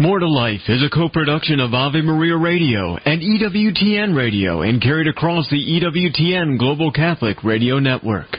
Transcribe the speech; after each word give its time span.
More 0.00 0.20
to 0.20 0.28
Life 0.28 0.60
is 0.68 0.80
a 0.84 0.94
co-production 0.94 1.58
of 1.58 1.74
Ave 1.74 2.02
Maria 2.02 2.36
Radio 2.36 2.96
and 3.04 3.20
EWTN 3.20 4.14
Radio 4.14 4.62
and 4.62 4.80
carried 4.80 5.08
across 5.08 5.50
the 5.50 5.56
EWTN 5.56 6.56
Global 6.56 6.92
Catholic 6.92 7.42
Radio 7.42 7.80
Network. 7.80 8.36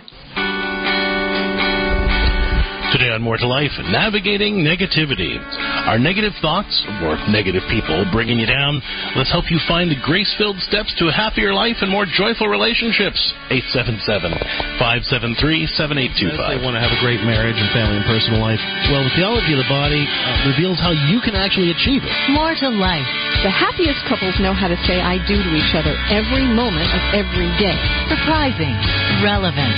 Today 2.90 3.14
on 3.14 3.22
More 3.22 3.38
to 3.38 3.46
Life, 3.46 3.70
navigating 3.94 4.66
negativity. 4.66 5.38
Our 5.86 6.02
negative 6.02 6.34
thoughts 6.42 6.74
or 7.06 7.22
negative 7.30 7.62
people 7.70 8.02
bringing 8.10 8.42
you 8.42 8.50
down. 8.50 8.82
Let's 9.14 9.30
help 9.30 9.54
you 9.54 9.62
find 9.70 9.94
the 9.94 10.02
grace-filled 10.02 10.58
steps 10.66 10.90
to 10.98 11.06
a 11.06 11.14
happier 11.14 11.54
life 11.54 11.86
and 11.86 11.94
more 11.94 12.10
joyful 12.10 12.50
relationships. 12.50 13.22
877-573-7825. 14.82 16.34
They 16.34 16.58
want 16.66 16.74
to 16.74 16.82
have 16.82 16.90
a 16.90 16.98
great 16.98 17.22
marriage 17.22 17.62
and 17.62 17.70
family 17.78 18.02
and 18.02 18.08
personal 18.10 18.42
life. 18.42 18.58
Well, 18.90 19.06
the 19.06 19.14
theology 19.14 19.54
of 19.54 19.62
the 19.62 19.70
body 19.70 20.10
uh, 20.10 20.50
reveals 20.50 20.82
how 20.82 20.90
you 20.90 21.22
can 21.22 21.38
actually 21.38 21.70
achieve 21.70 22.02
it. 22.02 22.10
More 22.34 22.58
to 22.58 22.74
life. 22.74 23.06
The 23.46 23.54
happiest 23.54 24.02
couples 24.10 24.34
know 24.42 24.58
how 24.58 24.66
to 24.66 24.78
say 24.90 24.98
I 24.98 25.22
do 25.30 25.38
to 25.38 25.52
each 25.54 25.78
other 25.78 25.94
every 26.10 26.50
moment 26.58 26.90
of 26.90 27.02
every 27.14 27.54
day. 27.62 27.78
Surprising, 28.10 28.74
relevant, 29.22 29.78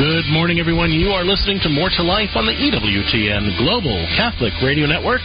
Good 0.00 0.32
morning, 0.32 0.56
everyone. 0.56 0.96
You 0.96 1.12
are 1.12 1.28
listening 1.28 1.60
to 1.60 1.68
More 1.68 1.92
to 1.92 2.02
Life 2.02 2.32
on 2.32 2.48
the 2.48 2.56
EWTN 2.56 3.60
Global 3.60 4.00
Catholic 4.16 4.56
Radio 4.64 4.88
Network. 4.88 5.20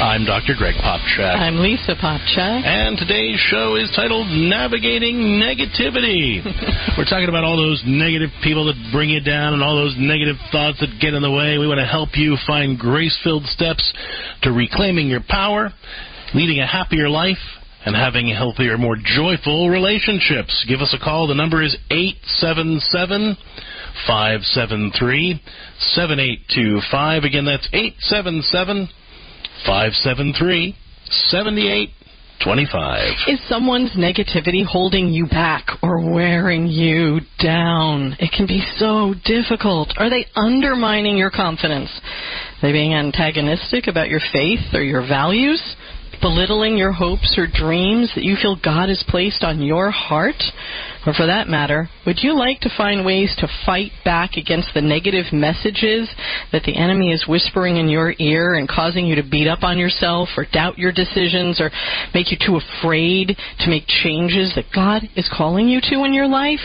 I'm 0.00 0.24
Dr. 0.24 0.56
Greg 0.56 0.80
Popcak. 0.80 1.36
I'm 1.36 1.60
Lisa 1.60 1.92
Popcak. 1.92 2.64
And 2.64 2.96
today's 2.96 3.36
show 3.36 3.76
is 3.76 3.92
titled 3.92 4.32
Navigating 4.32 5.36
Negativity. 5.36 6.40
We're 6.96 7.04
talking 7.04 7.28
about 7.28 7.44
all 7.44 7.60
those 7.60 7.84
negative 7.84 8.32
people 8.40 8.64
that 8.72 8.80
bring 8.96 9.10
you 9.10 9.20
down 9.20 9.52
and 9.52 9.62
all 9.62 9.76
those 9.76 9.94
negative 10.00 10.40
thoughts 10.48 10.80
that 10.80 10.96
get 11.04 11.12
in 11.12 11.20
the 11.20 11.30
way. 11.30 11.60
We 11.60 11.68
want 11.68 11.84
to 11.84 11.86
help 11.86 12.16
you 12.16 12.40
find 12.48 12.80
grace 12.80 13.20
filled 13.20 13.44
steps 13.52 13.84
to 14.40 14.52
reclaiming 14.56 15.06
your 15.06 15.20
power, 15.20 15.68
leading 16.32 16.64
a 16.64 16.66
happier 16.66 17.10
life, 17.10 17.44
and 17.84 17.94
having 17.94 18.28
healthier, 18.28 18.78
more 18.78 18.96
joyful 18.96 19.68
relationships. 19.68 20.64
Give 20.66 20.80
us 20.80 20.96
a 20.98 21.02
call. 21.02 21.28
The 21.28 21.34
number 21.34 21.62
is 21.62 21.76
877 21.90 23.36
573 24.06 25.40
7825. 25.94 27.24
Again, 27.24 27.44
that's 27.44 27.68
877 27.72 28.88
573 29.66 30.76
7825. 31.30 33.28
Is 33.28 33.40
someone's 33.48 33.92
negativity 33.92 34.64
holding 34.64 35.08
you 35.08 35.26
back 35.26 35.66
or 35.82 36.00
wearing 36.12 36.66
you 36.66 37.20
down? 37.38 38.16
It 38.18 38.32
can 38.36 38.46
be 38.46 38.62
so 38.76 39.14
difficult. 39.24 39.94
Are 39.96 40.10
they 40.10 40.26
undermining 40.34 41.16
your 41.16 41.30
confidence? 41.30 41.90
Are 41.98 42.68
they 42.68 42.72
being 42.72 42.94
antagonistic 42.94 43.86
about 43.86 44.08
your 44.08 44.20
faith 44.32 44.74
or 44.74 44.82
your 44.82 45.06
values? 45.06 45.62
belittling 46.20 46.78
your 46.78 46.92
hopes 46.92 47.34
or 47.36 47.46
dreams 47.46 48.10
that 48.14 48.24
you 48.24 48.34
feel 48.40 48.56
God 48.56 48.88
has 48.88 49.04
placed 49.08 49.44
on 49.44 49.60
your 49.60 49.90
heart? 49.90 50.40
Or 51.06 51.12
for 51.12 51.26
that 51.26 51.48
matter, 51.48 51.90
would 52.06 52.22
you 52.22 52.36
like 52.36 52.60
to 52.60 52.70
find 52.74 53.04
ways 53.04 53.34
to 53.38 53.48
fight 53.66 53.92
back 54.04 54.36
against 54.36 54.72
the 54.72 54.80
negative 54.80 55.26
messages 55.32 56.08
that 56.50 56.62
the 56.64 56.76
enemy 56.76 57.12
is 57.12 57.26
whispering 57.28 57.76
in 57.76 57.88
your 57.88 58.14
ear 58.18 58.54
and 58.54 58.66
causing 58.66 59.06
you 59.06 59.14
to 59.16 59.22
beat 59.22 59.46
up 59.46 59.62
on 59.62 59.76
yourself 59.76 60.30
or 60.36 60.46
doubt 60.50 60.78
your 60.78 60.92
decisions 60.92 61.60
or 61.60 61.70
make 62.14 62.30
you 62.30 62.38
too 62.40 62.56
afraid 62.56 63.36
to 63.60 63.68
make 63.68 63.84
changes 63.86 64.54
that 64.54 64.64
God 64.74 65.02
is 65.14 65.30
calling 65.36 65.68
you 65.68 65.80
to 65.90 66.04
in 66.04 66.14
your 66.14 66.28
life? 66.28 66.60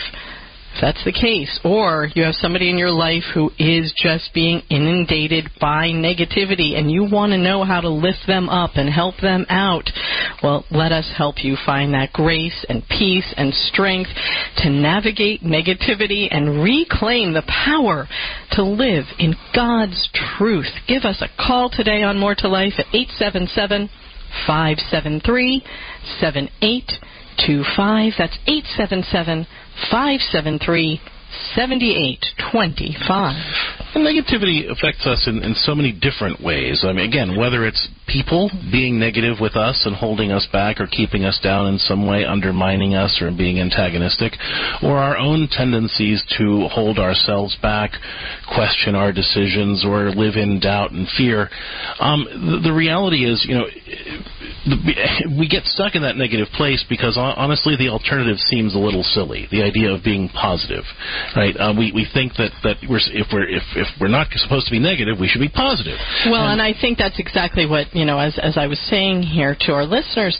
If 0.72 0.80
that's 0.80 1.04
the 1.04 1.12
case, 1.12 1.58
or 1.64 2.08
you 2.14 2.22
have 2.22 2.36
somebody 2.36 2.70
in 2.70 2.78
your 2.78 2.92
life 2.92 3.24
who 3.34 3.50
is 3.58 3.92
just 3.96 4.32
being 4.32 4.62
inundated 4.70 5.50
by 5.60 5.88
negativity 5.88 6.78
and 6.78 6.90
you 6.90 7.08
want 7.10 7.32
to 7.32 7.38
know 7.38 7.64
how 7.64 7.80
to 7.80 7.88
lift 7.88 8.26
them 8.26 8.48
up 8.48 8.70
and 8.76 8.88
help 8.88 9.16
them 9.20 9.46
out, 9.48 9.90
well, 10.42 10.64
let 10.70 10.92
us 10.92 11.12
help 11.16 11.42
you 11.42 11.56
find 11.66 11.92
that 11.92 12.12
grace 12.12 12.64
and 12.68 12.84
peace 12.88 13.34
and 13.36 13.52
strength 13.52 14.10
to 14.58 14.70
navigate 14.70 15.42
negativity 15.42 16.28
and 16.30 16.62
reclaim 16.62 17.32
the 17.34 17.42
power 17.66 18.06
to 18.52 18.62
live 18.62 19.06
in 19.18 19.34
God's 19.54 20.08
truth. 20.38 20.70
Give 20.86 21.02
us 21.02 21.20
a 21.20 21.28
call 21.36 21.68
today 21.70 22.04
on 22.04 22.16
More 22.18 22.36
to 22.36 22.48
Life 22.48 22.74
at 22.78 22.86
877 22.94 23.90
573 24.46 25.64
7825. 26.20 28.12
That's 28.16 28.38
877 28.46 29.46
573 29.90 31.00
7825. 31.54 33.70
And 33.94 34.06
negativity 34.06 34.70
affects 34.70 35.06
us 35.06 35.26
in, 35.26 35.42
in 35.42 35.54
so 35.54 35.74
many 35.74 35.92
different 35.92 36.40
ways. 36.40 36.84
I 36.86 36.92
mean, 36.92 37.08
again, 37.08 37.36
whether 37.36 37.66
it's 37.66 37.88
people 38.06 38.50
being 38.70 39.00
negative 39.00 39.38
with 39.40 39.56
us 39.56 39.82
and 39.84 39.96
holding 39.96 40.30
us 40.30 40.46
back 40.52 40.80
or 40.80 40.86
keeping 40.86 41.24
us 41.24 41.40
down 41.42 41.66
in 41.66 41.78
some 41.78 42.06
way, 42.06 42.24
undermining 42.24 42.94
us 42.94 43.20
or 43.20 43.32
being 43.36 43.58
antagonistic, 43.58 44.34
or 44.82 44.98
our 44.98 45.16
own 45.16 45.48
tendencies 45.50 46.22
to 46.38 46.68
hold 46.68 46.98
ourselves 46.98 47.56
back, 47.62 47.92
question 48.54 48.94
our 48.94 49.12
decisions, 49.12 49.84
or 49.84 50.10
live 50.10 50.36
in 50.36 50.60
doubt 50.60 50.92
and 50.92 51.08
fear. 51.16 51.48
Um, 51.98 52.24
the, 52.24 52.68
the 52.68 52.74
reality 52.74 53.24
is, 53.24 53.44
you 53.48 53.54
know, 53.54 53.66
we 55.38 55.48
get 55.48 55.64
stuck 55.64 55.94
in 55.94 56.02
that 56.02 56.16
negative 56.16 56.48
place 56.54 56.84
because 56.88 57.16
honestly, 57.16 57.76
the 57.76 57.88
alternative 57.88 58.38
seems 58.38 58.74
a 58.74 58.78
little 58.78 59.02
silly. 59.02 59.48
The 59.50 59.62
idea 59.62 59.90
of 59.90 60.04
being 60.04 60.28
positive, 60.28 60.84
right? 61.36 61.54
Uh, 61.56 61.72
we 61.76 61.92
we 61.92 62.06
think 62.12 62.34
that 62.34 62.50
that 62.62 62.76
we're 62.88 63.00
if 63.12 63.28
we're 63.32 63.48
if 63.48 63.62
if 63.76 63.88
we're 64.00 64.12
not 64.12 64.28
supposed 64.34 64.66
to 64.66 64.72
be 64.72 64.78
negative, 64.78 65.18
we 65.18 65.28
should 65.28 65.40
be 65.40 65.48
positive. 65.48 65.98
Well, 66.26 66.48
and, 66.48 66.60
and 66.60 66.62
I 66.62 66.78
think 66.78 66.98
that's 66.98 67.18
exactly 67.18 67.66
what 67.66 67.94
you 67.94 68.04
know. 68.04 68.18
As 68.18 68.38
as 68.38 68.56
I 68.56 68.66
was 68.66 68.78
saying 68.90 69.22
here 69.22 69.56
to 69.66 69.72
our 69.72 69.84
listeners, 69.84 70.38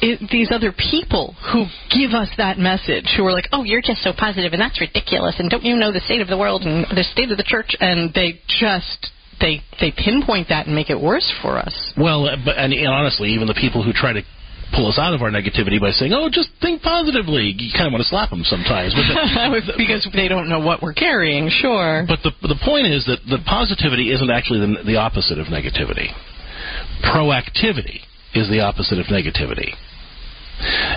it, 0.00 0.28
these 0.30 0.50
other 0.50 0.72
people 0.72 1.34
who 1.52 1.66
give 1.90 2.12
us 2.12 2.28
that 2.36 2.58
message, 2.58 3.12
who 3.16 3.24
are 3.26 3.32
like, 3.32 3.48
"Oh, 3.52 3.64
you're 3.64 3.82
just 3.82 4.02
so 4.02 4.12
positive, 4.12 4.52
and 4.52 4.60
that's 4.60 4.80
ridiculous, 4.80 5.36
and 5.38 5.50
don't 5.50 5.64
you 5.64 5.76
know 5.76 5.92
the 5.92 6.00
state 6.00 6.20
of 6.20 6.28
the 6.28 6.38
world 6.38 6.62
and 6.62 6.86
the 6.96 7.04
state 7.04 7.30
of 7.30 7.36
the 7.36 7.46
church?" 7.46 7.76
And 7.80 8.12
they 8.14 8.40
just 8.46 9.10
they 9.40 9.60
they 9.80 9.92
pinpoint 9.92 10.48
that 10.48 10.66
and 10.66 10.74
make 10.74 10.90
it 10.90 11.00
worse 11.00 11.30
for 11.42 11.58
us. 11.58 11.74
Well, 11.96 12.26
uh, 12.26 12.36
but 12.44 12.56
and, 12.56 12.72
and 12.72 12.88
honestly, 12.88 13.30
even 13.30 13.46
the 13.46 13.58
people 13.58 13.82
who 13.82 13.92
try 13.92 14.12
to 14.12 14.22
pull 14.72 14.88
us 14.88 14.98
out 14.98 15.14
of 15.14 15.22
our 15.22 15.30
negativity 15.30 15.80
by 15.80 15.90
saying, 15.90 16.12
"Oh, 16.12 16.28
just 16.28 16.50
think 16.60 16.82
positively." 16.82 17.54
You 17.56 17.72
kind 17.72 17.86
of 17.86 17.92
want 17.92 18.02
to 18.02 18.08
slap 18.08 18.30
them 18.30 18.42
sometimes, 18.44 18.94
but 18.94 19.04
the, 19.66 19.74
because 19.76 20.06
they 20.14 20.28
don't 20.28 20.48
know 20.48 20.60
what 20.60 20.82
we're 20.82 20.94
carrying. 20.94 21.48
Sure. 21.48 22.04
But 22.08 22.20
the 22.22 22.32
the 22.42 22.58
point 22.64 22.86
is 22.86 23.04
that 23.06 23.20
the 23.28 23.38
positivity 23.46 24.12
isn't 24.12 24.30
actually 24.30 24.60
the, 24.60 24.84
the 24.84 24.96
opposite 24.96 25.38
of 25.38 25.46
negativity. 25.46 26.10
Proactivity 27.04 28.00
is 28.34 28.48
the 28.48 28.60
opposite 28.60 28.98
of 28.98 29.06
negativity. 29.06 29.74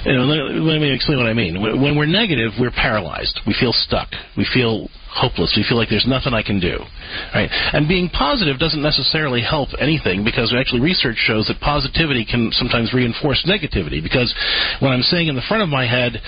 You 0.06 0.14
know, 0.14 0.26
let, 0.26 0.40
let 0.62 0.80
me 0.80 0.94
explain 0.94 1.18
what 1.18 1.28
I 1.28 1.34
mean. 1.34 1.62
When 1.62 1.98
we're 1.98 2.06
negative, 2.06 2.54
we're 2.60 2.72
paralyzed. 2.72 3.40
We 3.48 3.56
feel 3.60 3.74
stuck. 3.74 4.10
We 4.38 4.46
feel 4.54 4.90
hopeless. 5.10 5.56
We 5.56 5.66
feel 5.68 5.78
like 5.78 5.90
there's 5.90 6.06
nothing 6.06 6.34
I 6.34 6.44
can 6.44 6.60
do. 6.60 6.78
Right? 7.34 7.50
And 7.74 7.88
being 7.88 8.10
positive 8.10 8.60
doesn't 8.60 8.84
necessarily 8.84 9.42
help 9.42 9.70
anything 9.80 10.24
because 10.24 10.54
actually 10.54 10.82
research 10.82 11.16
shows 11.18 11.48
that 11.48 11.60
positivity 11.62 12.26
can 12.26 12.52
sometimes 12.52 12.94
reinforce 12.94 13.42
negativity 13.48 14.04
because 14.04 14.34
when 14.82 14.92
I'm 14.92 15.02
saying 15.02 15.28
in 15.28 15.36
the 15.36 15.46
front 15.48 15.64
of 15.64 15.70
my 15.70 15.88
head, 15.88 16.20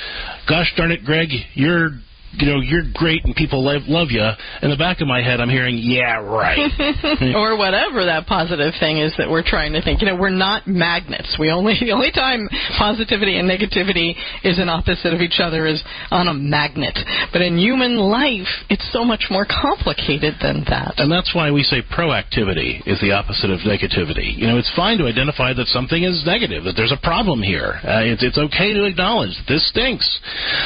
gosh 0.47 0.73
darn 0.77 0.91
it, 0.91 1.03
Greg, 1.03 1.29
you're 1.53 1.99
you 2.33 2.47
know, 2.47 2.59
you're 2.61 2.83
great 2.93 3.23
and 3.25 3.35
people 3.35 3.63
love, 3.63 3.83
love 3.87 4.09
you. 4.11 4.23
In 4.61 4.69
the 4.69 4.77
back 4.77 5.01
of 5.01 5.07
my 5.07 5.21
head, 5.21 5.39
I'm 5.39 5.49
hearing, 5.49 5.79
yeah, 5.81 6.19
right. 6.21 6.57
or 7.35 7.57
whatever 7.57 8.05
that 8.05 8.27
positive 8.27 8.73
thing 8.79 8.99
is 8.99 9.13
that 9.17 9.29
we're 9.29 9.45
trying 9.45 9.73
to 9.73 9.81
think. 9.81 10.01
You 10.01 10.07
know, 10.07 10.15
we're 10.15 10.29
not 10.29 10.67
magnets. 10.67 11.37
We 11.39 11.51
only 11.51 11.75
the 11.79 11.91
only 11.91 12.11
time 12.11 12.49
positivity 12.77 13.37
and 13.39 13.49
negativity 13.49 14.13
is 14.43 14.59
an 14.59 14.69
opposite 14.69 15.13
of 15.13 15.21
each 15.21 15.39
other 15.39 15.65
is 15.65 15.81
on 16.11 16.27
a 16.27 16.33
magnet. 16.33 16.97
But 17.31 17.41
in 17.41 17.57
human 17.57 17.97
life, 17.97 18.49
it's 18.69 18.87
so 18.91 19.03
much 19.03 19.27
more 19.29 19.45
complicated 19.45 20.35
than 20.41 20.65
that. 20.69 20.95
And 20.97 21.11
that's 21.11 21.33
why 21.33 21.51
we 21.51 21.63
say 21.63 21.81
proactivity 21.81 22.85
is 22.85 22.99
the 23.01 23.11
opposite 23.13 23.49
of 23.49 23.61
negativity. 23.61 24.35
You 24.35 24.47
know, 24.47 24.57
it's 24.57 24.71
fine 24.75 24.97
to 24.99 25.05
identify 25.05 25.53
that 25.53 25.67
something 25.67 26.03
is 26.03 26.23
negative, 26.25 26.65
that 26.65 26.73
there's 26.75 26.91
a 26.91 27.01
problem 27.01 27.41
here. 27.41 27.79
Uh, 27.83 28.03
it's, 28.03 28.23
it's 28.23 28.37
okay 28.37 28.73
to 28.73 28.85
acknowledge 28.85 29.33
this 29.47 29.67
stinks, 29.69 30.07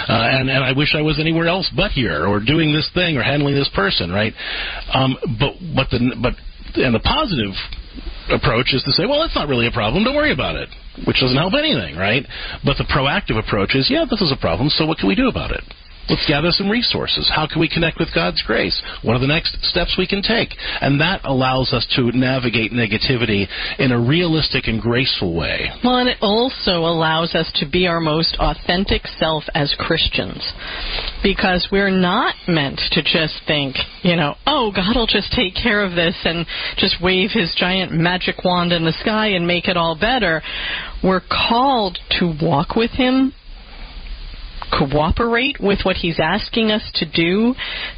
uh, 0.10 0.14
and 0.14 0.50
and 0.50 0.64
I 0.64 0.72
wish 0.74 0.96
I 0.96 1.02
was 1.02 1.20
anywhere 1.20 1.48
else 1.52 1.68
but 1.76 1.92
here, 1.92 2.24
or 2.26 2.40
doing 2.40 2.72
this 2.72 2.88
thing, 2.96 3.20
or 3.20 3.24
handling 3.24 3.56
this 3.56 3.70
person, 3.76 4.08
right? 4.10 4.32
Um, 4.96 5.20
but 5.36 5.60
but 5.76 5.88
the 5.92 6.00
but 6.24 6.34
and 6.80 6.96
the 6.96 7.04
positive 7.04 7.52
approach 8.32 8.72
is 8.74 8.82
to 8.88 8.92
say, 8.96 9.04
well, 9.06 9.24
it's 9.24 9.36
not 9.36 9.50
really 9.52 9.68
a 9.68 9.76
problem. 9.76 10.04
Don't 10.08 10.16
worry 10.16 10.32
about 10.32 10.56
it, 10.56 10.70
which 11.06 11.20
doesn't 11.20 11.36
help 11.36 11.54
anything, 11.54 11.98
right? 11.98 12.24
But 12.64 12.78
the 12.80 12.88
proactive 12.88 13.38
approach 13.38 13.76
is, 13.76 13.92
yeah, 13.92 14.06
this 14.10 14.22
is 14.22 14.32
a 14.32 14.40
problem, 14.40 14.70
so 14.70 14.86
what 14.86 14.98
can 14.98 15.08
we 15.12 15.16
do 15.16 15.28
about 15.28 15.52
it? 15.52 15.64
Let's 16.10 16.28
gather 16.28 16.52
some 16.52 16.70
resources. 16.70 17.32
How 17.34 17.48
can 17.48 17.60
we 17.60 17.70
connect 17.70 18.00
with 18.00 18.14
God's 18.14 18.42
grace? 18.42 18.82
What 19.04 19.16
are 19.16 19.20
the 19.20 19.28
next 19.28 19.58
steps 19.64 19.96
we 19.98 20.08
can 20.08 20.22
take? 20.22 20.50
And 20.82 21.00
that 21.00 21.22
allows 21.24 21.74
us 21.74 21.88
to 21.96 22.12
navigate 22.12 22.72
negativity 22.72 23.48
in 23.80 23.92
a 23.92 24.00
realistic 24.00 24.68
and 24.68 24.82
graceful 24.82 25.34
way. 25.34 25.70
Well, 25.84 25.98
and 25.98 26.10
it 26.10 26.18
also 26.22 26.84
allows 26.86 27.36
us 27.36 27.52
to 27.56 27.70
be 27.70 27.88
our 27.88 28.00
most 28.00 28.36
authentic 28.40 29.08
self 29.08 29.44
as 29.54 29.76
Christians. 29.78 30.52
Because 31.24 31.70
we're 31.72 31.92
not 31.92 32.36
meant 32.48 32.82
to 32.92 33.02
just 33.02 33.42
think, 33.48 33.76
you 34.04 34.16
know, 34.16 34.36
oh, 34.46 34.72
God 34.76 34.96
will 34.96 35.08
just 35.08 35.32
take 35.32 35.56
care 35.56 35.84
of 35.84 35.96
this 35.96 36.16
and 36.26 36.46
just 36.78 37.02
wave 37.02 37.30
his 37.32 37.56
giant 37.58 37.92
magic 37.92 38.44
wand 38.44 38.74
in 38.74 38.84
the 38.84 38.94
sky 39.02 39.28
and 39.28 39.48
make 39.48 39.68
it 39.68 39.78
all 39.78 39.98
better. 40.00 40.42
We're 41.04 41.22
called 41.22 41.98
to 42.20 42.34
walk 42.42 42.76
with 42.76 42.92
him 42.92 43.34
cooperate 44.72 45.58
with 45.60 45.80
what 45.84 45.98
he's 45.98 46.20
asking 46.20 46.72
us 46.72 46.84
to 46.96 47.06
do, 47.10 47.54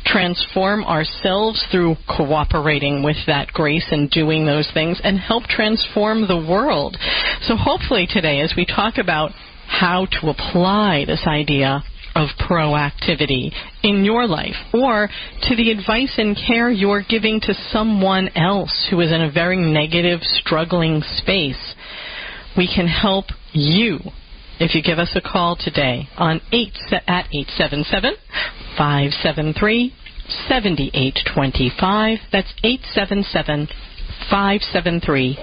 transform 0.06 0.84
ourselves 0.84 1.64
through 1.72 1.96
cooperating 2.08 3.04
with 3.04 3.18
that 3.28 3.50
grace 3.54 3.88
and 3.92 4.10
doing 4.10 4.46
those 4.46 4.70
things, 4.74 5.00
and 5.04 5.20
help 5.20 5.44
transform 5.46 6.28
the 6.28 6.46
world. 6.50 6.98
So 7.42 7.56
hopefully 7.56 8.08
today, 8.10 8.42
as 8.42 8.54
we 8.58 8.66
talk 8.66 8.98
about 8.98 9.32
how 9.68 10.08
to 10.22 10.30
apply 10.30 11.06
this 11.06 11.24
idea 11.28 11.84
of 12.16 12.30
proactivity 12.48 13.52
in 13.82 14.06
your 14.06 14.28
life 14.28 14.56
or 14.74 15.10
to 15.44 15.56
the 15.56 15.72
advice 15.72 16.14
and 16.18 16.38
care 16.48 16.70
you're 16.70 17.04
giving 17.08 17.40
to 17.42 17.54
someone 17.72 18.30
else 18.36 18.88
who 18.90 19.00
is 19.00 19.12
in 19.12 19.22
a 19.22 19.32
very 19.32 19.58
negative, 19.58 20.20
struggling 20.22 21.02
space, 21.18 21.74
we 22.56 22.72
can 22.74 22.88
help 22.88 23.26
you 23.52 24.00
if 24.60 24.76
you 24.76 24.84
give 24.84 25.00
us 25.00 25.10
a 25.16 25.22
call 25.22 25.56
today 25.60 26.08
on 26.18 26.40
8 26.52 26.68
at 27.08 27.26
877 27.34 28.14
573 28.78 29.94
7825. 30.48 32.20
That's 32.32 32.54
877 32.64 33.68
573 34.30 35.36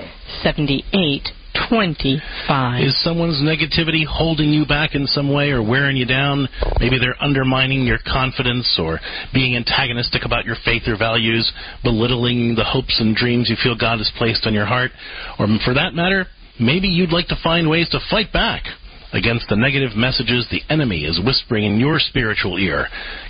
7825. 0.42 2.82
Is 2.82 3.02
someone's 3.02 3.42
negativity 3.42 4.06
holding 4.06 4.50
you 4.50 4.64
back 4.64 4.94
in 4.94 5.06
some 5.06 5.30
way 5.32 5.50
or 5.50 5.62
wearing 5.62 5.96
you 5.96 6.06
down? 6.06 6.48
Maybe 6.78 6.98
they're 6.98 7.20
undermining 7.20 7.82
your 7.82 7.98
confidence 8.06 8.78
or 8.80 9.00
being 9.34 9.56
antagonistic 9.56 10.24
about 10.24 10.46
your 10.46 10.56
faith 10.64 10.84
or 10.86 10.96
values, 10.96 11.52
belittling 11.82 12.54
the 12.54 12.64
hopes 12.64 13.00
and 13.00 13.14
dreams 13.14 13.50
you 13.50 13.56
feel 13.62 13.76
God 13.76 13.98
has 13.98 14.10
placed 14.16 14.46
on 14.46 14.54
your 14.54 14.66
heart. 14.66 14.92
Or 15.38 15.46
for 15.64 15.74
that 15.74 15.92
matter, 15.94 16.26
maybe 16.58 16.88
you'd 16.88 17.12
like 17.12 17.28
to 17.28 17.36
find 17.42 17.68
ways 17.68 17.90
to 17.90 18.00
fight 18.10 18.32
back 18.32 18.64
against 19.12 19.48
the 19.48 19.56
negative 19.56 19.96
messages 19.96 20.46
the 20.50 20.62
enemy 20.68 21.04
is 21.04 21.20
whispering 21.24 21.64
in 21.64 21.80
your 21.80 21.98
spiritual 21.98 22.58
ear, 22.58 22.86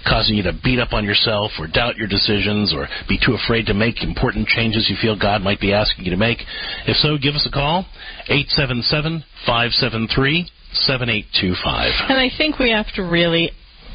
causing 0.06 0.36
you 0.36 0.42
to 0.42 0.52
beat 0.62 0.78
up 0.78 0.92
on 0.92 1.04
yourself 1.04 1.52
or 1.58 1.66
doubt 1.66 1.96
your 1.96 2.08
decisions 2.08 2.72
or 2.74 2.88
be 3.08 3.18
too 3.18 3.34
afraid 3.34 3.66
to 3.66 3.74
make 3.74 4.02
important 4.02 4.46
changes 4.46 4.88
you 4.88 4.96
feel 5.00 5.18
God 5.18 5.42
might 5.42 5.60
be 5.60 5.72
asking 5.72 6.04
you 6.04 6.10
to 6.10 6.16
make. 6.16 6.38
If 6.86 6.96
so, 6.96 7.16
give 7.16 7.34
us 7.34 7.46
a 7.46 7.52
call, 7.52 7.86
877 8.28 9.24
573 9.46 10.50
7825. 10.72 11.92
And 12.08 12.18
I 12.18 12.30
think 12.36 12.58
we 12.58 12.70
have 12.70 12.86
to 12.94 13.02
really 13.02 13.50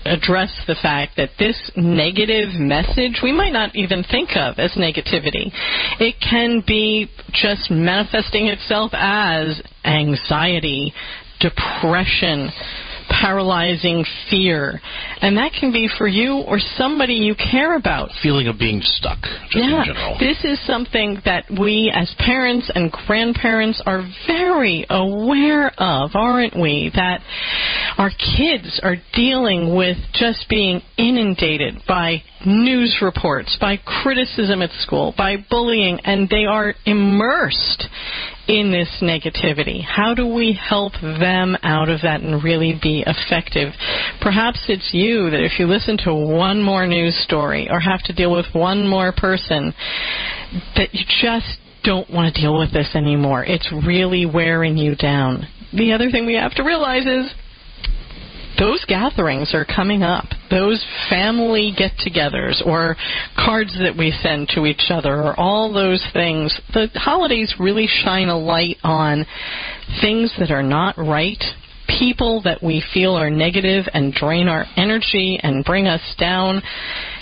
address 0.05 0.51
the 0.67 0.75
fact 0.81 1.17
that 1.17 1.29
this 1.39 1.71
negative 1.75 2.53
message 2.59 3.19
we 3.23 3.31
might 3.31 3.51
not 3.51 3.75
even 3.75 4.03
think 4.03 4.29
of 4.35 4.59
as 4.59 4.71
negativity. 4.73 5.49
It 5.99 6.15
can 6.21 6.63
be 6.65 7.09
just 7.33 7.71
manifesting 7.71 8.47
itself 8.47 8.91
as 8.93 9.61
anxiety, 9.83 10.93
depression, 11.39 12.51
paralyzing 13.09 14.05
fear. 14.29 14.79
And 15.21 15.37
that 15.37 15.51
can 15.57 15.71
be 15.71 15.89
for 15.97 16.07
you 16.07 16.43
or 16.47 16.59
somebody 16.59 17.13
you 17.13 17.35
care 17.35 17.75
about. 17.75 18.09
Feeling 18.21 18.47
of 18.47 18.57
being 18.57 18.81
stuck, 18.81 19.19
yeah, 19.53 20.15
This 20.19 20.43
is 20.43 20.63
something 20.65 21.21
that 21.25 21.45
we 21.59 21.91
as 21.93 22.13
parents 22.19 22.71
and 22.73 22.91
grandparents 22.91 23.81
are 23.85 24.03
very 24.27 24.85
aware 24.89 25.71
of, 25.77 26.11
aren't 26.13 26.59
we? 26.59 26.91
That 26.95 27.21
our 27.97 28.09
kids 28.09 28.79
are 28.83 28.95
dealing 29.13 29.75
with 29.75 29.97
just 30.13 30.47
being 30.49 30.81
inundated 30.97 31.81
by 31.87 32.23
news 32.45 32.97
reports, 33.01 33.57
by 33.59 33.77
criticism 33.77 34.61
at 34.61 34.71
school, 34.81 35.13
by 35.17 35.37
bullying, 35.49 35.99
and 36.03 36.29
they 36.29 36.45
are 36.45 36.73
immersed 36.85 37.87
in 38.47 38.71
this 38.71 38.89
negativity? 39.01 39.83
How 39.83 40.13
do 40.13 40.27
we 40.27 40.53
help 40.53 40.93
them 41.01 41.57
out 41.63 41.89
of 41.89 42.01
that 42.01 42.21
and 42.21 42.43
really 42.43 42.79
be 42.81 43.03
effective? 43.05 43.73
Perhaps 44.21 44.65
it's 44.67 44.89
you 44.93 45.29
that 45.31 45.43
if 45.43 45.59
you 45.59 45.67
listen 45.67 45.97
to 46.05 46.13
one 46.13 46.61
more 46.61 46.87
news 46.87 47.15
story 47.23 47.67
or 47.69 47.79
have 47.79 48.03
to 48.03 48.13
deal 48.13 48.31
with 48.31 48.45
one 48.53 48.87
more 48.87 49.11
person, 49.11 49.73
that 50.75 50.93
you 50.93 51.05
just 51.21 51.57
don't 51.83 52.09
want 52.09 52.33
to 52.33 52.41
deal 52.41 52.57
with 52.57 52.73
this 52.73 52.95
anymore. 52.95 53.45
It's 53.45 53.71
really 53.85 54.25
wearing 54.25 54.77
you 54.77 54.95
down. 54.95 55.47
The 55.73 55.93
other 55.93 56.09
thing 56.09 56.25
we 56.25 56.35
have 56.35 56.55
to 56.55 56.63
realize 56.63 57.05
is 57.05 57.33
those 58.59 58.83
gatherings 58.85 59.53
are 59.53 59.65
coming 59.65 60.03
up. 60.03 60.25
Those 60.49 60.85
family 61.09 61.73
get 61.77 61.91
togethers 61.97 62.65
or 62.65 62.95
cards 63.35 63.77
that 63.79 63.97
we 63.97 64.11
send 64.21 64.49
to 64.55 64.65
each 64.65 64.89
other 64.89 65.21
or 65.21 65.39
all 65.39 65.73
those 65.73 66.05
things. 66.13 66.59
The 66.73 66.89
holidays 66.95 67.55
really 67.59 67.87
shine 67.87 68.29
a 68.29 68.37
light 68.37 68.77
on 68.83 69.25
things 70.01 70.33
that 70.39 70.51
are 70.51 70.63
not 70.63 70.97
right, 70.97 71.41
people 71.99 72.41
that 72.43 72.63
we 72.63 72.83
feel 72.93 73.15
are 73.15 73.29
negative 73.29 73.85
and 73.93 74.13
drain 74.13 74.47
our 74.47 74.65
energy 74.77 75.39
and 75.41 75.65
bring 75.65 75.87
us 75.87 76.15
down. 76.17 76.61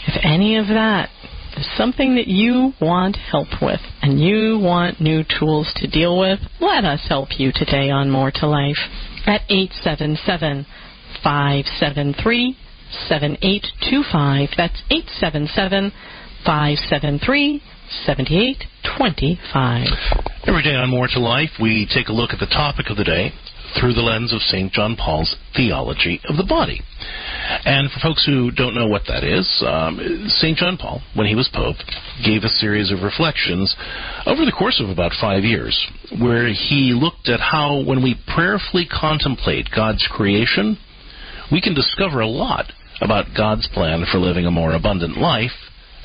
If 0.08 0.22
any 0.24 0.58
of 0.58 0.68
that 0.68 1.10
is 1.58 1.68
something 1.78 2.16
that 2.16 2.28
you 2.28 2.74
want 2.82 3.18
help 3.32 3.48
with 3.62 3.82
and 4.02 4.20
you 4.20 4.60
want 4.60 5.02
new 5.02 5.24
tools 5.40 5.72
to 5.78 5.88
deal 5.88 6.20
with, 6.20 6.40
let 6.60 6.84
us 6.86 7.06
help 7.08 7.30
you 7.38 7.52
today 7.54 7.90
on 7.90 8.10
More 8.10 8.32
to 8.36 8.48
Life 8.48 8.78
at 9.26 9.42
877- 9.50 10.66
573 11.22 12.58
7825. 13.08 14.50
That's 14.58 14.82
877 14.90 15.92
573 16.46 17.62
7825. 18.06 19.88
Every 20.48 20.64
day 20.64 20.76
on 20.76 20.90
More 20.90 21.08
to 21.08 21.20
Life, 21.20 21.52
we 21.62 21.88
take 21.94 22.08
a 22.08 22.14
look 22.14 22.32
at 22.32 22.40
the 22.40 22.48
topic 22.48 22.90
of 22.90 22.98
the 22.98 23.04
day 23.04 23.32
through 23.80 23.94
the 23.94 24.02
lens 24.02 24.34
of 24.34 24.42
St. 24.42 24.72
John 24.72 24.96
Paul's 24.96 25.36
theology 25.56 26.22
of 26.30 26.38
the 26.38 26.44
body. 26.44 26.82
And 27.66 27.90
for 27.92 28.00
folks 28.00 28.26
who 28.26 28.52
don't 28.52 28.76
know 28.76 28.88
what 28.88 29.04
that 29.08 29.24
is, 29.24 29.48
um, 29.66 30.28
St. 30.28 30.58
John 30.58 30.78
Paul, 30.78 31.02
when 31.16 31.28
he 31.28 31.36
was 31.36 31.50
Pope, 31.54 31.78
gave 32.24 32.44
a 32.44 32.50
series 32.50 32.92
of 32.92 33.02
reflections 33.02 33.76
over 34.26 34.46
the 34.46 34.52
course 34.52 34.80
of 34.84 34.90
about 34.90 35.12
five 35.20 35.44
years, 35.44 35.76
where 36.22 36.48
he 36.48 36.94
looked 36.94 37.30
at 37.30 37.40
how, 37.40 37.84
when 37.84 38.04
we 38.04 38.16
prayerfully 38.34 38.86
contemplate 38.86 39.70
God's 39.76 40.08
creation, 40.10 40.78
we 41.52 41.62
can 41.62 41.74
discover 41.74 42.22
a 42.22 42.28
lot 42.28 42.66
about 43.02 43.36
God's 43.36 43.68
plan 43.74 44.06
for 44.12 44.18
living 44.18 44.46
a 44.46 44.52
more 44.52 44.74
abundant 44.74 45.18
life 45.18 45.52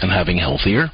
and 0.01 0.11
having 0.11 0.39
healthier, 0.39 0.91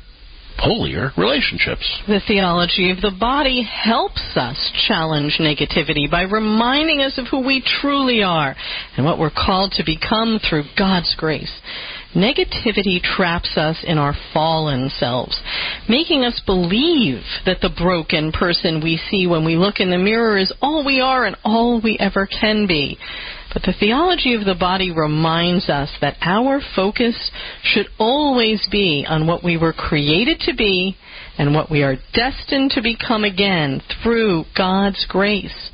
holier 0.59 1.11
relationships. 1.17 2.03
The 2.07 2.21
theology 2.27 2.91
of 2.91 3.01
the 3.01 3.15
body 3.19 3.63
helps 3.63 4.37
us 4.37 4.73
challenge 4.87 5.39
negativity 5.41 6.11
by 6.11 6.23
reminding 6.23 7.01
us 7.01 7.19
of 7.19 7.27
who 7.31 7.45
we 7.45 7.63
truly 7.81 8.23
are 8.23 8.55
and 8.97 9.05
what 9.05 9.19
we're 9.19 9.31
called 9.31 9.73
to 9.73 9.85
become 9.85 10.39
through 10.39 10.65
God's 10.77 11.15
grace. 11.19 11.53
Negativity 12.15 13.03
traps 13.03 13.57
us 13.57 13.83
in 13.85 13.99
our 13.99 14.15
fallen 14.33 14.89
selves, 14.89 15.41
making 15.89 16.25
us 16.25 16.41
believe 16.47 17.23
that 17.45 17.61
the 17.61 17.75
broken 17.77 18.31
person 18.31 18.81
we 18.81 19.01
see 19.11 19.27
when 19.27 19.45
we 19.45 19.57
look 19.57 19.81
in 19.81 19.91
the 19.91 19.99
mirror 19.99 20.39
is 20.39 20.53
all 20.63 20.85
we 20.87 21.01
are 21.01 21.25
and 21.25 21.37
all 21.45 21.81
we 21.83 21.99
ever 21.99 22.29
can 22.29 22.69
be. 22.69 22.97
But 23.54 23.62
the 23.62 23.73
theology 23.73 24.34
of 24.34 24.44
the 24.44 24.56
body 24.56 24.90
reminds 24.90 25.70
us 25.70 25.88
that 26.00 26.16
our 26.20 26.61
focus 26.75 27.30
should 27.62 27.87
always 27.99 28.66
be 28.70 29.06
on 29.08 29.28
what 29.28 29.44
we 29.44 29.56
were 29.56 29.73
created 29.73 30.40
to 30.40 30.54
be 30.54 30.96
and 31.38 31.54
what 31.54 31.70
we 31.70 31.82
are 31.84 31.96
destined 32.12 32.73
to 32.73 32.82
become 32.82 33.23
again 33.25 33.80
through 34.02 34.44
God's 34.56 35.06
grace. 35.08 35.70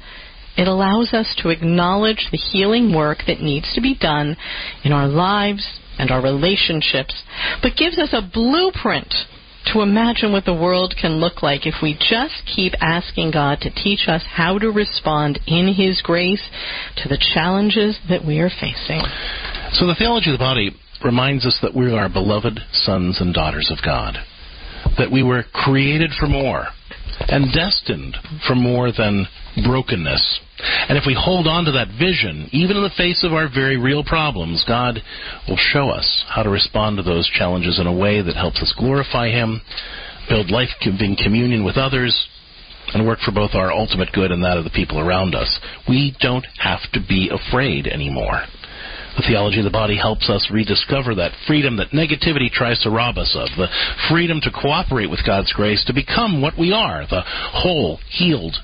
It 0.59 0.69
allows 0.69 1.15
us 1.15 1.35
to 1.39 1.49
acknowledge 1.49 2.29
the 2.31 2.37
healing 2.37 2.95
work 2.95 3.19
that 3.27 3.41
needs 3.41 3.73
to 3.75 3.81
be 3.81 3.97
done 3.99 4.37
in 4.85 4.93
our 4.93 5.09
lives 5.09 5.81
and 5.99 6.11
our 6.11 6.23
relationships, 6.23 7.23
but 7.63 7.77
gives 7.77 7.99
us 7.99 8.11
a 8.13 8.29
blueprint 8.33 9.15
to 9.67 9.83
imagine 9.83 10.33
what 10.33 10.45
the 10.45 10.55
world 10.55 10.95
can 11.01 11.21
look 11.21 11.43
like 11.43 11.67
if 11.67 11.77
we 11.83 11.95
just 11.95 12.43
keep 12.47 12.73
asking 12.81 13.31
God 13.33 13.61
to 13.61 13.71
teach 13.71 14.09
us 14.09 14.25
how 14.29 14.59
to 14.59 14.71
respond 14.71 15.39
in 15.47 15.75
His 15.75 16.03
grace 16.03 16.43
to 16.97 17.09
the 17.09 17.19
challenges 17.35 17.99
that 18.09 18.25
we 18.25 18.41
are 18.41 18.51
facing. 18.51 19.03
So, 19.73 19.87
the 19.87 19.95
theology 19.97 20.31
of 20.31 20.39
the 20.39 20.45
body 20.45 20.71
reminds 21.05 21.47
us 21.47 21.59
that 21.63 21.75
we 21.75 21.93
are 21.93 22.09
beloved 22.09 22.59
sons 22.73 23.21
and 23.21 23.33
daughters 23.33 23.71
of 23.71 23.85
God, 23.85 24.17
that 24.99 25.11
we 25.11 25.23
were 25.23 25.45
created 25.53 26.11
for 26.19 26.27
more, 26.27 26.67
and 27.29 27.53
destined 27.53 28.17
for 28.47 28.55
more 28.55 28.91
than 28.93 29.27
brokenness. 29.65 30.41
And 30.61 30.99
if 30.99 31.05
we 31.07 31.17
hold 31.19 31.47
on 31.47 31.65
to 31.65 31.73
that 31.73 31.89
vision, 31.99 32.49
even 32.53 32.77
in 32.77 32.83
the 32.83 32.97
face 32.97 33.25
of 33.25 33.33
our 33.33 33.49
very 33.49 33.77
real 33.77 34.05
problems, 34.05 34.65
God 34.67 35.01
will 35.49 35.59
show 35.59 35.91
us 35.91 36.25
how 36.29 36.43
to 36.43 36.51
respond 36.51 36.97
to 36.97 37.03
those 37.03 37.29
challenges 37.29 37.79
in 37.79 37.87
a 37.87 37.97
way 37.97 38.23
that 38.23 38.37
helps 38.37 38.61
us 38.63 38.75
glorify 38.79 39.29
Him, 39.29 39.61
build 40.29 40.51
life 40.51 40.71
giving 40.83 41.17
communion 41.17 41.65
with 41.65 41.77
others, 41.77 42.29
and 42.93 43.07
work 43.07 43.21
for 43.21 43.33
both 43.33 43.55
our 43.55 43.73
ultimate 43.73 44.13
good 44.13 44.31
and 44.31 44.43
that 44.43 44.59
of 44.59 44.65
the 44.65 44.71
people 44.71 44.99
around 44.99 45.35
us. 45.35 45.61
We 45.89 46.17
don't 46.21 46.47
have 46.59 46.81
to 46.93 47.01
be 47.01 47.31
afraid 47.31 47.87
anymore. 47.87 48.43
The 49.17 49.27
theology 49.27 49.59
of 49.59 49.65
the 49.65 49.71
body 49.71 49.97
helps 49.97 50.31
us 50.31 50.49
rediscover 50.53 51.15
that 51.17 51.33
freedom 51.47 51.77
that 51.77 51.91
negativity 51.91 52.51
tries 52.51 52.81
to 52.83 52.91
rob 52.91 53.19
us 53.19 53.35
of, 53.35 53.49
the 53.57 53.69
freedom 54.09 54.41
to 54.43 54.51
cooperate 54.51 55.11
with 55.11 55.27
God's 55.27 55.53
grace 55.53 55.85
to 55.87 55.93
become 55.93 56.41
what 56.41 56.59
we 56.59 56.73
are, 56.73 57.05
the 57.11 57.23
whole, 57.27 57.99
healed, 58.09 58.57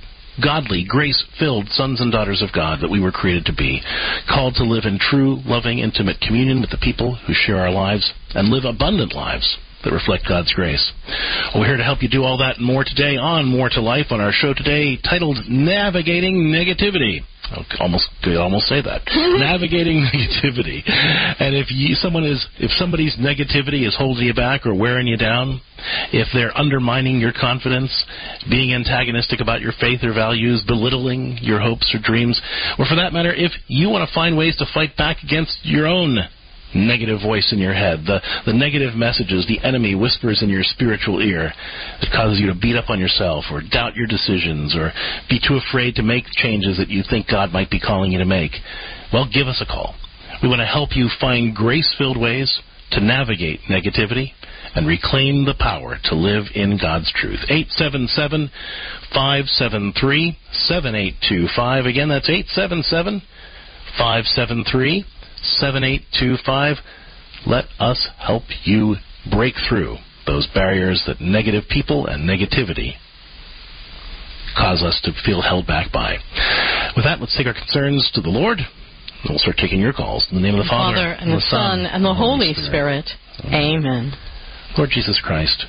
godly, 0.43 0.85
grace 0.87 1.25
filled 1.39 1.69
sons 1.71 2.01
and 2.01 2.13
daughters 2.13 2.43
of 2.43 2.53
God 2.55 2.81
that 2.81 2.91
we 2.91 3.01
were 3.01 3.13
created 3.13 3.45
to 3.47 3.55
be, 3.55 3.81
called 4.29 4.55
to 4.57 4.65
live 4.65 4.85
in 4.85 4.99
true, 4.99 5.41
loving, 5.45 5.79
intimate 5.79 6.21
communion 6.21 6.61
with 6.61 6.71
the 6.71 6.83
people 6.83 7.17
who 7.27 7.33
share 7.35 7.59
our 7.59 7.73
lives 7.73 8.13
and 8.35 8.49
live 8.49 8.65
abundant 8.65 9.15
lives 9.15 9.59
that 9.85 9.93
reflect 9.93 10.25
God's 10.29 10.53
grace. 10.53 10.93
Well, 11.55 11.61
we're 11.63 11.69
here 11.69 11.77
to 11.77 11.85
help 11.85 12.03
you 12.03 12.09
do 12.09 12.25
all 12.25 12.39
that 12.39 12.57
and 12.57 12.67
more 12.67 12.85
today 12.85 13.17
on 13.17 13.47
More 13.47 13.69
to 13.71 13.81
Life 13.81 14.07
on 14.11 14.21
our 14.21 14.33
show 14.33 14.53
today 14.53 14.99
titled 15.03 15.39
Navigating 15.49 16.53
Negativity. 16.53 17.21
I 17.51 17.65
almost 17.81 18.09
could 18.23 18.37
almost 18.37 18.67
say 18.67 18.83
that. 18.83 19.03
Navigating 19.39 20.03
negativity, 20.03 20.83
and 21.41 21.55
if 21.55 21.71
you, 21.71 21.95
someone 21.95 22.25
is 22.25 22.45
if 22.59 22.71
somebody's 22.73 23.17
negativity 23.17 23.87
is 23.87 23.95
holding 23.97 24.27
you 24.27 24.35
back 24.35 24.67
or 24.67 24.75
wearing 24.75 25.07
you 25.07 25.17
down, 25.17 25.61
if 26.13 26.29
they're 26.35 26.57
undermining 26.57 27.21
your 27.21 27.33
confidence, 27.33 27.93
being 28.51 28.75
antagonistic 28.75 29.41
about 29.41 29.61
your 29.61 29.73
faith 29.81 30.01
or 30.03 30.13
values, 30.13 30.65
belittling 30.67 31.39
your 31.41 31.61
hopes 31.61 31.95
or 31.95 32.01
dreams, 32.03 32.41
or 32.79 32.85
for 32.87 32.97
that 32.97 33.13
matter, 33.13 33.33
if 33.33 33.53
you 33.69 33.89
want 33.89 34.09
to 34.09 34.15
find 34.15 34.37
ways 34.37 34.57
to 34.57 34.67
fight 34.75 34.97
back 34.97 35.19
against 35.23 35.59
your 35.63 35.87
own 35.87 36.19
negative 36.77 37.21
voice 37.23 37.53
in 37.53 37.59
your 37.59 37.75
head, 37.75 38.05
the, 38.07 38.21
the 38.45 38.53
negative 38.53 38.95
messages 38.95 39.47
the 39.47 39.63
enemy 39.67 39.95
whispers 39.95 40.43
in 40.43 40.49
your 40.49 40.63
spiritual 40.63 41.21
ear 41.21 41.53
that 42.01 42.13
causes 42.13 42.39
you 42.39 42.47
to 42.47 42.55
beat 42.55 42.77
up 42.77 42.91
on 42.91 43.01
yourself 43.01 43.45
or 43.51 43.63
doubt 43.63 43.97
your 43.97 44.07
decisions 44.07 44.77
or 44.77 44.93
be 45.29 45.41
too 45.41 45.57
afraid 45.57 45.95
to 45.95 46.03
make 46.03 46.25
changes 46.33 46.77
that 46.79 46.89
you 46.89 47.03
think 47.09 47.29
God 47.29 47.53
might 47.53 47.71
be 47.71 47.81
calling 47.81 48.13
you 48.13 48.19
to 48.19 48.27
make, 48.27 48.53
well, 49.13 49.29
give 49.33 49.49
us 49.49 49.63
a 49.63 49.67
call. 49.67 49.95
We 50.43 50.49
want 50.49 50.61
to 50.61 50.67
help 50.67 50.91
you 50.95 51.09
find 51.21 51.55
grace 51.55 51.95
filled 51.97 52.21
ways 52.21 52.61
to 52.93 53.01
navigate 53.01 53.61
negativity 53.71 54.33
and 54.75 54.87
reclaim 54.87 55.45
the 55.45 55.55
power 55.59 55.97
to 56.05 56.15
live 56.15 56.45
in 56.55 56.79
God's 56.81 57.11
truth. 57.13 57.41
877 57.49 58.51
573 59.15 60.37
7825. 60.69 61.87
Again, 61.87 62.09
that's 62.09 62.29
877 62.29 63.23
573 63.97 65.05
7825. 65.59 66.77
Let 67.47 67.65
us 67.79 68.09
help 68.19 68.45
you 68.65 68.97
break 69.31 69.55
through 69.69 69.97
those 70.27 70.49
barriers 70.53 71.05
that 71.07 71.21
negative 71.21 71.65
people 71.71 72.07
and 72.07 72.29
negativity 72.29 72.95
cause 74.57 74.83
us 74.83 75.01
to 75.05 75.13
feel 75.25 75.43
held 75.43 75.67
back 75.67 75.93
by. 75.93 76.17
With 76.97 77.05
that, 77.05 77.21
let's 77.21 77.37
take 77.37 77.47
our 77.47 77.55
concerns 77.55 78.11
to 78.15 78.21
the 78.21 78.31
Lord. 78.31 78.59
And 78.59 79.31
we'll 79.31 79.39
start 79.39 79.57
taking 79.59 79.81
your 79.81 79.93
calls. 79.93 80.27
In 80.31 80.37
the 80.37 80.43
name 80.43 80.55
of 80.55 80.65
the 80.65 80.71
Father, 80.71 80.97
Father 80.97 81.13
and, 81.21 81.33
the 81.33 81.41
Son, 81.41 81.87
and 81.87 82.05
the 82.05 82.15
Holy 82.15 82.55
Spirit. 82.55 83.07
Spirit. 83.39 83.55
Amen. 83.55 84.13
Lord 84.77 84.91
Jesus 84.91 85.21
Christ, 85.25 85.65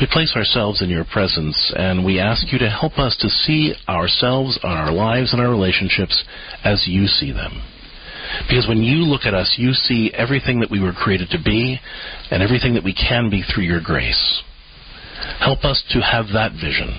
we 0.00 0.06
place 0.10 0.32
ourselves 0.36 0.82
in 0.82 0.88
your 0.88 1.04
presence 1.04 1.72
and 1.76 2.04
we 2.04 2.18
ask 2.18 2.52
you 2.52 2.58
to 2.58 2.70
help 2.70 2.98
us 2.98 3.16
to 3.20 3.28
see 3.28 3.74
ourselves, 3.88 4.58
our 4.62 4.90
lives, 4.90 5.32
and 5.32 5.40
our 5.40 5.50
relationships 5.50 6.24
as 6.64 6.84
you 6.86 7.06
see 7.06 7.32
them. 7.32 7.62
Because 8.48 8.66
when 8.68 8.82
you 8.82 9.04
look 9.04 9.22
at 9.24 9.34
us, 9.34 9.54
you 9.58 9.72
see 9.72 10.12
everything 10.14 10.60
that 10.60 10.70
we 10.70 10.80
were 10.80 10.92
created 10.92 11.28
to 11.30 11.42
be 11.42 11.78
and 12.30 12.42
everything 12.42 12.74
that 12.74 12.84
we 12.84 12.94
can 12.94 13.30
be 13.30 13.42
through 13.42 13.64
your 13.64 13.80
grace. 13.80 14.42
Help 15.38 15.64
us 15.64 15.82
to 15.90 16.00
have 16.00 16.26
that 16.32 16.52
vision 16.52 16.98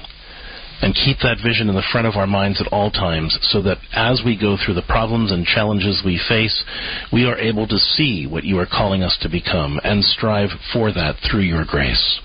and 0.82 0.94
keep 0.94 1.18
that 1.24 1.38
vision 1.42 1.70
in 1.70 1.76
the 1.76 1.90
front 1.94 2.08
of 2.08 2.16
our 2.16 2.28
minds 2.28 2.60
at 2.60 2.72
all 2.74 2.92
times 2.92 3.38
so 3.44 3.62
that 3.62 3.78
as 3.94 4.22
we 4.26 4.38
go 4.38 4.58
through 4.58 4.74
the 4.74 4.82
problems 4.82 5.32
and 5.32 5.46
challenges 5.46 6.02
we 6.06 6.20
face, 6.28 6.64
we 7.12 7.26
are 7.26 7.38
able 7.38 7.68
to 7.68 7.78
see 7.78 8.28
what 8.28 8.44
you 8.44 8.60
are 8.60 8.68
calling 8.68 9.02
us 9.02 9.18
to 9.22 9.30
become 9.30 9.80
and 9.84 10.04
strive 10.04 10.50
for 10.74 10.92
that 10.92 11.16
through 11.30 11.42
your 11.42 11.64
grace. 11.64 12.20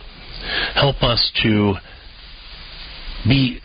Help 0.75 1.03
us 1.03 1.31
to 1.43 1.75
be 3.29 3.61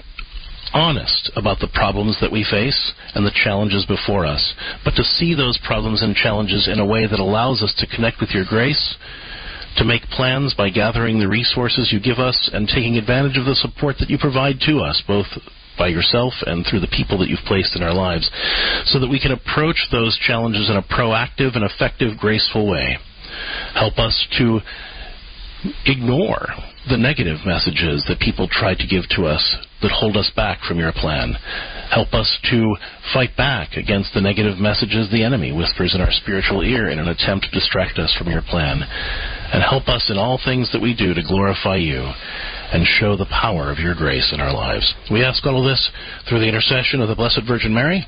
honest 0.73 1.31
about 1.35 1.59
the 1.59 1.71
problems 1.73 2.17
that 2.19 2.31
we 2.31 2.43
face 2.43 2.93
and 3.15 3.25
the 3.25 3.39
challenges 3.43 3.85
before 3.85 4.25
us, 4.25 4.53
but 4.83 4.95
to 4.95 5.03
see 5.03 5.33
those 5.33 5.59
problems 5.65 6.01
and 6.01 6.15
challenges 6.15 6.67
in 6.67 6.79
a 6.79 6.85
way 6.85 7.07
that 7.07 7.19
allows 7.19 7.61
us 7.61 7.73
to 7.77 7.95
connect 7.95 8.19
with 8.19 8.31
your 8.31 8.45
grace, 8.45 8.95
to 9.77 9.85
make 9.85 10.03
plans 10.09 10.53
by 10.53 10.69
gathering 10.69 11.19
the 11.19 11.27
resources 11.27 11.91
you 11.91 11.99
give 11.99 12.19
us 12.19 12.49
and 12.53 12.67
taking 12.67 12.97
advantage 12.97 13.37
of 13.37 13.45
the 13.45 13.55
support 13.55 13.95
that 13.99 14.09
you 14.09 14.17
provide 14.17 14.59
to 14.61 14.79
us, 14.79 15.01
both 15.07 15.25
by 15.77 15.87
yourself 15.87 16.33
and 16.45 16.65
through 16.65 16.79
the 16.79 16.95
people 16.95 17.17
that 17.17 17.29
you've 17.29 17.47
placed 17.47 17.75
in 17.75 17.81
our 17.81 17.93
lives, 17.93 18.29
so 18.85 18.99
that 18.99 19.09
we 19.09 19.19
can 19.19 19.31
approach 19.31 19.87
those 19.91 20.17
challenges 20.25 20.69
in 20.69 20.77
a 20.77 20.83
proactive 20.83 21.55
and 21.55 21.63
effective, 21.63 22.17
graceful 22.17 22.69
way. 22.69 22.97
Help 23.73 23.97
us 23.97 24.27
to 24.37 24.59
ignore 25.85 26.47
the 26.89 26.97
negative 26.97 27.37
messages 27.45 28.03
that 28.07 28.19
people 28.19 28.47
try 28.51 28.75
to 28.75 28.87
give 28.87 29.07
to 29.09 29.25
us 29.25 29.57
that 29.83 29.91
hold 29.91 30.17
us 30.17 30.31
back 30.35 30.63
from 30.63 30.79
your 30.79 30.91
plan. 30.91 31.35
Help 31.91 32.13
us 32.13 32.39
to 32.49 32.75
fight 33.13 33.37
back 33.37 33.77
against 33.77 34.13
the 34.13 34.21
negative 34.21 34.57
messages 34.57 35.11
the 35.11 35.23
enemy 35.23 35.51
whispers 35.51 35.93
in 35.93 36.01
our 36.01 36.11
spiritual 36.11 36.63
ear 36.63 36.89
in 36.89 36.97
an 36.97 37.07
attempt 37.07 37.45
to 37.45 37.51
distract 37.51 37.99
us 37.99 38.15
from 38.17 38.31
your 38.31 38.41
plan. 38.41 38.81
And 38.81 39.61
help 39.61 39.87
us 39.87 40.09
in 40.09 40.17
all 40.17 40.39
things 40.43 40.71
that 40.71 40.81
we 40.81 40.95
do 40.95 41.13
to 41.13 41.21
glorify 41.21 41.75
you 41.75 42.01
and 42.01 42.87
show 42.97 43.15
the 43.15 43.29
power 43.29 43.69
of 43.69 43.77
your 43.77 43.93
grace 43.93 44.33
in 44.33 44.41
our 44.41 44.53
lives. 44.53 44.91
We 45.11 45.23
ask 45.23 45.45
all 45.45 45.63
this 45.63 45.91
through 46.27 46.39
the 46.39 46.49
intercession 46.49 47.01
of 47.01 47.09
the 47.09 47.15
Blessed 47.15 47.41
Virgin 47.47 47.73
Mary. 47.73 48.03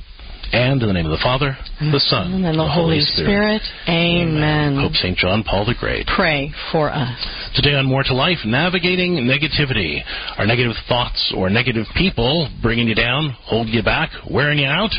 And 0.56 0.82
in 0.82 0.88
the 0.88 0.94
name 0.94 1.06
of 1.06 1.12
the 1.12 1.20
Father, 1.20 1.58
the 1.84 2.00
mm-hmm. 2.00 2.08
Son, 2.08 2.32
and 2.32 2.46
the, 2.48 2.56
the 2.56 2.64
Holy, 2.64 3.04
Holy 3.04 3.04
Spirit. 3.04 3.60
Spirit. 3.60 3.92
Amen. 3.92 4.80
Pope 4.80 4.96
St. 4.96 5.18
John 5.18 5.44
Paul 5.44 5.68
the 5.68 5.76
Great. 5.76 6.08
Pray 6.08 6.56
for 6.72 6.88
us. 6.88 7.20
Today 7.60 7.76
on 7.76 7.86
More 7.86 8.04
to 8.08 8.16
Life, 8.16 8.40
navigating 8.48 9.28
negativity. 9.28 10.00
Are 10.40 10.48
negative 10.48 10.80
thoughts 10.88 11.36
or 11.36 11.50
negative 11.50 11.92
people 12.00 12.48
bringing 12.64 12.88
you 12.88 12.96
down, 12.96 13.36
holding 13.44 13.74
you 13.74 13.84
back, 13.84 14.12
wearing 14.32 14.60
you 14.60 14.68
out? 14.68 14.96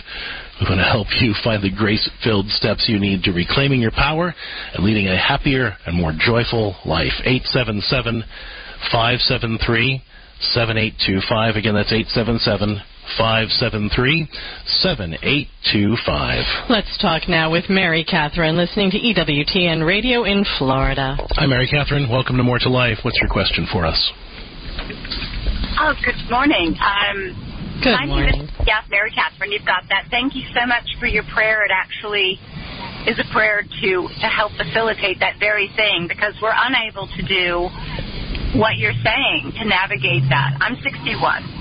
We 0.60 0.68
want 0.68 0.84
to 0.84 0.92
help 0.92 1.08
you 1.24 1.32
find 1.42 1.64
the 1.64 1.72
grace 1.72 2.04
filled 2.22 2.48
steps 2.52 2.84
you 2.88 3.00
need 3.00 3.24
to 3.24 3.32
reclaiming 3.32 3.80
your 3.80 3.96
power 3.96 4.34
and 4.74 4.84
leading 4.84 5.08
a 5.08 5.16
happier 5.16 5.72
and 5.86 5.96
more 5.96 6.12
joyful 6.12 6.76
life. 6.84 7.16
877 7.24 8.24
573 8.92 10.04
7825. 10.52 11.56
Again, 11.56 11.74
that's 11.74 11.92
877 11.92 12.80
573 13.14 14.26
7825. 14.82 16.68
Let's 16.68 16.98
talk 16.98 17.28
now 17.28 17.50
with 17.50 17.70
Mary 17.70 18.04
Catherine, 18.04 18.56
listening 18.56 18.90
to 18.90 18.98
EWTN 18.98 19.86
Radio 19.86 20.24
in 20.24 20.44
Florida. 20.58 21.16
Hi, 21.38 21.46
Mary 21.46 21.68
Catherine. 21.68 22.10
Welcome 22.10 22.36
to 22.36 22.42
More 22.42 22.58
to 22.58 22.68
Life. 22.68 22.98
What's 23.02 23.18
your 23.20 23.30
question 23.30 23.66
for 23.70 23.86
us? 23.86 24.12
Oh, 25.78 25.94
good 26.04 26.18
morning. 26.30 26.74
Um, 26.82 27.78
good 27.82 27.94
my 27.94 28.06
morning. 28.06 28.32
Name 28.32 28.44
is, 28.44 28.66
yeah, 28.66 28.82
Mary 28.90 29.12
Catherine. 29.14 29.52
You've 29.52 29.64
got 29.66 29.84
that. 29.88 30.06
Thank 30.10 30.34
you 30.34 30.42
so 30.52 30.66
much 30.66 30.84
for 30.98 31.06
your 31.06 31.24
prayer. 31.32 31.64
It 31.64 31.70
actually 31.70 32.40
is 33.06 33.18
a 33.22 33.32
prayer 33.32 33.62
to, 33.62 33.90
to 34.20 34.26
help 34.26 34.52
facilitate 34.58 35.20
that 35.20 35.38
very 35.38 35.70
thing 35.76 36.08
because 36.08 36.34
we're 36.42 36.56
unable 36.56 37.06
to 37.06 37.22
do 37.22 37.70
what 38.58 38.76
you're 38.76 38.98
saying 39.04 39.52
to 39.58 39.64
navigate 39.64 40.26
that. 40.28 40.58
I'm 40.60 40.76
61. 40.82 41.55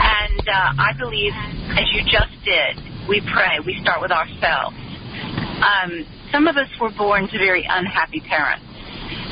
And 0.00 0.48
uh, 0.48 0.72
I 0.78 0.92
believe, 0.98 1.32
as 1.74 1.86
you 1.92 2.02
just 2.06 2.32
did, 2.44 2.78
we 3.08 3.20
pray. 3.20 3.58
We 3.64 3.78
start 3.82 4.00
with 4.00 4.12
ourselves. 4.12 4.76
Um, 5.58 6.06
some 6.30 6.46
of 6.46 6.56
us 6.56 6.68
were 6.80 6.92
born 6.96 7.28
to 7.28 7.38
very 7.38 7.66
unhappy 7.68 8.20
parents, 8.20 8.64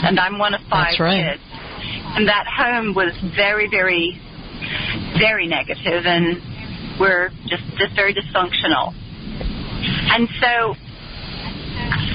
and 0.03 0.19
I'm 0.19 0.39
one 0.39 0.55
of 0.55 0.61
five 0.69 0.99
right. 0.99 1.39
kids. 1.39 1.43
And 2.17 2.29
that 2.29 2.47
home 2.49 2.95
was 2.95 3.13
very, 3.37 3.69
very, 3.69 4.21
very 5.19 5.47
negative, 5.47 6.07
and 6.07 6.41
we're 6.99 7.31
just 7.47 7.63
just 7.79 7.95
very 7.95 8.15
dysfunctional. 8.15 8.95
And 10.11 10.29
so 10.41 10.75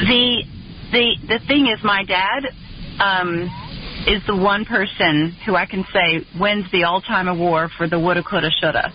the 0.07 0.43
the 0.91 1.15
the 1.27 1.39
thing 1.47 1.67
is, 1.67 1.79
my 1.83 2.03
dad 2.03 2.45
um, 2.99 3.49
is 4.07 4.21
the 4.27 4.35
one 4.35 4.65
person 4.65 5.35
who 5.45 5.55
I 5.55 5.65
can 5.65 5.85
say 5.93 6.25
wins 6.39 6.65
the 6.71 6.83
all-time 6.83 7.27
award 7.27 7.71
for 7.77 7.87
the 7.87 7.99
woulda, 7.99 8.23
coulda, 8.23 8.49
shoulda. 8.61 8.91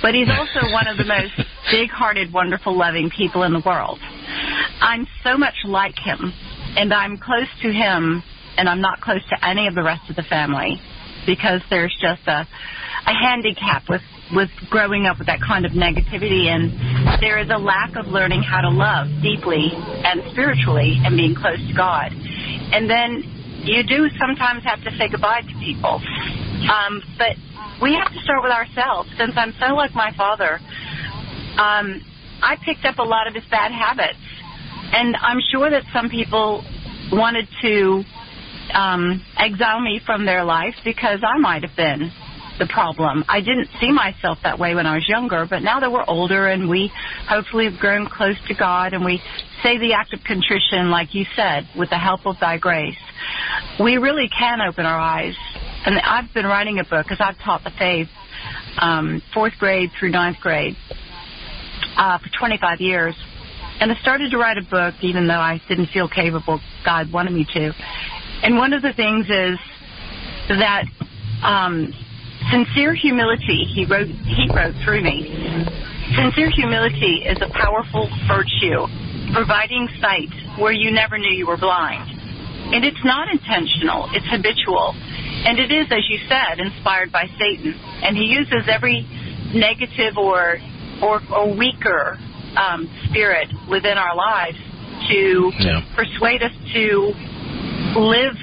But 0.00 0.14
he's 0.14 0.28
also 0.30 0.72
one 0.72 0.86
of 0.86 0.96
the 0.96 1.04
most 1.04 1.32
big-hearted, 1.70 2.32
wonderful, 2.32 2.76
loving 2.76 3.10
people 3.10 3.42
in 3.42 3.52
the 3.52 3.62
world. 3.64 3.98
I'm 4.80 5.06
so 5.24 5.36
much 5.36 5.56
like 5.64 5.98
him, 5.98 6.32
and 6.76 6.94
I'm 6.94 7.18
close 7.18 7.48
to 7.62 7.72
him, 7.72 8.22
and 8.56 8.68
I'm 8.68 8.80
not 8.80 9.00
close 9.00 9.22
to 9.30 9.48
any 9.48 9.66
of 9.66 9.74
the 9.74 9.82
rest 9.82 10.08
of 10.08 10.16
the 10.16 10.22
family. 10.22 10.80
because 11.28 11.60
there's 11.68 11.94
just 12.00 12.26
a 12.26 12.48
a 13.06 13.14
handicap 13.14 13.84
with 13.88 14.02
with 14.34 14.48
growing 14.68 15.06
up 15.06 15.18
with 15.18 15.26
that 15.26 15.40
kind 15.40 15.64
of 15.64 15.72
negativity 15.72 16.48
and 16.48 17.20
there 17.22 17.38
is 17.38 17.48
a 17.48 17.56
lack 17.56 17.96
of 17.96 18.06
learning 18.06 18.42
how 18.42 18.60
to 18.60 18.68
love 18.68 19.08
deeply 19.22 19.72
and 19.72 20.20
spiritually 20.32 21.00
and 21.04 21.16
being 21.16 21.34
close 21.34 21.56
to 21.56 21.72
God. 21.74 22.12
And 22.12 22.88
then 22.90 23.24
you 23.68 23.82
do 23.84 24.08
sometimes 24.18 24.64
have 24.64 24.82
to 24.84 24.90
say 24.96 25.08
goodbye 25.08 25.42
to 25.42 25.54
people. 25.58 26.00
Um, 26.68 27.02
but 27.16 27.36
we 27.80 27.94
have 27.94 28.12
to 28.12 28.20
start 28.20 28.42
with 28.42 28.52
ourselves. 28.52 29.10
Since 29.18 29.32
I'm 29.36 29.52
so 29.60 29.74
like 29.74 29.94
my 29.94 30.12
father, 30.16 30.60
um, 31.58 32.00
I 32.42 32.56
picked 32.64 32.84
up 32.84 32.98
a 32.98 33.02
lot 33.02 33.28
of 33.28 33.34
his 33.34 33.44
bad 33.50 33.72
habits. 33.72 34.18
And 34.92 35.16
I'm 35.16 35.40
sure 35.52 35.70
that 35.70 35.84
some 35.92 36.08
people 36.08 36.64
wanted 37.12 37.46
to 37.62 38.04
um, 38.72 39.24
exile 39.36 39.80
me 39.80 40.00
from 40.04 40.24
their 40.24 40.44
life 40.44 40.74
because 40.84 41.20
I 41.22 41.38
might 41.38 41.62
have 41.62 41.76
been 41.76 42.10
the 42.58 42.66
problem. 42.66 43.24
I 43.28 43.40
didn't 43.40 43.68
see 43.80 43.92
myself 43.92 44.38
that 44.42 44.58
way 44.58 44.74
when 44.74 44.86
I 44.86 44.94
was 44.94 45.08
younger, 45.08 45.46
but 45.48 45.62
now 45.62 45.80
that 45.80 45.90
we're 45.90 46.04
older 46.06 46.48
and 46.48 46.68
we 46.68 46.90
hopefully 47.28 47.70
have 47.70 47.78
grown 47.78 48.08
close 48.08 48.36
to 48.48 48.54
God 48.54 48.92
and 48.92 49.04
we 49.04 49.22
say 49.62 49.78
the 49.78 49.92
act 49.94 50.12
of 50.12 50.20
contrition, 50.24 50.90
like 50.90 51.14
you 51.14 51.24
said, 51.34 51.68
with 51.76 51.90
the 51.90 51.98
help 51.98 52.26
of 52.26 52.36
thy 52.40 52.58
grace, 52.58 52.96
we 53.80 53.96
really 53.96 54.28
can 54.28 54.60
open 54.60 54.86
our 54.86 54.98
eyes. 54.98 55.34
And 55.86 55.98
I've 56.00 56.32
been 56.34 56.46
writing 56.46 56.78
a 56.78 56.84
book 56.84 57.06
because 57.08 57.20
I've 57.20 57.38
taught 57.38 57.64
the 57.64 57.72
faith 57.78 58.08
um, 58.78 59.22
fourth 59.32 59.54
grade 59.58 59.90
through 59.98 60.10
ninth 60.10 60.38
grade 60.40 60.76
uh, 61.96 62.18
for 62.18 62.28
25 62.38 62.80
years. 62.80 63.14
And 63.80 63.92
I 63.92 63.94
started 63.96 64.30
to 64.32 64.38
write 64.38 64.58
a 64.58 64.62
book 64.68 64.94
even 65.02 65.28
though 65.28 65.34
I 65.34 65.60
didn't 65.68 65.88
feel 65.88 66.08
capable. 66.08 66.60
God 66.84 67.12
wanted 67.12 67.32
me 67.32 67.46
to. 67.54 67.72
And 68.42 68.56
one 68.56 68.72
of 68.72 68.82
the 68.82 68.92
things 68.92 69.26
is 69.26 69.58
that 70.48 70.84
um, 71.42 71.92
sincere 72.50 72.94
humility, 72.94 73.64
he 73.74 73.84
wrote, 73.84 74.08
he 74.08 74.48
wrote 74.54 74.74
through 74.84 75.02
me, 75.02 75.28
sincere 76.16 76.50
humility 76.50 77.24
is 77.26 77.38
a 77.42 77.48
powerful 77.52 78.08
virtue, 78.26 78.86
providing 79.32 79.88
sight 80.00 80.32
where 80.58 80.72
you 80.72 80.90
never 80.90 81.18
knew 81.18 81.30
you 81.30 81.46
were 81.46 81.56
blind. 81.58 82.08
And 82.74 82.84
it's 82.84 83.02
not 83.04 83.28
intentional, 83.28 84.08
it's 84.12 84.26
habitual. 84.28 84.92
And 84.94 85.58
it 85.58 85.70
is, 85.70 85.86
as 85.90 86.04
you 86.08 86.18
said, 86.28 86.58
inspired 86.58 87.12
by 87.12 87.26
Satan. 87.38 87.72
And 88.02 88.16
he 88.16 88.24
uses 88.24 88.68
every 88.68 89.06
negative 89.54 90.18
or, 90.18 90.58
or, 91.02 91.20
or 91.32 91.54
weaker 91.56 92.18
um, 92.56 92.88
spirit 93.08 93.48
within 93.70 93.96
our 93.96 94.16
lives 94.16 94.58
to 95.08 95.52
Yeah. 95.60 95.80
persuade 95.94 96.42
us 96.42 96.52
to 96.74 97.14
live 97.96 98.34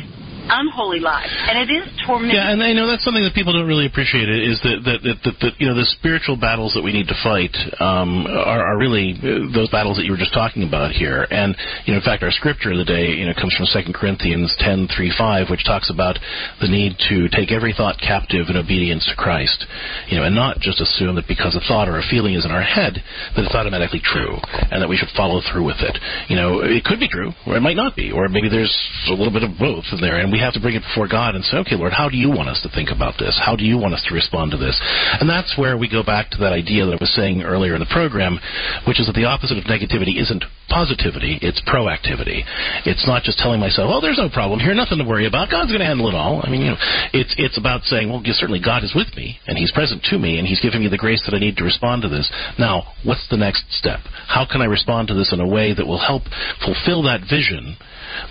unholy 0.50 1.00
lives. 1.00 1.32
And 1.32 1.58
it 1.58 1.74
is 1.74 1.86
tormenting. 2.06 2.36
Yeah, 2.38 2.52
and 2.52 2.62
I 2.62 2.74
know 2.74 2.88
that's 2.88 3.04
something 3.04 3.24
that 3.24 3.34
people 3.34 3.54
don't 3.54 3.68
really 3.68 3.86
appreciate. 3.86 4.30
It 4.30 4.44
is 4.46 4.62
that 4.64 4.78
that, 4.86 5.00
that, 5.04 5.18
that, 5.25 5.36
that 5.42 5.54
you 5.60 5.68
know 5.68 5.75
the 5.75 5.88
spiritual 5.98 6.38
battles 6.38 6.74
that 6.74 6.84
we 6.84 6.94
need 6.94 7.08
to 7.08 7.18
fight 7.24 7.56
um, 7.80 8.28
are, 8.28 8.74
are 8.74 8.78
really 8.78 9.18
uh, 9.18 9.50
those 9.54 9.70
battles 9.70 9.98
that 9.98 10.06
you 10.06 10.12
were 10.12 10.22
just 10.22 10.34
talking 10.34 10.64
about 10.64 10.92
here. 10.92 11.25
And 11.30 11.56
you 11.86 11.94
know, 11.94 12.00
in 12.00 12.06
fact, 12.06 12.24
our 12.24 12.32
scripture 12.32 12.72
of 12.72 12.78
the 12.78 12.88
day 12.88 13.16
you 13.16 13.25
know 13.25 13.34
comes 13.34 13.56
from 13.56 13.66
Second 13.68 13.96
Corinthians 13.96 14.54
ten 14.60 14.88
three 14.92 15.14
five, 15.16 15.50
which 15.50 15.66
talks 15.66 15.90
about 15.90 16.20
the 16.62 16.70
need 16.70 16.98
to 17.10 17.30
take 17.30 17.52
every 17.52 17.74
thought 17.74 17.98
captive 18.00 18.48
in 18.50 18.58
obedience 18.58 19.06
to 19.10 19.16
Christ. 19.16 19.66
You 20.10 20.18
know, 20.18 20.25
and 20.25 20.36
not 20.36 20.60
just 20.60 20.82
assume 20.82 21.16
that 21.16 21.28
because 21.28 21.56
a 21.56 21.64
thought 21.68 21.90
or 21.90 21.98
a 21.98 22.06
feeling 22.10 22.36
is 22.36 22.46
in 22.46 22.52
our 22.52 22.64
head 22.64 23.02
that 23.36 23.44
it's 23.46 23.56
automatically 23.56 24.02
true 24.04 24.38
and 24.72 24.82
that 24.82 24.90
we 24.90 24.98
should 24.98 25.10
follow 25.16 25.42
through 25.42 25.66
with 25.66 25.80
it. 25.80 25.98
You 26.28 26.36
know, 26.36 26.62
it 26.62 26.84
could 26.84 27.00
be 27.00 27.10
true, 27.10 27.32
or 27.48 27.58
it 27.58 27.62
might 27.62 27.75
not 27.75 27.96
be, 27.96 28.12
or 28.12 28.28
maybe 28.30 28.50
there's 28.50 28.74
a 29.08 29.14
little 29.14 29.34
bit 29.34 29.44
of 29.44 29.58
both 29.58 29.86
in 29.92 30.02
there, 30.02 30.20
and 30.20 30.32
we 30.36 30.44
have 30.44 30.51
to 30.51 30.60
bring 30.60 30.75
it 30.75 30.84
before 30.84 31.08
God 31.08 31.32
and 31.32 31.48
say, 31.48 31.63
okay, 31.63 31.80
Lord, 31.80 31.96
how 31.96 32.12
do 32.12 32.20
you 32.20 32.27
want 32.27 32.51
us 32.51 32.60
to 32.68 32.70
think 32.75 32.92
about 32.92 33.15
this? 33.15 33.39
How 33.39 33.56
do 33.56 33.63
you 33.63 33.80
want 33.80 33.96
us 33.96 34.04
to 34.12 34.13
respond 34.13 34.51
to 34.51 34.60
this? 34.60 34.75
And 35.24 35.32
that's 35.32 35.56
where 35.56 35.80
we 35.80 35.88
go 35.88 36.04
back 36.04 36.27
to 36.36 36.44
that 36.44 36.51
idea 36.51 36.84
that 36.84 36.92
I 36.92 37.00
was 37.00 37.15
saying 37.15 37.39
earlier 37.39 37.72
in 37.72 37.79
the 37.79 37.88
program, 37.88 38.36
which 38.83 39.00
is 39.00 39.07
that 39.07 39.16
the 39.16 39.31
opposite 39.31 39.55
of 39.55 39.64
negativity 39.64 40.20
isn't 40.20 40.44
positivity, 40.68 41.40
it's 41.40 41.64
proactivity. 41.64 42.44
It's 42.83 43.07
not 43.07 43.24
just 43.24 43.40
telling 43.40 43.64
myself, 43.64 43.88
oh, 43.88 44.03
there's 44.03 44.20
no 44.20 44.27
problem 44.27 44.59
here, 44.59 44.75
nothing 44.75 45.00
to 45.00 45.07
worry 45.07 45.24
about, 45.24 45.48
God's 45.48 45.72
going 45.72 45.79
to 45.79 45.88
handle 45.88 46.12
it 46.12 46.20
all. 46.20 46.44
I 46.44 46.51
mean, 46.51 46.68
you 46.68 46.75
know, 46.75 46.81
it's, 47.16 47.31
it's 47.40 47.55
about 47.55 47.88
saying, 47.88 48.12
well, 48.12 48.20
certainly 48.36 48.59
God 48.59 48.83
is 48.83 48.92
with 48.92 49.16
me, 49.16 49.40
and 49.48 49.55
He's 49.55 49.72
present 49.72 50.03
to 50.12 50.20
me, 50.20 50.36
and 50.36 50.44
He's 50.44 50.59
giving 50.59 50.83
me 50.83 50.92
the 50.92 51.00
grace 51.00 51.24
that 51.24 51.31
I 51.31 51.40
need 51.40 51.55
to 51.57 51.64
respond 51.64 52.03
to 52.03 52.12
this. 52.12 52.27
Now, 52.59 52.92
what's 53.07 53.24
the 53.31 53.40
next 53.40 53.72
step? 53.72 54.03
How 54.27 54.44
can 54.44 54.59
I 54.59 54.68
respond 54.68 55.07
to 55.07 55.16
this 55.16 55.31
in 55.31 55.40
a 55.40 55.48
way 55.48 55.72
that 55.72 55.88
will 55.88 56.01
help 56.01 56.27
fulfill 56.59 57.07
that 57.07 57.24
vision 57.24 57.79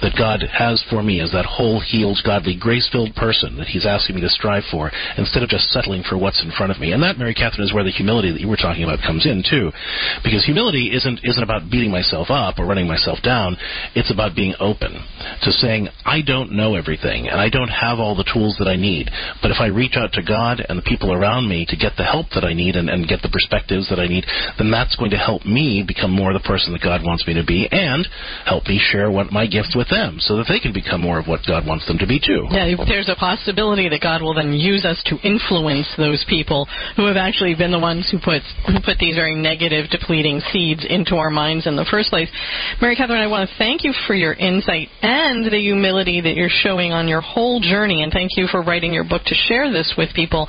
that 0.03 0.17
God 0.17 0.43
has 0.53 0.83
for 0.91 1.03
me 1.03 1.21
as 1.21 1.33
that 1.33 1.47
whole, 1.47 1.81
healed, 1.81 2.19
godly, 2.25 2.57
grace-filled 2.57 3.15
person 3.15 3.57
that 3.59 3.69
He's 3.69 3.87
asking 3.87 4.17
me 4.17 4.23
to 4.23 4.29
strive 4.29 4.65
for, 4.71 4.91
instead 5.17 5.43
of 5.43 5.49
just 5.49 5.71
settling 5.71 6.03
for 6.03 6.19
what's 6.19 6.43
in 6.43 6.51
front 6.53 6.73
of 6.73 6.81
me. 6.81 6.93
And 6.93 7.03
that, 7.03 7.19
Mary 7.19 7.35
Catherine, 7.35 7.65
is 7.65 7.73
where 7.73 7.85
the 7.85 7.91
humility 7.91 8.33
that 8.33 8.41
you 8.41 8.49
were 8.49 8.57
talking 8.57 8.85
about 8.85 9.01
comes 9.05 9.27
in 9.27 9.43
too, 9.43 9.71
because 10.23 10.45
humility 10.45 10.91
isn't 10.93 11.21
isn't 11.23 11.43
about 11.43 11.71
beating 11.71 11.91
myself 11.91 12.31
up 12.31 12.59
or 12.59 12.67
running 12.67 12.87
myself 12.87 13.19
down. 13.23 13.57
It's 13.95 14.13
about 14.13 14.35
being 14.35 14.55
open 14.61 14.93
to 15.43 15.51
saying 15.53 15.89
I 16.05 16.23
don't 16.23 16.53
know 16.53 16.75
everything 16.75 17.29
and 17.29 17.41
I 17.41 17.49
don't 17.49 17.69
have 17.69 17.99
all 17.99 18.15
the 18.15 18.29
tools 18.33 18.57
that 18.59 18.69
I 18.69 18.77
need, 18.77 19.11
but 19.43 19.51
if 19.51 19.59
I 19.61 19.67
reach 19.67 19.97
out 19.97 20.13
to 20.15 20.23
God 20.23 20.65
and 20.67 20.79
the 20.79 20.83
people 20.83 21.13
around 21.13 21.49
me 21.49 21.67
to 21.69 21.77
get 21.77 21.93
the 21.97 22.05
help 22.05 22.27
that 22.35 22.45
I 22.45 22.55
need 22.55 22.77
and, 22.77 22.89
and 22.89 23.09
get 23.09 23.23
the 23.23 23.29
perspectives 23.29 23.89
that 23.91 23.99
I 23.99 24.07
need, 24.07 24.25
then 24.59 24.71
that's 24.71 24.97
going 24.97 25.11
to 25.11 25.17
help 25.17 25.45
me 25.45 25.85
become 25.87 26.11
more 26.11 26.33
the 26.33 26.41
person 26.41 26.73
that 26.73 26.83
God 26.83 27.03
wants 27.05 27.27
me 27.27 27.35
to 27.35 27.45
be 27.45 27.69
and 27.71 28.07
help 28.47 28.67
me 28.67 28.79
share 28.81 29.11
what 29.11 29.33
my 29.33 29.47
gifts 29.47 29.74
with 29.75 29.89
them 29.91 30.17
so 30.19 30.37
that 30.37 30.47
they 30.49 30.61
can 30.61 30.73
become 30.73 31.01
more 31.01 31.19
of 31.19 31.27
what 31.27 31.41
God 31.47 31.67
wants 31.67 31.87
them 31.87 31.99
to 31.99 32.07
be 32.07 32.19
too. 32.19 32.47
Yeah, 32.51 32.75
there's 32.87 33.09
a 33.09 33.19
possibility 33.19 33.89
that 33.89 34.01
God 34.01 34.23
will 34.23 34.35
then 34.35 34.53
use 34.53 34.85
us 34.85 35.03
to 35.07 35.19
influence 35.27 35.89
those 35.97 36.25
people 36.29 36.67
who 36.97 37.07
have 37.07 37.17
actually 37.17 37.55
been 37.55 37.71
the 37.71 37.79
ones 37.79 38.09
who 38.11 38.19
put 38.19 38.43
who 38.67 38.81
put 38.85 38.99
these 38.99 39.15
very 39.15 39.35
negative, 39.35 39.91
depleting 39.91 40.41
seeds 40.53 40.87
into 40.89 41.17
our 41.17 41.31
minds 41.31 41.67
in 41.67 41.77
the 41.77 41.87
first 41.91 42.11
place. 42.11 42.31
Mary 42.81 42.97
Catherine, 42.97 43.23
I 43.23 43.27
want 43.27 43.49
to 43.49 43.57
thank 43.59 43.85
you 43.85 43.93
for 44.07 44.15
your 44.15 44.35
insight 44.35 44.89
and 45.03 45.45
the 45.45 45.59
humility 45.59 46.21
that 46.21 46.35
you're 46.35 46.49
showing 46.49 46.93
on 46.93 47.09
your 47.09 47.21
whole 47.21 47.61
journey, 47.61 48.03
and 48.03 48.13
thank 48.13 48.31
you 48.37 48.47
for 48.47 48.63
writing 48.63 48.93
your 48.93 49.05
book 49.05 49.23
to 49.27 49.35
share 49.35 49.73
this 49.73 49.95
with 49.97 50.15
people, 50.15 50.49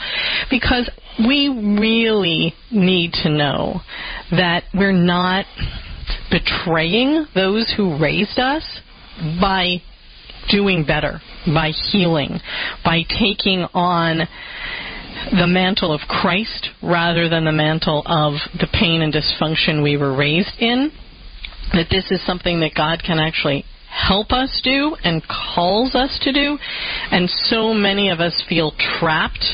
because 0.50 0.90
we 1.20 1.48
really 1.80 2.54
need 2.72 3.14
to 3.24 3.30
know 3.30 3.82
that 4.32 4.64
we're 4.74 4.92
not 4.92 5.46
betraying 6.30 7.26
those 7.34 7.74
who 7.78 7.98
raised 7.98 8.38
us 8.40 8.82
by 9.40 9.82
doing 10.50 10.86
better, 10.86 11.22
by 11.46 11.72
healing, 11.92 12.40
by 12.84 13.02
taking 13.20 13.66
on 13.74 14.28
the 15.32 15.48
mantle 15.48 15.94
of 15.94 16.02
Christ 16.02 16.70
rather 16.84 17.30
than 17.30 17.46
the 17.46 17.52
mantle 17.52 18.04
of 18.06 18.34
the 18.60 18.68
pain 18.72 19.02
and 19.02 19.14
dysfunction 19.14 19.82
we 19.82 19.98
were 19.98 20.16
raised 20.16 20.60
in. 20.60 20.92
That 21.74 21.88
this 21.90 22.12
is 22.12 22.24
something 22.26 22.60
that 22.60 22.76
God 22.76 23.02
can 23.06 23.18
actually 23.18 23.66
help 23.90 24.32
us 24.32 24.62
do 24.64 24.96
and 25.04 25.24
calls 25.28 25.96
us 25.96 26.20
to 26.24 26.34
do. 26.34 26.58
And 27.12 27.30
so 27.30 27.74
many 27.74 28.10
of 28.10 28.20
us 28.20 28.44
feel 28.48 28.72
trapped 29.00 29.46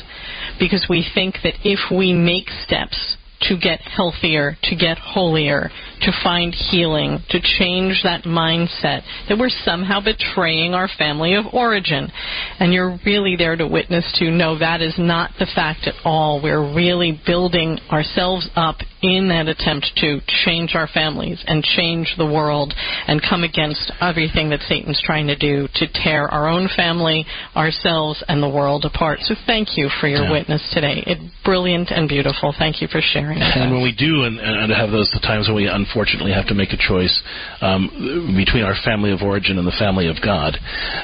because 0.59 0.87
we 0.89 1.07
think 1.13 1.35
that 1.43 1.53
if 1.63 1.79
we 1.95 2.13
make 2.13 2.49
steps 2.49 3.17
to 3.41 3.57
get 3.57 3.81
healthier, 3.81 4.57
to 4.63 4.75
get 4.75 4.97
holier, 4.97 5.69
to 6.01 6.11
find 6.23 6.53
healing, 6.53 7.19
to 7.29 7.39
change 7.59 8.01
that 8.03 8.23
mindset, 8.23 9.01
that 9.29 9.37
we're 9.37 9.49
somehow 9.63 9.99
betraying 9.99 10.73
our 10.73 10.89
family 10.97 11.35
of 11.35 11.45
origin. 11.53 12.11
And 12.59 12.73
you're 12.73 12.99
really 13.05 13.35
there 13.37 13.55
to 13.55 13.67
witness 13.67 14.05
to 14.19 14.31
no, 14.31 14.57
that 14.59 14.81
is 14.81 14.95
not 14.97 15.31
the 15.39 15.47
fact 15.53 15.87
at 15.87 15.95
all. 16.03 16.41
We're 16.41 16.73
really 16.73 17.19
building 17.25 17.77
ourselves 17.91 18.49
up 18.55 18.77
in 19.01 19.29
that 19.29 19.47
attempt 19.47 19.87
to 19.97 20.19
change 20.45 20.75
our 20.75 20.87
families 20.87 21.43
and 21.47 21.63
change 21.63 22.13
the 22.17 22.25
world 22.25 22.73
and 23.07 23.21
come 23.27 23.43
against 23.43 23.91
everything 23.99 24.49
that 24.49 24.59
Satan's 24.67 25.01
trying 25.03 25.27
to 25.27 25.35
do 25.35 25.67
to 25.75 25.87
tear 26.03 26.27
our 26.27 26.47
own 26.47 26.69
family, 26.75 27.25
ourselves, 27.55 28.23
and 28.27 28.43
the 28.43 28.49
world 28.49 28.85
apart. 28.85 29.19
So 29.21 29.35
thank 29.47 29.77
you 29.77 29.89
for 29.99 30.07
your 30.07 30.23
Yeah. 30.23 30.31
witness 30.31 30.61
today. 30.71 31.03
It's 31.07 31.21
brilliant 31.43 31.89
and 31.91 32.07
beautiful. 32.07 32.51
Thank 32.57 32.81
you 32.81 32.87
for 32.87 33.01
sharing 33.01 33.41
And 33.41 33.73
when 33.73 33.81
we 33.81 33.91
do, 33.91 34.23
and, 34.23 34.39
and 34.39 34.71
have 34.71 34.91
those 34.91 35.09
times 35.21 35.47
when 35.47 35.55
we 35.55 35.67
unfortunately 35.91 36.31
have 36.31 36.47
to 36.47 36.55
make 36.55 36.71
a 36.71 36.79
choice 36.79 37.11
um, 37.59 37.91
between 38.39 38.63
our 38.63 38.75
family 38.87 39.11
of 39.11 39.19
origin 39.21 39.59
and 39.59 39.67
the 39.67 39.75
family 39.75 40.07
of 40.07 40.15
God, 40.23 40.55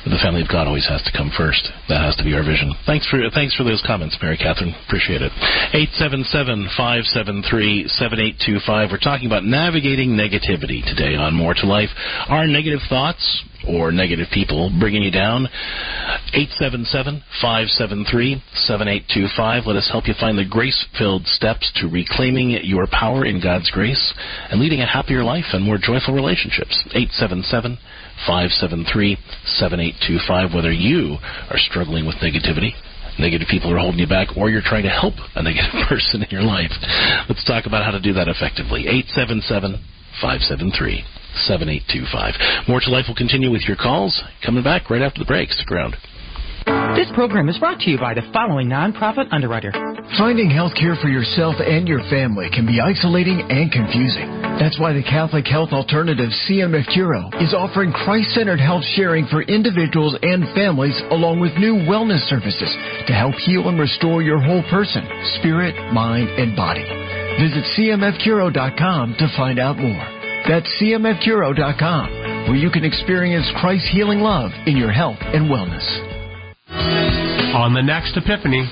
the 0.08 0.22
family 0.24 0.40
of 0.40 0.48
God 0.48 0.64
always 0.64 0.88
has 0.88 1.04
to 1.04 1.12
come 1.12 1.28
first. 1.36 1.68
That 1.92 2.00
has 2.00 2.16
to 2.18 2.24
be 2.24 2.32
our 2.32 2.44
vision. 2.44 2.72
Thanks 2.88 3.04
for 3.12 3.20
thanks 3.36 3.52
for 3.52 3.68
those 3.68 3.84
comments, 3.86 4.16
Mary 4.24 4.40
Catherine. 4.40 4.72
Appreciate 4.88 5.20
it. 5.20 5.32
Eight 5.76 5.92
seven 6.00 6.24
seven 6.24 6.72
five 6.80 7.04
seven 7.04 7.44
three 7.44 7.84
seven 8.00 8.20
eight 8.20 8.40
two 8.40 8.64
five. 8.64 8.90
We're 8.92 9.04
talking 9.04 9.28
about 9.28 9.44
navigating 9.44 10.16
negativity 10.16 10.80
today 10.88 11.20
on 11.20 11.36
More 11.36 11.54
to 11.54 11.66
Life. 11.68 11.92
Are 12.32 12.48
negative 12.48 12.80
thoughts 12.88 13.44
or 13.68 13.92
negative 13.92 14.28
people 14.34 14.72
bringing 14.80 15.04
you 15.04 15.12
down? 15.12 15.48
877-573-7825. 17.42 19.66
Let 19.66 19.76
us 19.76 19.90
help 19.92 20.08
you 20.08 20.14
find 20.20 20.38
the 20.38 20.46
grace-filled 20.46 21.26
steps 21.28 21.72
to 21.82 21.88
reclaiming 21.88 22.52
your 22.64 22.88
power 22.92 23.26
in 23.26 23.42
God's 23.42 23.72
grace 23.72 24.14
and 24.52 24.60
leading 24.60 24.82
a 24.82 24.86
happier 24.86 25.24
life 25.24 25.46
and 25.54 25.64
more 25.64 25.80
joyful 25.82 26.14
relationships. 26.14 26.78
877-573-7825. 28.28 30.54
Whether 30.54 30.72
you 30.72 31.18
are 31.50 31.58
struggling 31.58 32.06
with 32.06 32.18
negativity 32.18 32.74
negative 33.20 33.48
people 33.50 33.74
are 33.74 33.80
holding 33.80 34.00
you 34.00 34.08
back, 34.08 34.38
or 34.38 34.50
you're 34.50 34.62
trying 34.62 34.84
to 34.84 34.94
help 34.94 35.16
a 35.36 35.42
negative 35.42 35.74
person 35.90 36.22
in 36.22 36.30
your 36.30 36.44
life. 36.44 36.72
Let's 37.28 37.44
talk 37.44 37.66
about 37.66 37.84
how 37.84 37.92
to 37.92 38.00
do 38.00 38.14
that 38.14 38.28
effectively. 38.28 38.88
877 38.88 39.82
573 40.22 41.17
7825. 41.46 42.68
More 42.68 42.80
to 42.80 42.90
Life 42.90 43.06
will 43.08 43.16
continue 43.16 43.52
with 43.52 43.64
your 43.68 43.78
calls. 43.78 44.22
Coming 44.46 44.64
back 44.64 44.90
right 44.90 45.02
after 45.02 45.20
the 45.20 45.26
break. 45.26 45.52
Stick 45.52 45.72
around. 45.72 45.96
This 46.96 47.08
program 47.16 47.48
is 47.48 47.58
brought 47.58 47.80
to 47.80 47.90
you 47.90 47.98
by 47.98 48.14
the 48.14 48.28
following 48.34 48.68
nonprofit 48.68 49.32
underwriter. 49.32 49.72
Finding 50.18 50.50
health 50.50 50.74
care 50.76 50.96
for 51.00 51.08
yourself 51.08 51.56
and 51.64 51.88
your 51.88 52.04
family 52.10 52.50
can 52.52 52.66
be 52.66 52.82
isolating 52.82 53.40
and 53.40 53.72
confusing. 53.72 54.28
That's 54.60 54.80
why 54.80 54.92
the 54.92 55.04
Catholic 55.04 55.48
Health 55.48 55.72
Alternative 55.72 56.28
CMF 56.48 56.90
Curo 56.92 57.32
is 57.42 57.54
offering 57.54 57.94
Christ-centered 57.94 58.60
health 58.60 58.84
sharing 58.96 59.28
for 59.28 59.44
individuals 59.44 60.18
and 60.22 60.44
families 60.56 61.00
along 61.12 61.40
with 61.40 61.56
new 61.56 61.76
wellness 61.88 62.28
services 62.28 62.72
to 63.08 63.14
help 63.14 63.36
heal 63.46 63.70
and 63.70 63.80
restore 63.80 64.22
your 64.22 64.42
whole 64.42 64.64
person, 64.70 65.08
spirit, 65.40 65.76
mind, 65.94 66.28
and 66.36 66.56
body. 66.56 66.84
Visit 67.40 67.64
cmfcuro.com 67.78 69.16
to 69.20 69.28
find 69.38 69.60
out 69.60 69.78
more. 69.78 70.17
That's 70.48 70.68
cmfcuro.com, 70.80 72.48
where 72.48 72.56
you 72.56 72.72
can 72.72 72.86
experience 72.86 73.46
Christ's 73.60 73.92
healing 73.92 74.20
love 74.24 74.52
in 74.66 74.78
your 74.78 74.92
health 74.92 75.20
and 75.20 75.52
wellness. 75.52 75.84
On 77.52 77.74
the 77.76 77.84
next 77.84 78.16
Epiphany. 78.16 78.64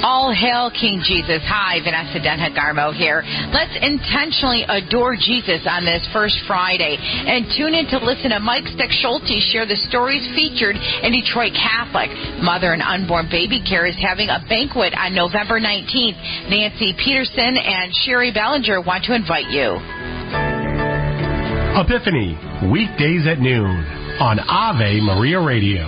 All 0.00 0.32
hail 0.32 0.72
King 0.72 1.04
Jesus. 1.04 1.44
Hi, 1.44 1.76
Vanessa 1.84 2.24
Denha 2.24 2.56
Garmo 2.56 2.88
here. 2.88 3.20
Let's 3.52 3.76
intentionally 3.84 4.64
adore 4.64 5.12
Jesus 5.12 5.60
on 5.68 5.84
this 5.84 6.00
first 6.08 6.40
Friday 6.48 6.96
and 6.96 7.44
tune 7.52 7.76
in 7.76 7.84
to 7.92 8.00
listen 8.00 8.30
to 8.32 8.40
Mike 8.40 8.64
Stechschulte 8.72 9.44
share 9.52 9.68
the 9.68 9.76
stories 9.92 10.24
featured 10.32 10.76
in 10.76 11.12
Detroit 11.12 11.52
Catholic. 11.52 12.08
Mother 12.40 12.72
and 12.72 12.80
Unborn 12.80 13.28
Baby 13.28 13.60
Care 13.60 13.84
is 13.84 13.98
having 14.00 14.32
a 14.32 14.40
banquet 14.48 14.96
on 14.96 15.12
November 15.12 15.60
19th. 15.60 16.48
Nancy 16.48 16.96
Peterson 16.96 17.60
and 17.60 17.92
Sherry 18.08 18.32
Ballinger 18.32 18.80
want 18.80 19.04
to 19.04 19.12
invite 19.12 19.52
you. 19.52 19.99
Epiphany, 21.70 22.34
weekdays 22.72 23.26
at 23.30 23.38
noon 23.38 23.78
on 24.18 24.40
Ave 24.40 25.00
Maria 25.00 25.38
Radio. 25.38 25.86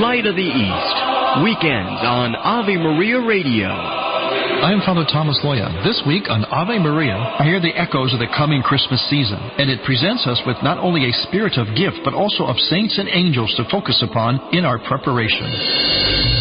Light 0.00 0.24
of 0.24 0.34
the 0.34 0.48
East, 0.48 0.96
weekends 1.44 2.00
on 2.00 2.34
Ave 2.34 2.76
Maria 2.80 3.20
Radio. 3.20 3.68
I 3.68 4.72
am 4.72 4.80
Father 4.88 5.04
Thomas 5.12 5.38
Loya. 5.44 5.68
This 5.84 6.00
week 6.08 6.30
on 6.30 6.46
Ave 6.46 6.78
Maria, 6.80 7.16
I 7.16 7.44
hear 7.44 7.60
the 7.60 7.76
echoes 7.76 8.12
of 8.14 8.20
the 8.20 8.32
coming 8.36 8.62
Christmas 8.62 9.04
season, 9.10 9.36
and 9.36 9.68
it 9.68 9.84
presents 9.84 10.26
us 10.26 10.40
with 10.46 10.56
not 10.64 10.78
only 10.78 11.04
a 11.04 11.12
spirit 11.28 11.60
of 11.60 11.76
gift, 11.76 12.00
but 12.02 12.14
also 12.14 12.44
of 12.44 12.56
saints 12.56 12.96
and 12.98 13.08
angels 13.12 13.52
to 13.60 13.68
focus 13.70 14.02
upon 14.02 14.40
in 14.56 14.64
our 14.64 14.80
preparation. 14.88 16.39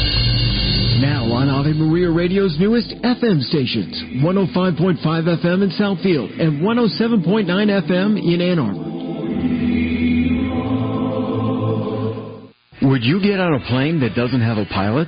Now 0.99 1.31
on 1.31 1.47
Ave 1.47 1.79
Maria 1.79 2.11
Radio's 2.11 2.59
newest 2.59 2.91
FM 2.91 3.39
stations 3.47 3.95
105.5 4.19 4.99
FM 4.99 5.63
in 5.63 5.71
Southfield 5.79 6.27
and 6.35 6.59
107.9 6.59 7.47
FM 7.47 8.19
in 8.19 8.41
Ann 8.43 8.59
Arbor. 8.59 8.83
Would 12.83 13.03
you 13.07 13.23
get 13.23 13.39
on 13.39 13.55
a 13.55 13.63
plane 13.71 14.01
that 14.01 14.11
doesn't 14.15 14.41
have 14.41 14.57
a 14.57 14.65
pilot? 14.65 15.07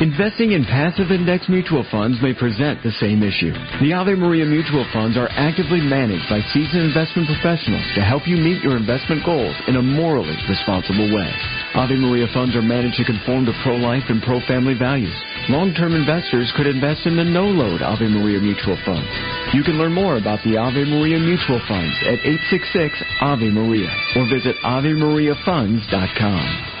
Investing 0.00 0.52
in 0.52 0.64
passive 0.64 1.12
index 1.12 1.50
mutual 1.50 1.84
funds 1.90 2.16
may 2.22 2.32
present 2.32 2.80
the 2.82 2.96
same 2.96 3.20
issue. 3.22 3.52
The 3.84 3.92
Ave 3.92 4.14
Maria 4.16 4.46
mutual 4.46 4.88
funds 4.90 5.18
are 5.18 5.28
actively 5.36 5.84
managed 5.84 6.32
by 6.32 6.40
seasoned 6.56 6.88
investment 6.88 7.28
professionals 7.28 7.84
to 7.92 8.00
help 8.00 8.24
you 8.24 8.40
meet 8.40 8.64
your 8.64 8.76
investment 8.80 9.20
goals 9.24 9.56
in 9.68 9.76
a 9.76 9.82
morally 9.82 10.36
responsible 10.48 11.12
way. 11.12 11.28
Ave 11.76 11.96
Maria 11.96 12.26
funds 12.32 12.56
are 12.56 12.62
managed 12.62 12.96
to 12.96 13.04
conform 13.04 13.44
to 13.44 13.52
pro-life 13.62 14.04
and 14.08 14.22
pro-family 14.22 14.72
values. 14.72 15.12
Long-term 15.50 15.94
investors 15.94 16.50
could 16.56 16.66
invest 16.66 17.04
in 17.04 17.16
the 17.16 17.24
no-load 17.24 17.82
Ave 17.82 18.08
Maria 18.08 18.40
mutual 18.40 18.78
Fund. 18.86 19.04
You 19.52 19.62
can 19.62 19.76
learn 19.76 19.92
more 19.92 20.16
about 20.16 20.42
the 20.42 20.56
Ave 20.56 20.84
Maria 20.84 21.18
mutual 21.18 21.60
funds 21.68 21.94
at 22.08 22.24
866 22.24 23.02
Ave 23.20 23.50
Maria 23.50 23.94
or 24.16 24.24
visit 24.32 24.56
AveMariaFunds.com. 24.64 26.75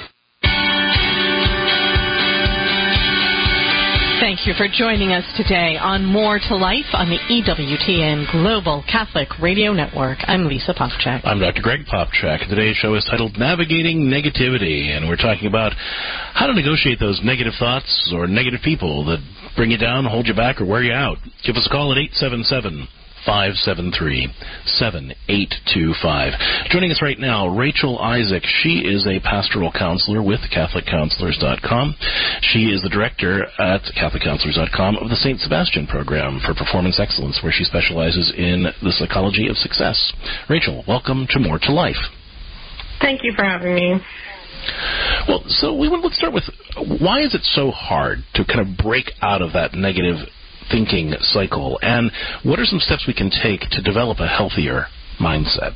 Thank 4.26 4.44
you 4.44 4.54
for 4.54 4.66
joining 4.66 5.12
us 5.12 5.22
today 5.36 5.78
on 5.78 6.04
More 6.04 6.40
to 6.40 6.56
Life 6.56 6.90
on 6.94 7.08
the 7.08 7.18
EWTN 7.30 8.32
Global 8.32 8.82
Catholic 8.90 9.28
Radio 9.38 9.72
Network. 9.72 10.18
I'm 10.26 10.48
Lisa 10.48 10.74
Popcak. 10.74 11.20
I'm 11.22 11.38
Dr. 11.38 11.62
Greg 11.62 11.86
Popcak. 11.86 12.48
Today's 12.48 12.74
show 12.74 12.96
is 12.96 13.06
titled 13.08 13.38
Navigating 13.38 14.10
Negativity, 14.10 14.90
and 14.90 15.08
we're 15.08 15.14
talking 15.14 15.46
about 15.46 15.74
how 16.34 16.48
to 16.48 16.54
negotiate 16.54 16.98
those 16.98 17.20
negative 17.22 17.52
thoughts 17.56 18.12
or 18.12 18.26
negative 18.26 18.62
people 18.64 19.04
that 19.04 19.22
bring 19.54 19.70
you 19.70 19.78
down, 19.78 20.04
hold 20.04 20.26
you 20.26 20.34
back, 20.34 20.60
or 20.60 20.66
wear 20.66 20.82
you 20.82 20.92
out. 20.92 21.18
Give 21.46 21.54
us 21.54 21.64
a 21.64 21.70
call 21.70 21.92
at 21.92 21.98
877- 21.98 22.88
573 23.26 24.30
7825. 24.78 26.70
Joining 26.70 26.90
us 26.92 27.02
right 27.02 27.18
now, 27.18 27.48
Rachel 27.48 27.98
Isaac. 27.98 28.44
She 28.62 28.86
is 28.86 29.06
a 29.06 29.18
pastoral 29.20 29.72
counselor 29.72 30.22
with 30.22 30.40
CatholicCounselors.com. 30.54 31.96
She 32.40 32.70
is 32.70 32.82
the 32.82 32.88
director 32.88 33.44
at 33.58 33.82
CatholicCounselors.com 33.98 34.96
of 34.96 35.10
the 35.10 35.16
St. 35.16 35.40
Sebastian 35.40 35.86
Program 35.88 36.40
for 36.46 36.54
Performance 36.54 37.00
Excellence, 37.00 37.40
where 37.42 37.52
she 37.52 37.64
specializes 37.64 38.32
in 38.36 38.70
the 38.82 38.92
psychology 38.92 39.48
of 39.48 39.56
success. 39.56 40.12
Rachel, 40.48 40.84
welcome 40.86 41.26
to 41.30 41.40
More 41.40 41.58
to 41.58 41.72
Life. 41.72 42.00
Thank 43.00 43.24
you 43.24 43.32
for 43.36 43.44
having 43.44 43.74
me. 43.74 44.00
Well, 45.28 45.42
so 45.48 45.74
we 45.74 45.88
let's 45.88 46.16
start 46.16 46.32
with 46.32 46.44
why 47.00 47.22
is 47.22 47.34
it 47.34 47.42
so 47.42 47.70
hard 47.70 48.18
to 48.34 48.44
kind 48.44 48.60
of 48.60 48.76
break 48.76 49.10
out 49.20 49.42
of 49.42 49.52
that 49.52 49.74
negative 49.74 50.16
thinking 50.70 51.14
cycle? 51.20 51.78
And 51.82 52.10
what 52.42 52.58
are 52.58 52.64
some 52.64 52.80
steps 52.80 53.06
we 53.06 53.14
can 53.14 53.30
take 53.30 53.60
to 53.70 53.82
develop 53.82 54.18
a 54.20 54.26
healthier 54.26 54.86
mindset? 55.20 55.74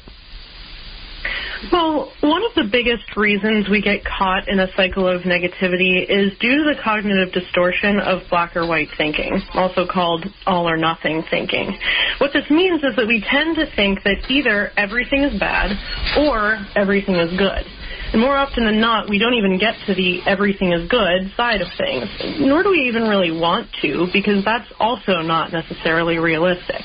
Well, 1.70 2.11
one 2.22 2.42
of 2.42 2.55
the 2.55 2.64
biggest 2.72 3.16
reasons 3.16 3.68
we 3.68 3.83
get 3.83 4.00
caught 4.03 4.48
in 4.48 4.61
a 4.61 4.68
cycle 4.76 5.07
of 5.07 5.22
negativity 5.22 6.00
is 6.09 6.33
due 6.38 6.57
to 6.57 6.74
the 6.74 6.81
cognitive 6.83 7.33
distortion 7.35 8.00
of 8.00 8.22
black 8.31 8.57
or 8.57 8.66
white 8.66 8.88
thinking, 8.96 9.42
also 9.53 9.87
called 9.87 10.24
all 10.46 10.66
or 10.66 10.79
nothing 10.79 11.22
thinking. 11.29 11.76
What 12.18 12.33
this 12.33 12.48
means 12.48 12.83
is 12.83 12.96
that 12.96 13.07
we 13.07 13.22
tend 13.31 13.57
to 13.57 13.66
think 13.76 14.03
that 14.05 14.24
either 14.31 14.72
everything 14.79 15.22
is 15.22 15.38
bad 15.38 15.76
or 16.16 16.64
everything 16.76 17.16
is 17.16 17.37
good. 17.37 17.64
And 18.12 18.20
more 18.20 18.36
often 18.36 18.64
than 18.64 18.80
not, 18.80 19.08
we 19.08 19.18
don't 19.18 19.34
even 19.34 19.58
get 19.58 19.74
to 19.86 19.94
the 19.94 20.20
everything 20.26 20.72
is 20.72 20.88
good 20.88 21.30
side 21.36 21.60
of 21.60 21.68
things, 21.78 22.08
nor 22.40 22.62
do 22.62 22.70
we 22.70 22.88
even 22.88 23.04
really 23.04 23.30
want 23.30 23.68
to, 23.82 24.08
because 24.12 24.44
that's 24.44 24.66
also 24.80 25.22
not 25.22 25.52
necessarily 25.52 26.18
realistic. 26.18 26.82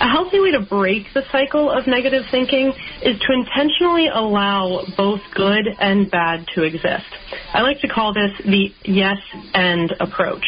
A 0.00 0.08
healthy 0.08 0.40
way 0.40 0.50
to 0.52 0.60
break 0.60 1.12
the 1.12 1.22
cycle 1.30 1.70
of 1.70 1.86
negative 1.86 2.24
thinking 2.30 2.72
is 3.02 3.18
to 3.20 3.32
intentionally 3.32 4.08
allow 4.08 4.84
both 4.96 5.20
good 5.34 5.66
and 5.78 6.10
bad 6.10 6.46
to 6.54 6.62
exist. 6.62 7.04
I 7.52 7.60
like 7.60 7.80
to 7.80 7.88
call 7.88 8.14
this 8.14 8.32
the 8.44 8.72
yes 8.84 9.18
and 9.52 9.92
approach. 10.00 10.44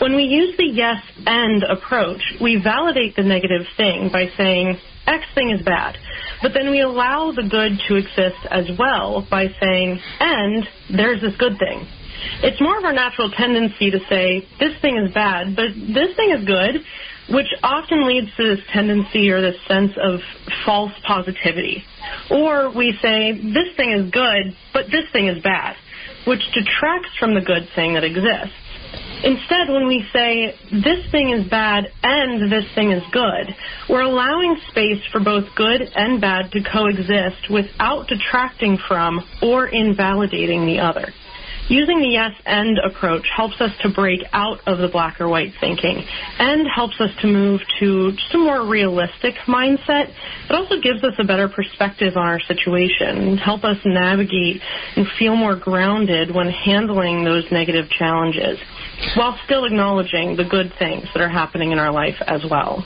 When 0.00 0.14
we 0.14 0.24
use 0.24 0.56
the 0.56 0.66
yes 0.66 1.02
and 1.26 1.64
approach, 1.64 2.22
we 2.40 2.60
validate 2.62 3.16
the 3.16 3.24
negative 3.24 3.66
thing 3.76 4.10
by 4.12 4.30
saying, 4.36 4.78
X 5.06 5.24
thing 5.34 5.50
is 5.50 5.62
bad. 5.62 5.98
But 6.44 6.52
then 6.52 6.70
we 6.70 6.82
allow 6.82 7.32
the 7.32 7.48
good 7.48 7.80
to 7.88 7.96
exist 7.96 8.36
as 8.50 8.66
well 8.78 9.26
by 9.30 9.48
saying, 9.62 9.98
and 10.20 10.68
there's 10.94 11.22
this 11.22 11.34
good 11.38 11.56
thing. 11.58 11.88
It's 12.42 12.60
more 12.60 12.76
of 12.76 12.84
our 12.84 12.92
natural 12.92 13.30
tendency 13.30 13.90
to 13.90 13.98
say, 14.10 14.46
this 14.60 14.78
thing 14.82 14.98
is 14.98 15.14
bad, 15.14 15.56
but 15.56 15.72
this 15.72 16.14
thing 16.16 16.36
is 16.36 16.44
good, 16.44 16.84
which 17.32 17.46
often 17.62 18.06
leads 18.06 18.28
to 18.36 18.56
this 18.56 18.64
tendency 18.74 19.30
or 19.30 19.40
this 19.40 19.56
sense 19.66 19.92
of 19.96 20.20
false 20.66 20.92
positivity. 21.06 21.82
Or 22.30 22.68
we 22.68 22.92
say, 23.00 23.32
this 23.32 23.74
thing 23.78 23.92
is 23.92 24.10
good, 24.10 24.54
but 24.74 24.90
this 24.92 25.08
thing 25.12 25.28
is 25.28 25.42
bad, 25.42 25.76
which 26.26 26.42
detracts 26.52 27.16
from 27.18 27.32
the 27.32 27.40
good 27.40 27.70
thing 27.74 27.94
that 27.94 28.04
exists. 28.04 28.52
Instead, 29.24 29.70
when 29.70 29.86
we 29.86 30.04
say 30.12 30.54
this 30.70 31.10
thing 31.10 31.30
is 31.30 31.48
bad 31.48 31.90
and 32.02 32.52
this 32.52 32.66
thing 32.74 32.90
is 32.90 33.02
good, 33.10 33.54
we're 33.88 34.02
allowing 34.02 34.60
space 34.68 35.02
for 35.10 35.18
both 35.18 35.44
good 35.56 35.80
and 35.80 36.20
bad 36.20 36.52
to 36.52 36.62
coexist 36.62 37.48
without 37.50 38.06
detracting 38.06 38.76
from 38.86 39.24
or 39.40 39.66
invalidating 39.66 40.66
the 40.66 40.78
other. 40.78 41.08
Using 41.68 42.00
the 42.00 42.08
yes 42.08 42.32
and 42.44 42.78
approach 42.78 43.26
helps 43.34 43.60
us 43.60 43.70
to 43.82 43.88
break 43.88 44.20
out 44.32 44.60
of 44.66 44.78
the 44.78 44.88
black 44.88 45.20
or 45.20 45.28
white 45.28 45.52
thinking 45.60 46.04
and 46.38 46.66
helps 46.68 47.00
us 47.00 47.10
to 47.22 47.26
move 47.26 47.60
to 47.80 48.12
just 48.12 48.34
a 48.34 48.38
more 48.38 48.66
realistic 48.66 49.34
mindset. 49.46 50.12
It 50.48 50.52
also 50.52 50.80
gives 50.80 51.02
us 51.02 51.14
a 51.18 51.24
better 51.24 51.48
perspective 51.48 52.16
on 52.16 52.26
our 52.26 52.40
situation 52.40 53.38
help 53.38 53.64
us 53.64 53.78
navigate 53.84 54.60
and 54.96 55.06
feel 55.18 55.36
more 55.36 55.56
grounded 55.56 56.34
when 56.34 56.48
handling 56.50 57.24
those 57.24 57.44
negative 57.50 57.88
challenges 57.90 58.58
while 59.16 59.38
still 59.44 59.64
acknowledging 59.64 60.36
the 60.36 60.44
good 60.44 60.72
things 60.78 61.04
that 61.14 61.22
are 61.22 61.28
happening 61.28 61.72
in 61.72 61.78
our 61.78 61.92
life 61.92 62.16
as 62.26 62.42
well. 62.50 62.84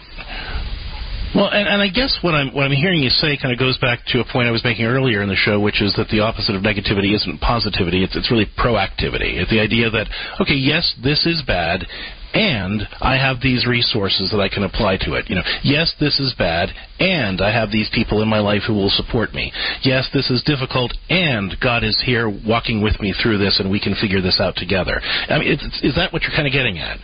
Well, 1.35 1.51
and, 1.53 1.69
and 1.69 1.83
I 1.83 1.89
guess 1.89 2.17
what 2.23 2.35
I'm 2.35 2.55
what 2.55 2.65
I'm 2.65 2.73
hearing 2.73 3.03
you 3.03 3.11
say 3.11 3.37
kind 3.37 3.53
of 3.53 3.59
goes 3.59 3.77
back 3.79 4.01
to 4.09 4.21
a 4.21 4.25
point 4.33 4.49
I 4.49 4.51
was 4.51 4.65
making 4.65 4.87
earlier 4.87 5.21
in 5.21 5.29
the 5.29 5.37
show, 5.37 5.61
which 5.61 5.83
is 5.83 5.95
that 5.97 6.09
the 6.09 6.21
opposite 6.21 6.55
of 6.57 6.63
negativity 6.63 7.15
isn't 7.15 7.41
positivity; 7.41 8.03
it's 8.03 8.17
it's 8.17 8.31
really 8.31 8.47
proactivity. 8.57 9.37
It's 9.37 9.51
the 9.51 9.61
idea 9.61 9.91
that 9.91 10.09
okay, 10.41 10.55
yes, 10.55 10.95
this 11.03 11.27
is 11.27 11.43
bad, 11.47 11.85
and 12.33 12.83
I 13.01 13.17
have 13.17 13.41
these 13.41 13.67
resources 13.67 14.31
that 14.31 14.41
I 14.41 14.49
can 14.49 14.65
apply 14.65 14.97
to 15.05 15.15
it. 15.15 15.29
You 15.29 15.37
know, 15.37 15.45
yes, 15.63 15.93
this 16.01 16.19
is 16.19 16.35
bad, 16.39 16.71
and 16.99 17.41
I 17.41 17.53
have 17.53 17.71
these 17.71 17.91
people 17.93 18.23
in 18.23 18.29
my 18.29 18.41
life 18.41 18.63
who 18.67 18.75
will 18.75 18.91
support 18.91 19.35
me. 19.35 19.53
Yes, 19.83 20.09
this 20.15 20.31
is 20.31 20.43
difficult, 20.45 20.95
and 21.11 21.55
God 21.61 21.85
is 21.85 22.01
here 22.05 22.29
walking 22.29 22.83
with 22.83 23.01
me 23.01 23.13
through 23.13 23.37
this, 23.37 23.61
and 23.61 23.71
we 23.71 23.81
can 23.81 23.95
figure 24.01 24.23
this 24.23 24.41
out 24.41 24.57
together. 24.57 25.01
I 25.29 25.39
mean, 25.39 25.49
is 25.83 25.95
that 25.97 26.13
what 26.13 26.23
you're 26.23 26.37
kind 26.37 26.47
of 26.47 26.53
getting 26.53 26.79
at? 26.79 26.99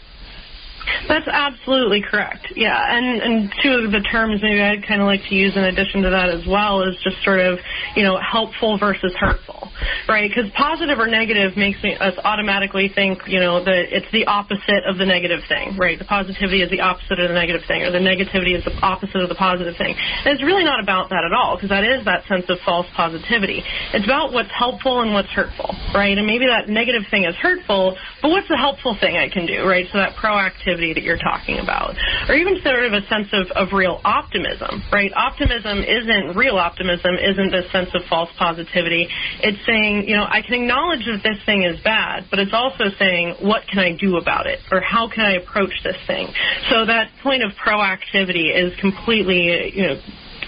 That's 1.09 1.29
absolutely 1.29 2.03
correct. 2.03 2.53
Yeah, 2.57 2.77
and 2.77 3.21
and 3.23 3.55
two 3.63 3.85
of 3.85 3.93
the 3.93 4.01
terms 4.01 4.41
maybe 4.43 4.61
I'd 4.61 4.87
kind 4.87 5.01
of 5.01 5.07
like 5.07 5.21
to 5.29 5.35
use 5.35 5.57
in 5.57 5.65
addition 5.65 6.03
to 6.03 6.11
that 6.11 6.29
as 6.31 6.47
well 6.47 6.83
is 6.83 6.97
just 7.03 7.23
sort 7.25 7.41
of 7.41 7.59
you 7.97 8.03
know 8.03 8.19
helpful 8.21 8.79
versus 8.79 9.13
hurtful, 9.19 9.71
right? 10.09 10.29
Because 10.29 10.51
positive 10.53 10.99
or 10.99 11.07
negative 11.07 11.57
makes 11.57 11.83
me 11.83 11.97
us 11.97 12.15
automatically 12.25 12.91
think 12.93 13.21
you 13.27 13.41
know 13.41 13.65
that 13.65 13.93
it's 13.93 14.11
the 14.13 14.27
opposite 14.27 14.85
of 14.87 14.99
the 14.99 15.07
negative 15.07 15.41
thing, 15.49 15.77
right? 15.77 15.99
The 15.99 16.05
positivity 16.05 16.63
is 16.63 16.71
the 16.71 16.81
opposite 16.81 17.21
of 17.21 17.29
the 17.29 17.35
negative 17.35 17.63
thing, 17.67 17.83
or 17.83 17.91
the 17.91 18.03
negativity 18.03 18.57
is 18.57 18.65
the 18.65 18.77
opposite 18.83 19.21
of 19.21 19.29
the 19.29 19.39
positive 19.39 19.77
thing. 19.77 19.97
And 19.97 20.33
it's 20.35 20.43
really 20.43 20.65
not 20.65 20.83
about 20.83 21.11
that 21.11 21.25
at 21.25 21.33
all, 21.33 21.57
because 21.57 21.71
that 21.71 21.85
is 21.85 22.05
that 22.05 22.27
sense 22.29 22.45
of 22.49 22.59
false 22.65 22.87
positivity. 22.97 23.63
It's 23.93 24.05
about 24.05 24.33
what's 24.33 24.53
helpful 24.53 25.01
and 25.01 25.13
what's 25.13 25.31
hurtful, 25.31 25.75
right? 25.95 26.17
And 26.17 26.27
maybe 26.27 26.47
that 26.47 26.69
negative 26.69 27.03
thing 27.11 27.25
is 27.25 27.35
hurtful, 27.37 27.97
but 28.23 28.31
what's 28.31 28.49
the 28.49 28.57
helpful 28.57 28.97
thing 29.01 29.17
I 29.17 29.29
can 29.29 29.47
do, 29.47 29.65
right? 29.65 29.87
So 29.93 29.99
that 29.99 30.17
proactivity 30.17 30.74
that 30.75 31.03
you're 31.03 31.19
talking 31.19 31.59
about, 31.59 31.95
or 32.29 32.35
even 32.35 32.59
sort 32.63 32.85
of 32.85 32.93
a 32.93 33.07
sense 33.07 33.29
of, 33.33 33.47
of 33.55 33.73
real 33.73 34.01
optimism, 34.05 34.83
right? 34.91 35.13
Optimism 35.15 35.79
isn't 35.87 36.37
real 36.37 36.57
optimism, 36.57 37.15
isn't 37.15 37.51
this 37.51 37.71
sense 37.71 37.91
of 37.95 38.03
false 38.09 38.31
positivity. 38.39 39.09
It's 39.41 39.59
saying, 39.67 40.09
you 40.09 40.17
know, 40.17 40.25
I 40.25 40.43
can 40.43 40.55
acknowledge 40.63 41.07
that 41.07 41.23
this 41.23 41.39
thing 41.47 41.63
is 41.63 41.79
bad, 41.83 42.27
but 42.31 42.39
it's 42.39 42.53
also 42.53 42.91
saying, 42.99 43.37
what 43.41 43.63
can 43.71 43.79
I 43.79 43.97
do 43.97 44.17
about 44.17 44.47
it, 44.47 44.61
or 44.71 44.81
how 44.81 45.09
can 45.09 45.25
I 45.25 45.33
approach 45.39 45.73
this 45.83 45.97
thing? 46.07 46.29
So 46.71 46.87
that 46.87 47.11
point 47.23 47.43
of 47.43 47.53
proactivity 47.53 48.51
is 48.51 48.75
completely, 48.81 49.73
you 49.75 49.83
know, 49.87 49.97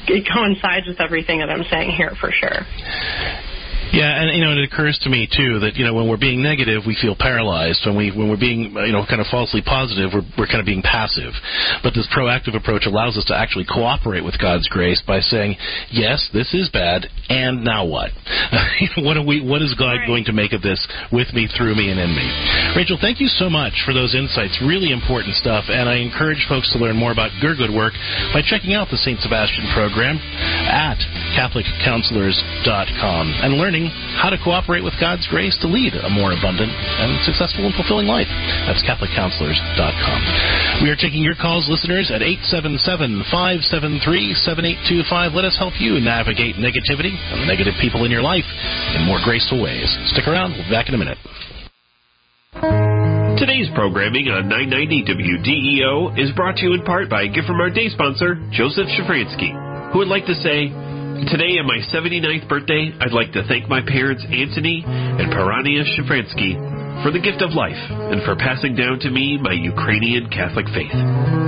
it 0.09 0.27
coincides 0.33 0.87
with 0.87 1.01
everything 1.01 1.41
that 1.41 1.51
I'm 1.51 1.65
saying 1.71 1.91
here 1.91 2.15
for 2.21 2.31
sure. 2.31 2.67
Yeah, 3.93 4.11
and 4.23 4.35
you 4.37 4.43
know, 4.45 4.53
it 4.53 4.65
occurs 4.65 4.99
to 5.05 5.09
me 5.11 5.29
too 5.31 5.61
that 5.61 5.77
you 5.77 5.85
know 5.85 5.95
when 5.95 6.09
we're 6.09 6.21
being 6.21 6.43
negative, 6.43 6.83
we 6.87 6.99
feel 7.01 7.15
paralyzed. 7.15 7.87
When 7.87 7.97
we 7.97 8.11
when 8.11 8.29
we're 8.29 8.41
being 8.41 8.75
uh, 8.77 8.85
you 8.85 8.93
know 8.93 9.07
kind 9.07 9.21
of 9.21 9.27
falsely 9.31 9.63
positive, 9.63 10.11
we're 10.13 10.27
we're 10.37 10.51
kind 10.51 10.61
of 10.61 10.67
being 10.67 10.83
passive. 10.83 11.33
But 11.83 11.95
this 11.95 12.09
proactive 12.11 12.57
approach 12.57 12.87
allows 12.87 13.17
us 13.17 13.25
to 13.27 13.37
actually 13.37 13.67
cooperate 13.67 14.25
with 14.25 14.39
God's 14.39 14.69
grace 14.69 15.03
by 15.07 15.21
saying, 15.21 15.57
"Yes, 15.91 16.29
this 16.33 16.53
is 16.53 16.69
bad, 16.69 17.07
and 17.29 17.63
now 17.65 17.87
what? 17.87 18.11
what 18.99 19.17
are 19.17 19.25
we? 19.25 19.41
What 19.41 19.63
is 19.63 19.75
God 19.79 20.03
right. 20.03 20.07
going 20.07 20.25
to 20.27 20.33
make 20.33 20.53
of 20.53 20.63
this 20.63 20.83
with 21.13 21.33
me, 21.33 21.47
through 21.47 21.75
me, 21.75 21.91
and 21.91 22.01
in 22.01 22.11
me?" 22.11 22.27
Rachel, 22.77 22.99
thank 23.01 23.21
you 23.21 23.29
so 23.29 23.49
much 23.49 23.73
for 23.87 23.95
those 23.95 24.15
insights. 24.15 24.59
Really 24.61 24.93
important 24.93 25.35
stuff, 25.37 25.65
and 25.69 25.89
I 25.89 26.03
encourage 26.03 26.45
folks 26.49 26.73
to 26.73 26.79
learn 26.79 26.97
more 26.97 27.13
about 27.13 27.31
your 27.41 27.55
good 27.55 27.71
work 27.71 27.95
by 28.35 28.43
checking 28.43 28.75
out 28.75 28.89
the 28.91 28.99
Saint 28.99 29.21
Sebastian 29.21 29.71
program 29.73 30.19
at 30.19 30.99
CatholicCounselors.com 31.39 33.25
and 33.43 33.55
learning 33.55 33.86
how 34.19 34.31
to 34.31 34.39
cooperate 34.41 34.85
with 34.85 34.95
God's 35.01 35.27
grace 35.29 35.57
to 35.61 35.69
lead 35.69 35.95
a 35.95 36.11
more 36.11 36.33
abundant 36.33 36.73
and 36.73 37.25
successful 37.25 37.67
and 37.67 37.75
fulfilling 37.75 38.07
life. 38.07 38.29
That's 38.67 38.83
CatholicCounselors.com. 38.85 40.83
We 40.83 40.91
are 40.91 40.97
taking 40.97 41.23
your 41.23 41.37
calls, 41.37 41.69
listeners, 41.69 42.11
at 42.11 42.23
877-573-7825. 43.31 45.35
Let 45.35 45.45
us 45.45 45.57
help 45.59 45.81
you 45.81 46.01
navigate 46.01 46.57
negativity 46.57 47.15
and 47.15 47.43
the 47.43 47.47
negative 47.51 47.75
people 47.81 48.05
in 48.05 48.11
your 48.11 48.23
life 48.23 48.45
in 48.95 49.05
more 49.05 49.21
graceful 49.25 49.63
ways. 49.63 49.89
Stick 50.13 50.27
around. 50.27 50.53
We'll 50.53 50.65
be 50.65 50.71
back 50.71 50.89
in 50.89 50.95
a 50.95 50.99
minute. 50.99 51.19
Today's 53.37 53.69
programming 53.77 54.33
on 54.33 54.49
990 54.49 55.13
WDEO 55.13 56.17
is 56.17 56.33
brought 56.33 56.57
to 56.57 56.65
you 56.65 56.73
in 56.73 56.81
part 56.89 57.13
by 57.13 57.25
a 57.25 57.29
gift 57.29 57.47
from 57.47 57.61
our 57.61 57.69
day 57.69 57.93
sponsor, 57.93 58.41
Joseph 58.49 58.89
Shafransky, 58.97 59.53
who 59.93 60.01
would 60.01 60.09
like 60.09 60.25
to 60.25 60.33
say, 60.41 60.73
Today, 61.25 61.57
on 61.57 61.67
my 61.67 61.81
79th 61.89 62.47
birthday, 62.47 62.93
I'd 63.01 63.17
like 63.17 63.33
to 63.33 63.43
thank 63.49 63.69
my 63.69 63.81
parents, 63.81 64.23
Anthony 64.29 64.85
and 64.85 65.33
Parania 65.33 65.81
Shafransky, 65.97 66.53
for 67.03 67.11
the 67.11 67.19
gift 67.19 67.41
of 67.41 67.57
life 67.57 67.81
and 68.13 68.23
for 68.23 68.37
passing 68.37 68.77
down 68.77 69.01
to 69.01 69.11
me 69.11 69.39
my 69.41 69.53
Ukrainian 69.53 70.29
Catholic 70.29 70.67
faith. 70.77 70.93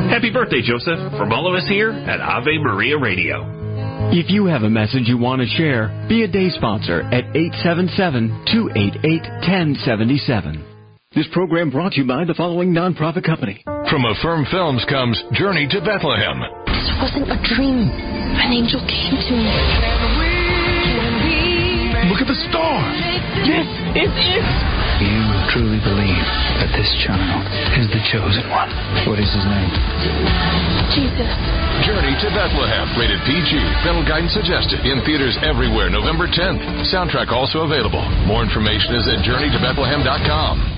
Happy 0.09 0.33
birthday, 0.33 0.63
Joseph, 0.65 0.99
from 1.21 1.33
all 1.33 1.47
of 1.47 1.55
us 1.55 1.69
here 1.69 1.93
at 1.93 2.21
Ave 2.21 2.59
Maria 2.59 2.97
Radio. 2.97 3.45
If 4.11 4.31
you 4.31 4.47
have 4.47 4.63
a 4.63 4.71
message 4.71 5.05
you 5.05 5.19
want 5.19 5.43
to 5.43 5.57
share, 5.61 5.93
be 6.09 6.25
a 6.25 6.29
day 6.29 6.49
sponsor 6.49 7.03
at 7.13 7.29
877-288-1077. 8.49 10.65
This 11.15 11.27
program 11.33 11.71
brought 11.71 11.93
to 11.93 12.01
you 12.01 12.09
by 12.09 12.25
the 12.25 12.35
following 12.35 12.73
nonprofit 12.73 13.25
company. 13.25 13.63
From 13.65 14.05
Affirm 14.05 14.47
Films 14.51 14.85
comes 14.89 15.23
Journey 15.33 15.69
to 15.71 15.81
Bethlehem. 15.81 16.43
This 16.89 16.97
wasn't 17.05 17.29
a 17.29 17.37
dream. 17.45 17.93
An 17.93 18.49
angel 18.49 18.81
came 18.89 19.21
to 19.21 19.35
me. 19.37 19.53
Look 22.09 22.25
at 22.25 22.29
the 22.33 22.41
star. 22.49 22.81
Yes, 23.45 23.69
it 23.93 24.09
is. 24.09 24.49
You 25.05 25.21
truly 25.53 25.77
believe 25.85 26.27
that 26.65 26.73
this 26.73 26.89
child 27.05 27.45
is 27.77 27.93
the 27.93 28.01
chosen 28.09 28.49
one. 28.49 28.73
What 29.05 29.21
is 29.21 29.29
his 29.29 29.45
name? 29.45 29.69
Jesus. 30.97 31.29
Journey 31.85 32.17
to 32.25 32.29
Bethlehem, 32.33 32.89
rated 32.97 33.21
PG. 33.29 33.53
Parental 33.85 34.09
guidance 34.09 34.33
suggested. 34.33 34.81
In 34.89 35.05
theaters 35.05 35.37
everywhere, 35.45 35.93
November 35.93 36.25
10th. 36.25 36.89
Soundtrack 36.89 37.29
also 37.29 37.69
available. 37.69 38.03
More 38.25 38.41
information 38.41 38.97
is 38.97 39.05
at 39.13 39.21
journeytobethlehem.com. 39.29 40.78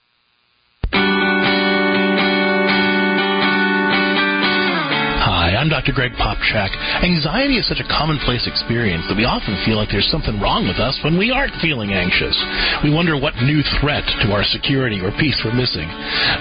I'm 5.55 5.67
Dr. 5.67 5.91
Greg 5.91 6.15
Popcak. 6.15 6.71
Anxiety 7.03 7.59
is 7.59 7.67
such 7.67 7.83
a 7.83 7.87
commonplace 7.91 8.47
experience 8.47 9.03
that 9.11 9.19
we 9.19 9.27
often 9.27 9.59
feel 9.67 9.75
like 9.75 9.91
there's 9.91 10.07
something 10.07 10.39
wrong 10.39 10.63
with 10.63 10.79
us 10.79 10.95
when 11.03 11.19
we 11.19 11.27
aren't 11.27 11.55
feeling 11.59 11.91
anxious. 11.91 12.33
We 12.83 12.93
wonder 12.93 13.19
what 13.19 13.35
new 13.43 13.59
threat 13.79 14.07
to 14.23 14.31
our 14.31 14.47
security 14.47 15.03
or 15.03 15.11
peace 15.19 15.35
we're 15.43 15.57
missing. 15.57 15.91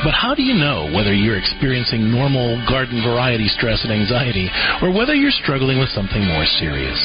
But 0.07 0.15
how 0.15 0.39
do 0.39 0.47
you 0.47 0.55
know 0.55 0.87
whether 0.95 1.11
you're 1.11 1.41
experiencing 1.41 2.07
normal 2.07 2.63
garden 2.71 3.03
variety 3.03 3.51
stress 3.51 3.83
and 3.83 3.91
anxiety 3.91 4.47
or 4.79 4.95
whether 4.95 5.15
you're 5.15 5.35
struggling 5.35 5.83
with 5.83 5.91
something 5.91 6.23
more 6.23 6.47
serious? 6.63 6.99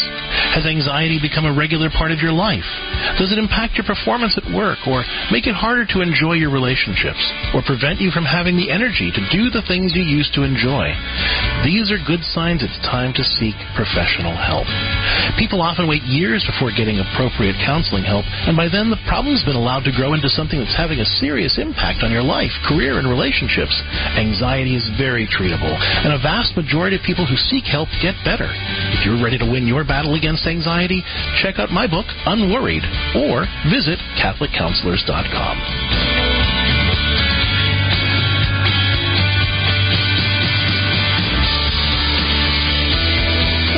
Has 0.53 0.69
anxiety 0.69 1.17
become 1.17 1.49
a 1.49 1.55
regular 1.57 1.89
part 1.89 2.13
of 2.13 2.21
your 2.21 2.35
life? 2.35 2.67
Does 3.17 3.31
it 3.31 3.41
impact 3.41 3.75
your 3.75 3.87
performance 3.87 4.37
at 4.37 4.47
work 4.53 4.79
or 4.85 5.03
make 5.31 5.47
it 5.47 5.57
harder 5.57 5.85
to 5.95 6.05
enjoy 6.05 6.37
your 6.37 6.53
relationships 6.53 7.21
or 7.51 7.65
prevent 7.65 7.99
you 7.99 8.11
from 8.11 8.27
having 8.27 8.55
the 8.55 8.71
energy 8.71 9.11
to 9.11 9.21
do 9.33 9.49
the 9.49 9.65
things 9.67 9.95
you 9.95 10.03
used 10.03 10.33
to 10.35 10.43
enjoy? 10.47 10.91
These 11.63 11.91
are 11.91 11.94
good 12.01 12.23
signs, 12.35 12.63
it's 12.63 12.75
time 12.83 13.13
to 13.15 13.23
seek 13.23 13.55
professional 13.75 14.35
help. 14.35 14.67
People 15.39 15.61
often 15.61 15.87
wait 15.87 16.03
years 16.03 16.43
before 16.43 16.71
getting 16.75 16.99
appropriate 16.99 17.55
counseling 17.63 18.03
help, 18.03 18.25
and 18.47 18.57
by 18.57 18.67
then 18.67 18.89
the 18.91 18.99
problem's 19.07 19.43
been 19.43 19.55
allowed 19.55 19.83
to 19.87 19.93
grow 19.95 20.13
into 20.13 20.27
something 20.27 20.59
that's 20.59 20.75
having 20.75 20.99
a 20.99 21.07
serious 21.21 21.57
impact 21.61 22.03
on 22.03 22.11
your 22.11 22.23
life, 22.23 22.51
career, 22.67 22.99
and 22.99 23.07
relationships. 23.07 23.75
Anxiety 24.17 24.75
is 24.75 24.87
very 24.97 25.27
treatable, 25.27 25.71
and 26.03 26.11
a 26.11 26.19
vast 26.19 26.55
majority 26.57 26.95
of 26.95 27.03
people 27.03 27.25
who 27.25 27.37
seek 27.37 27.63
help 27.67 27.87
get 28.01 28.15
better. 28.23 28.49
If 28.95 29.05
you're 29.05 29.21
ready 29.21 29.37
to 29.37 29.47
win 29.47 29.67
your 29.67 29.83
battle 29.83 30.15
against 30.15 30.47
anxiety, 30.47 31.03
check 31.43 31.59
out 31.59 31.71
my 31.71 31.87
book, 31.87 32.07
Unworried, 32.25 32.83
or 33.13 33.45
visit 33.69 33.99
CatholicCounselors.com. 34.17 36.14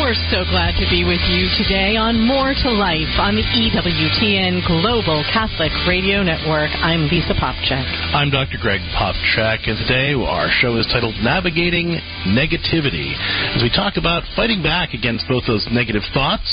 We're 0.08 0.32
so 0.32 0.48
glad 0.48 0.72
to 0.80 0.88
be 0.88 1.04
with 1.04 1.20
you 1.28 1.52
today 1.60 2.00
on 2.00 2.15
More 2.24 2.56
to 2.56 2.70
Life 2.72 3.20
on 3.20 3.36
the 3.36 3.43
EWTN 3.43 4.63
Global 4.63 5.20
Catholic 5.36 5.76
Radio 5.84 6.24
Network. 6.24 6.72
I'm 6.80 7.12
Lisa 7.12 7.36
Popcak. 7.36 7.84
I'm 8.15 8.32
Dr. 8.32 8.56
Greg 8.56 8.80
Popcak, 8.96 9.67
and 9.67 9.76
today 9.76 10.15
our 10.15 10.48
show 10.48 10.80
is 10.80 10.88
titled 10.88 11.20
Navigating 11.20 12.00
Negativity 12.24 13.12
as 13.52 13.60
we 13.60 13.67
talk 13.67 14.00
about 14.00 14.24
fighting 14.32 14.63
back 14.63 14.96
against 14.96 15.28
both 15.28 15.43
those 15.43 15.67
negative 15.76 16.08
thoughts 16.13 16.48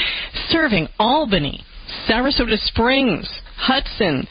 serving 0.48 0.86
Albany, 0.98 1.64
Sarasota 2.08 2.58
Springs, 2.58 3.28
Hudson, 3.56 4.26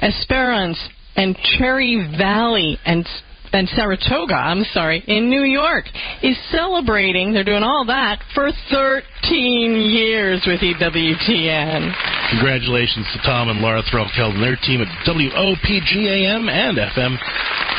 Esperance, 0.00 0.78
and 1.16 1.36
Cherry 1.36 1.96
Valley, 2.18 2.76
and 2.84 3.06
and 3.54 3.68
Saratoga, 3.68 4.34
I'm 4.34 4.64
sorry, 4.74 5.02
in 5.06 5.30
New 5.30 5.42
York, 5.42 5.86
is 6.22 6.36
celebrating, 6.50 7.32
they're 7.32 7.44
doing 7.44 7.62
all 7.62 7.84
that 7.86 8.20
for 8.34 8.50
13 8.70 9.80
years 9.80 10.42
with 10.46 10.60
EWTN. 10.60 11.94
Congratulations 12.30 13.06
to 13.14 13.18
Tom 13.22 13.48
and 13.48 13.60
Laura 13.60 13.82
Threlkeld 13.82 14.34
and 14.34 14.42
their 14.42 14.58
team 14.60 14.82
at 14.82 14.90
WOPG 15.06 15.92
AM 16.02 16.48
and 16.48 16.76
FM 16.78 17.16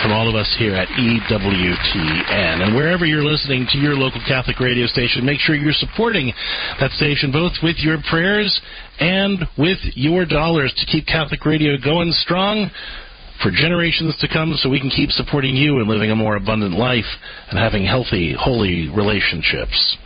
from 0.02 0.12
all 0.12 0.30
of 0.30 0.36
us 0.36 0.54
here 0.58 0.76
at 0.76 0.88
EWTN. 0.88 2.64
And 2.64 2.76
wherever 2.76 3.06
you're 3.06 3.24
listening 3.24 3.68
to 3.72 3.78
your 3.78 3.96
local 3.96 4.22
Catholic 4.28 4.60
radio 4.60 4.88
station, 4.88 5.26
make 5.26 5.40
sure 5.40 5.56
you're 5.56 5.74
supporting 5.74 6.32
that 6.80 6.92
station 6.92 7.32
both 7.32 7.54
with 7.62 7.78
your 7.80 7.98
prayers 8.10 8.62
and 9.00 9.40
with 9.58 9.80
your 9.96 10.26
dollars 10.26 10.74
to 10.78 10.86
keep 10.86 11.06
Catholic 11.06 11.44
radio 11.46 11.76
going 11.84 12.12
strong 12.12 12.72
for 13.44 13.52
generations 13.52 14.16
to 14.22 14.28
come 14.32 14.54
so 14.58 14.70
we 14.70 14.80
can 14.80 14.90
keep 14.90 15.10
supporting 15.12 15.56
you 15.56 15.80
and 15.80 15.88
living 15.90 16.10
a 16.12 16.16
more 16.16 16.36
abundant 16.36 16.74
life 16.78 17.06
and 17.50 17.60
having 17.60 17.86
healthy, 17.86 18.34
holy 18.38 18.90
relationships. 18.90 19.98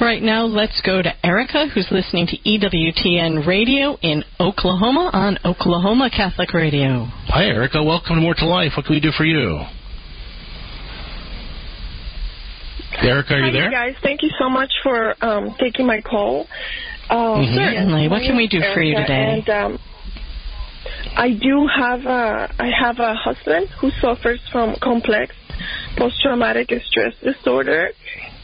Right 0.00 0.22
now, 0.22 0.44
let's 0.44 0.80
go 0.84 1.00
to 1.00 1.12
Erica, 1.26 1.68
who's 1.68 1.88
listening 1.90 2.26
to 2.28 2.36
EWTN 2.38 3.46
Radio 3.46 3.96
in 4.02 4.22
Oklahoma 4.38 5.10
on 5.12 5.38
Oklahoma 5.44 6.10
Catholic 6.14 6.52
Radio. 6.52 7.06
Hi, 7.28 7.44
Erica. 7.46 7.82
Welcome 7.82 8.16
to 8.16 8.20
More 8.20 8.34
to 8.34 8.46
Life. 8.46 8.72
What 8.76 8.84
can 8.86 8.94
we 8.94 9.00
do 9.00 9.10
for 9.16 9.24
you? 9.24 9.60
Erica, 13.02 13.34
are 13.34 13.38
you 13.38 13.44
Hi, 13.46 13.52
there? 13.52 13.70
guys. 13.70 13.94
Thank 14.02 14.22
you 14.22 14.30
so 14.38 14.48
much 14.48 14.70
for 14.82 15.14
um, 15.24 15.54
taking 15.60 15.86
my 15.86 16.00
call. 16.00 16.46
Um, 17.10 17.18
Mhm. 17.46 17.54
Certainly. 17.54 18.08
What 18.08 18.22
can 18.22 18.36
we 18.36 18.48
do 18.48 18.60
for 18.74 18.82
you 18.82 18.96
today? 18.96 19.42
And 19.46 19.48
um, 19.50 19.78
I 21.16 21.30
do 21.30 21.66
have 21.66 22.00
a 22.06 22.48
I 22.58 22.70
have 22.82 22.98
a 22.98 23.14
husband 23.14 23.68
who 23.80 23.90
suffers 24.00 24.40
from 24.52 24.76
complex 24.82 25.34
post-traumatic 25.96 26.70
stress 26.86 27.14
disorder, 27.22 27.90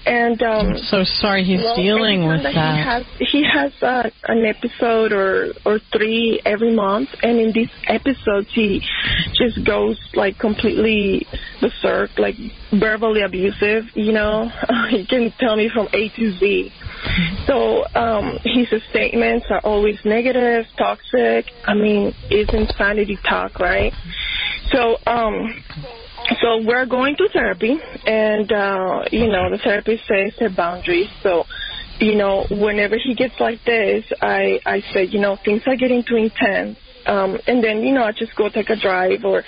and 0.07 0.43
um, 0.43 0.69
I'm 0.69 0.77
so 0.77 1.05
sorry 1.05 1.45
he's 1.45 1.61
well, 1.61 1.77
dealing 1.77 2.27
with 2.27 2.43
that. 2.43 2.53
He 2.53 2.83
has 2.83 3.07
he 3.19 3.45
has 3.45 3.73
uh, 3.83 4.11
an 4.25 4.45
episode 4.45 5.13
or 5.13 5.53
or 5.65 5.79
three 5.93 6.41
every 6.45 6.75
month, 6.75 7.11
and 7.23 7.39
in 7.39 7.53
these 7.53 7.71
episodes 7.87 8.49
he 8.53 8.83
just 9.35 9.65
goes 9.65 9.99
like 10.15 10.39
completely 10.39 11.27
berserk, 11.61 12.19
like 12.19 12.37
verbally 12.73 13.23
abusive. 13.23 13.85
You 13.95 14.13
know, 14.13 14.51
he 14.91 15.07
can 15.07 15.33
tell 15.39 15.57
me 15.57 15.71
from 15.73 15.89
A 15.93 16.09
to 16.09 16.39
Z. 16.39 16.73
So 17.47 17.85
um, 17.95 18.39
his 18.45 18.69
statements 18.91 19.47
are 19.51 19.61
always 19.61 19.99
negative, 20.05 20.67
toxic. 20.79 21.47
I 21.65 21.75
mean, 21.75 22.15
it's 22.31 22.53
insanity 22.53 23.19
talk, 23.29 23.59
right? 23.59 23.93
So 24.71 24.97
um, 25.07 25.53
so 26.41 26.63
we're 26.65 26.87
going 26.87 27.17
to 27.17 27.29
therapy, 27.33 27.79
and 28.07 28.51
uh, 28.53 29.05
you 29.11 29.29
know 29.29 29.51
the 29.51 29.59
therapist 29.63 30.05
says 30.07 30.33
set 30.39 30.57
boundaries. 30.57 31.09
So 31.23 31.45
you 31.99 32.15
know 32.15 32.47
whenever 32.51 32.97
he 32.97 33.15
gets 33.15 33.35
like 33.41 33.65
this, 33.65 34.05
I 34.21 34.61
I 34.65 34.81
say 34.93 35.05
you 35.05 35.21
know 35.21 35.37
things 35.45 35.63
are 35.67 35.77
getting 35.77 36.05
too 36.05 36.17
intense, 36.17 36.79
um, 37.07 37.39
and 37.47 37.63
then 37.63 37.83
you 37.83 37.93
know 37.95 38.05
I 38.05 38.13
just 38.13 38.35
go 38.37 38.49
take 38.49 38.71
a 38.71 38.77
drive 38.77 39.25
or 39.25 39.43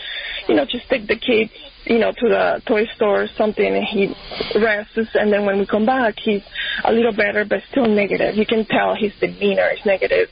you 0.48 0.54
know 0.54 0.64
just 0.64 0.88
take 0.88 1.06
the 1.06 1.16
kids 1.16 1.52
you 1.84 1.98
know 1.98 2.12
to 2.12 2.28
the 2.28 2.62
toy 2.66 2.84
store 2.96 3.22
or 3.22 3.28
something, 3.37 3.66
and 3.66 3.84
he 3.84 4.14
rests, 4.58 5.14
and 5.14 5.32
then 5.32 5.46
when 5.46 5.58
we 5.58 5.66
come 5.66 5.87
back, 5.87 6.14
he's 6.22 6.42
a 6.84 6.92
little 6.92 7.12
better, 7.12 7.44
but 7.44 7.60
still 7.70 7.87
negative. 7.87 8.37
You 8.37 8.46
can 8.46 8.66
tell 8.66 8.94
his 8.94 9.12
demeanor 9.20 9.70
is 9.70 9.84
negative, 9.87 10.28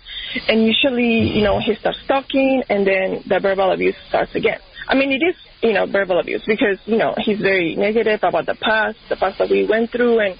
and 0.48 0.64
usually 0.64 1.28
you 1.36 1.44
know 1.44 1.60
he 1.60 1.74
starts 1.76 1.98
talking, 2.08 2.62
and 2.68 2.86
then 2.86 3.22
the 3.28 3.38
verbal 3.40 3.70
abuse 3.70 3.96
starts 4.08 4.34
again. 4.34 4.58
I 4.88 4.94
mean, 4.94 5.12
it 5.12 5.22
is, 5.22 5.36
you 5.62 5.72
know, 5.72 5.86
verbal 5.86 6.18
abuse 6.18 6.42
because, 6.46 6.78
you 6.86 6.96
know, 6.96 7.14
he's 7.16 7.38
very 7.38 7.76
negative 7.76 8.20
about 8.22 8.46
the 8.46 8.56
past, 8.60 8.98
the 9.08 9.16
past 9.16 9.38
that 9.38 9.48
we 9.48 9.64
went 9.64 9.90
through 9.92 10.18
and 10.18 10.38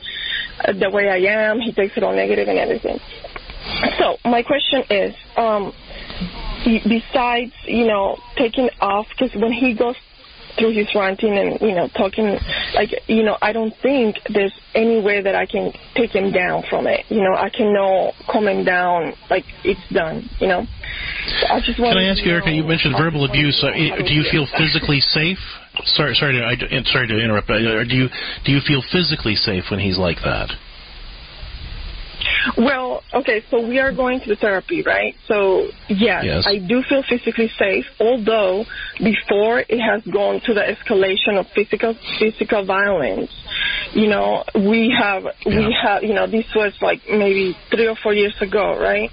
uh, 0.65 0.73
the 0.73 0.91
way 0.91 1.09
I 1.09 1.49
am. 1.49 1.61
He 1.61 1.73
takes 1.73 1.97
it 1.97 2.03
all 2.03 2.15
negative 2.15 2.49
and 2.49 2.59
everything. 2.59 2.99
So 3.99 4.17
my 4.25 4.43
question 4.43 4.83
is, 4.91 5.15
um, 5.37 5.73
be- 6.65 6.83
besides, 6.87 7.53
you 7.65 7.87
know, 7.87 8.19
taking 8.37 8.69
off, 8.81 9.07
because 9.11 9.35
when 9.41 9.53
he 9.53 9.75
goes 9.75 9.97
through 10.59 10.73
his 10.75 10.89
ranting 10.95 11.37
and, 11.39 11.61
you 11.61 11.75
know, 11.75 11.89
talking, 11.97 12.37
like, 12.75 12.91
you 13.07 13.23
know, 13.23 13.37
I 13.41 13.53
don't 13.53 13.75
think 13.83 14.17
there's 14.33 14.53
any 14.75 15.01
way 15.01 15.23
that 15.23 15.35
I 15.35 15.47
can 15.47 15.73
take 15.95 16.11
him 16.15 16.31
down 16.33 16.63
from 16.69 16.87
it. 16.87 17.05
You 17.09 17.23
know, 17.23 17.35
I 17.35 17.49
can 17.51 17.73
know 17.73 18.13
calm 18.31 18.49
him 18.49 18.65
down, 18.65 19.15
like, 19.31 19.45
it's 19.65 19.81
done, 19.93 20.29
you 20.41 20.49
know. 20.49 20.67
So 21.41 21.47
I 21.49 21.61
just 21.61 21.79
want 21.79 21.97
Can 21.97 22.05
I 22.05 22.11
ask 22.11 22.25
you, 22.25 22.33
Erica? 22.33 22.51
You 22.51 22.65
mentioned 22.65 22.95
verbal 22.99 23.25
abuse. 23.25 23.63
Uh, 23.63 23.73
do 23.73 24.13
you 24.13 24.25
feel 24.31 24.47
physically 24.59 25.01
safe? 25.01 25.39
Sorry, 25.85 26.15
sorry 26.15 26.35
to, 26.39 26.45
I, 26.45 26.83
sorry 26.85 27.09
to 27.09 27.17
interrupt. 27.17 27.49
uh, 27.49 27.85
Do 27.85 27.97
you 27.97 28.09
do 28.45 28.53
you 28.53 28.61
feel 28.67 28.83
physically 28.93 29.35
safe 29.35 29.65
when 29.71 29.81
he's 29.81 29.97
like 29.97 30.19
that? 30.25 30.51
Well, 32.57 33.03
okay, 33.15 33.43
so 33.51 33.67
we 33.67 33.79
are 33.79 33.93
going 33.93 34.21
to 34.21 34.37
therapy, 34.37 34.83
right? 34.83 35.15
So, 35.27 35.69
yes, 35.89 36.25
Yes. 36.25 36.47
I 36.47 36.59
do 36.59 36.83
feel 36.89 37.03
physically 37.09 37.51
safe, 37.59 37.85
although 38.01 38.65
before 38.99 39.61
it 39.61 39.81
has 39.81 40.03
gone 40.13 40.41
to 40.47 40.55
the 40.55 40.61
escalation 40.61 41.39
of 41.39 41.47
physical 41.55 41.95
physical 42.19 42.65
violence. 42.65 43.31
You 43.93 44.09
know, 44.09 44.45
we 44.55 44.95
have 44.99 45.25
we 45.47 45.77
have 45.83 46.03
you 46.03 46.15
know, 46.15 46.27
this 46.27 46.47
was 46.55 46.73
like 46.81 47.03
maybe 47.11 47.57
3 47.71 47.89
or 47.89 47.97
4 47.97 48.15
years 48.15 48.37
ago, 48.41 48.79
right? 48.79 49.11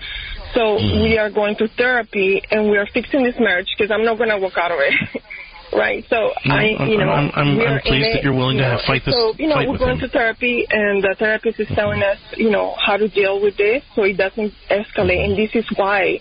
So, 0.53 0.59
mm-hmm. 0.59 1.03
we 1.03 1.17
are 1.17 1.29
going 1.29 1.55
to 1.57 1.67
therapy 1.67 2.41
and 2.49 2.69
we 2.71 2.77
are 2.77 2.87
fixing 2.91 3.23
this 3.23 3.35
marriage 3.39 3.67
because 3.77 3.91
I'm 3.91 4.03
not 4.03 4.17
going 4.17 4.29
to 4.29 4.37
walk 4.37 4.57
out 4.57 4.71
of 4.71 4.79
it. 4.79 5.21
right? 5.73 6.05
So 6.09 6.33
No, 6.45 6.55
I, 6.55 6.75
I'm- 6.79 6.89
you 6.89 6.97
know, 6.97 7.09
I'm- 7.09 7.31
I'm- 7.35 7.61
I'm 7.61 7.79
pleased 7.81 8.15
that 8.15 8.23
you're 8.23 8.33
willing 8.33 8.57
to 8.57 8.63
have- 8.63 8.81
fight 8.81 9.03
this- 9.05 9.13
So 9.13 9.35
you 9.37 9.47
know, 9.47 9.57
we're 9.57 9.77
going 9.77 9.91
him. 9.99 9.99
to 9.99 10.09
therapy, 10.09 10.65
and 10.69 11.03
the 11.03 11.15
therapist 11.19 11.59
is 11.59 11.67
telling 11.75 12.01
us, 12.03 12.17
you 12.37 12.49
know, 12.49 12.75
how 12.77 12.97
to 12.97 13.07
deal 13.07 13.39
with 13.39 13.57
this 13.57 13.83
so 13.95 14.03
it 14.03 14.17
doesn't 14.17 14.53
escalate. 14.69 15.23
And 15.23 15.37
this 15.37 15.51
is 15.55 15.65
why 15.75 16.19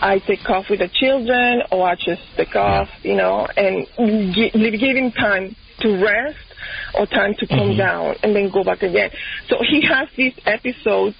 I 0.00 0.18
take 0.18 0.48
off 0.48 0.68
with 0.70 0.80
the 0.80 0.88
children, 0.88 1.62
or 1.70 1.88
I 1.88 1.94
just 1.94 2.22
take 2.36 2.56
off, 2.56 2.88
you 3.02 3.14
know, 3.14 3.46
and 3.56 3.86
gi- 4.34 4.50
giving 4.78 5.12
time 5.12 5.56
to 5.80 5.96
rest 5.96 6.36
or 6.94 7.06
time 7.06 7.34
to 7.34 7.46
Mm-hmm. 7.46 7.56
calm 7.58 7.76
down 7.76 8.14
and 8.22 8.34
then 8.36 8.50
go 8.50 8.64
back 8.64 8.82
again. 8.82 9.10
So 9.48 9.62
he 9.62 9.80
has 9.82 10.08
these 10.16 10.34
episodes 10.46 11.16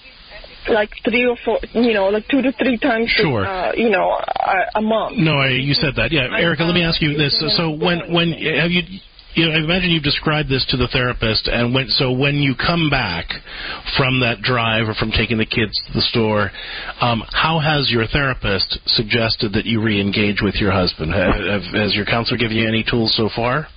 like 0.69 0.91
three 1.05 1.27
or 1.27 1.37
four, 1.45 1.59
you 1.73 1.93
know, 1.95 2.09
like 2.09 2.27
two 2.29 2.43
to 2.43 2.53
three 2.53 2.79
times, 2.79 3.09
Sure. 3.17 3.47
uh, 3.47 3.73
you 3.75 3.89
know, 3.91 4.11
a, 4.13 4.79
a 4.79 4.83
month. 4.83 5.17
No, 5.17 5.39
I, 5.39 5.49
you 5.51 5.75
said 5.75 5.95
that. 5.97 6.13
Yeah, 6.13 6.29
Erica. 6.37 6.65
Let 6.65 6.75
me 6.75 6.83
ask 6.83 7.01
you 7.01 7.17
this. 7.17 7.43
So 7.57 7.71
when 7.71 8.13
when 8.13 8.33
have 8.33 8.71
you? 8.71 8.83
You 9.33 9.47
know, 9.47 9.53
I 9.55 9.59
imagine 9.63 9.91
you've 9.91 10.03
described 10.03 10.49
this 10.49 10.67
to 10.71 10.77
the 10.77 10.89
therapist, 10.89 11.47
and 11.47 11.73
when 11.73 11.87
so 11.87 12.11
when 12.11 12.35
you 12.43 12.55
come 12.57 12.91
back 12.91 13.27
from 13.97 14.19
that 14.21 14.43
drive 14.43 14.89
or 14.89 14.95
from 14.95 15.13
taking 15.13 15.39
the 15.39 15.47
kids 15.47 15.71
to 15.87 15.93
the 15.95 16.03
store, 16.03 16.51
um, 17.01 17.23
how 17.31 17.61
has 17.61 17.91
your 17.93 18.09
therapist 18.09 18.81
suggested 18.87 19.53
that 19.53 19.67
you 19.67 19.81
re-engage 19.81 20.43
with 20.43 20.57
your 20.57 20.73
husband? 20.73 21.15
Have, 21.15 21.63
have, 21.63 21.63
has 21.75 21.95
your 21.95 22.07
counselor 22.07 22.39
given 22.39 22.57
you 22.57 22.67
any 22.67 22.83
tools 22.83 23.15
so 23.17 23.31
far? 23.35 23.69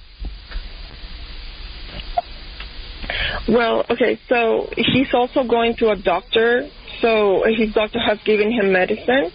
Well, 3.48 3.86
okay, 3.90 4.20
so 4.30 4.70
he's 4.76 5.14
also 5.14 5.44
going 5.44 5.76
to 5.78 5.90
a 5.90 5.96
doctor. 5.96 6.70
So 7.02 7.44
his 7.46 7.74
doctor 7.74 8.00
has 8.00 8.20
given 8.24 8.52
him 8.52 8.72
medicine, 8.72 9.32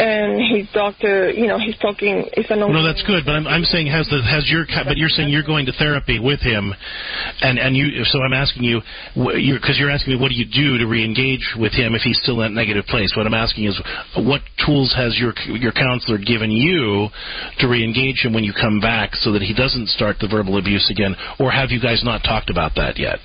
and 0.00 0.40
his 0.40 0.66
doctor, 0.72 1.30
you 1.30 1.46
know, 1.46 1.58
he's 1.58 1.76
talking. 1.76 2.24
It's 2.32 2.50
an 2.50 2.60
No, 2.60 2.82
that's 2.82 3.02
good, 3.04 3.28
but 3.28 3.32
I'm, 3.32 3.46
I'm 3.46 3.64
saying 3.64 3.92
has 3.92 4.08
the 4.08 4.24
has 4.24 4.48
your 4.48 4.64
but 4.64 4.96
you're 4.96 5.12
saying 5.12 5.28
you're 5.28 5.44
going 5.44 5.66
to 5.66 5.72
therapy 5.76 6.18
with 6.18 6.40
him, 6.40 6.72
and 7.42 7.58
and 7.58 7.76
you 7.76 8.02
so 8.04 8.22
I'm 8.22 8.32
asking 8.32 8.64
you 8.64 8.80
because 9.12 9.76
you're, 9.76 9.88
you're 9.88 9.90
asking 9.90 10.14
me 10.14 10.18
what 10.20 10.32
do 10.32 10.40
you 10.40 10.48
do 10.48 10.78
to 10.78 10.86
re-engage 10.86 11.54
with 11.60 11.72
him 11.72 11.94
if 11.94 12.00
he's 12.00 12.18
still 12.22 12.40
in 12.40 12.48
that 12.48 12.56
negative 12.56 12.86
place. 12.86 13.12
What 13.14 13.26
I'm 13.26 13.36
asking 13.36 13.66
is 13.68 13.76
what 14.16 14.40
tools 14.64 14.94
has 14.96 15.20
your 15.20 15.34
your 15.52 15.72
counselor 15.72 16.16
given 16.16 16.50
you 16.50 17.08
to 17.60 17.68
re-engage 17.68 18.24
him 18.24 18.32
when 18.32 18.44
you 18.44 18.54
come 18.56 18.80
back 18.80 19.14
so 19.20 19.32
that 19.32 19.42
he 19.42 19.52
doesn't 19.52 19.88
start 19.88 20.16
the 20.18 20.28
verbal 20.28 20.56
abuse 20.56 20.88
again, 20.90 21.14
or 21.38 21.50
have 21.50 21.70
you 21.70 21.80
guys 21.80 22.00
not 22.02 22.24
talked 22.24 22.48
about 22.48 22.72
that 22.76 22.98
yet? 22.98 23.20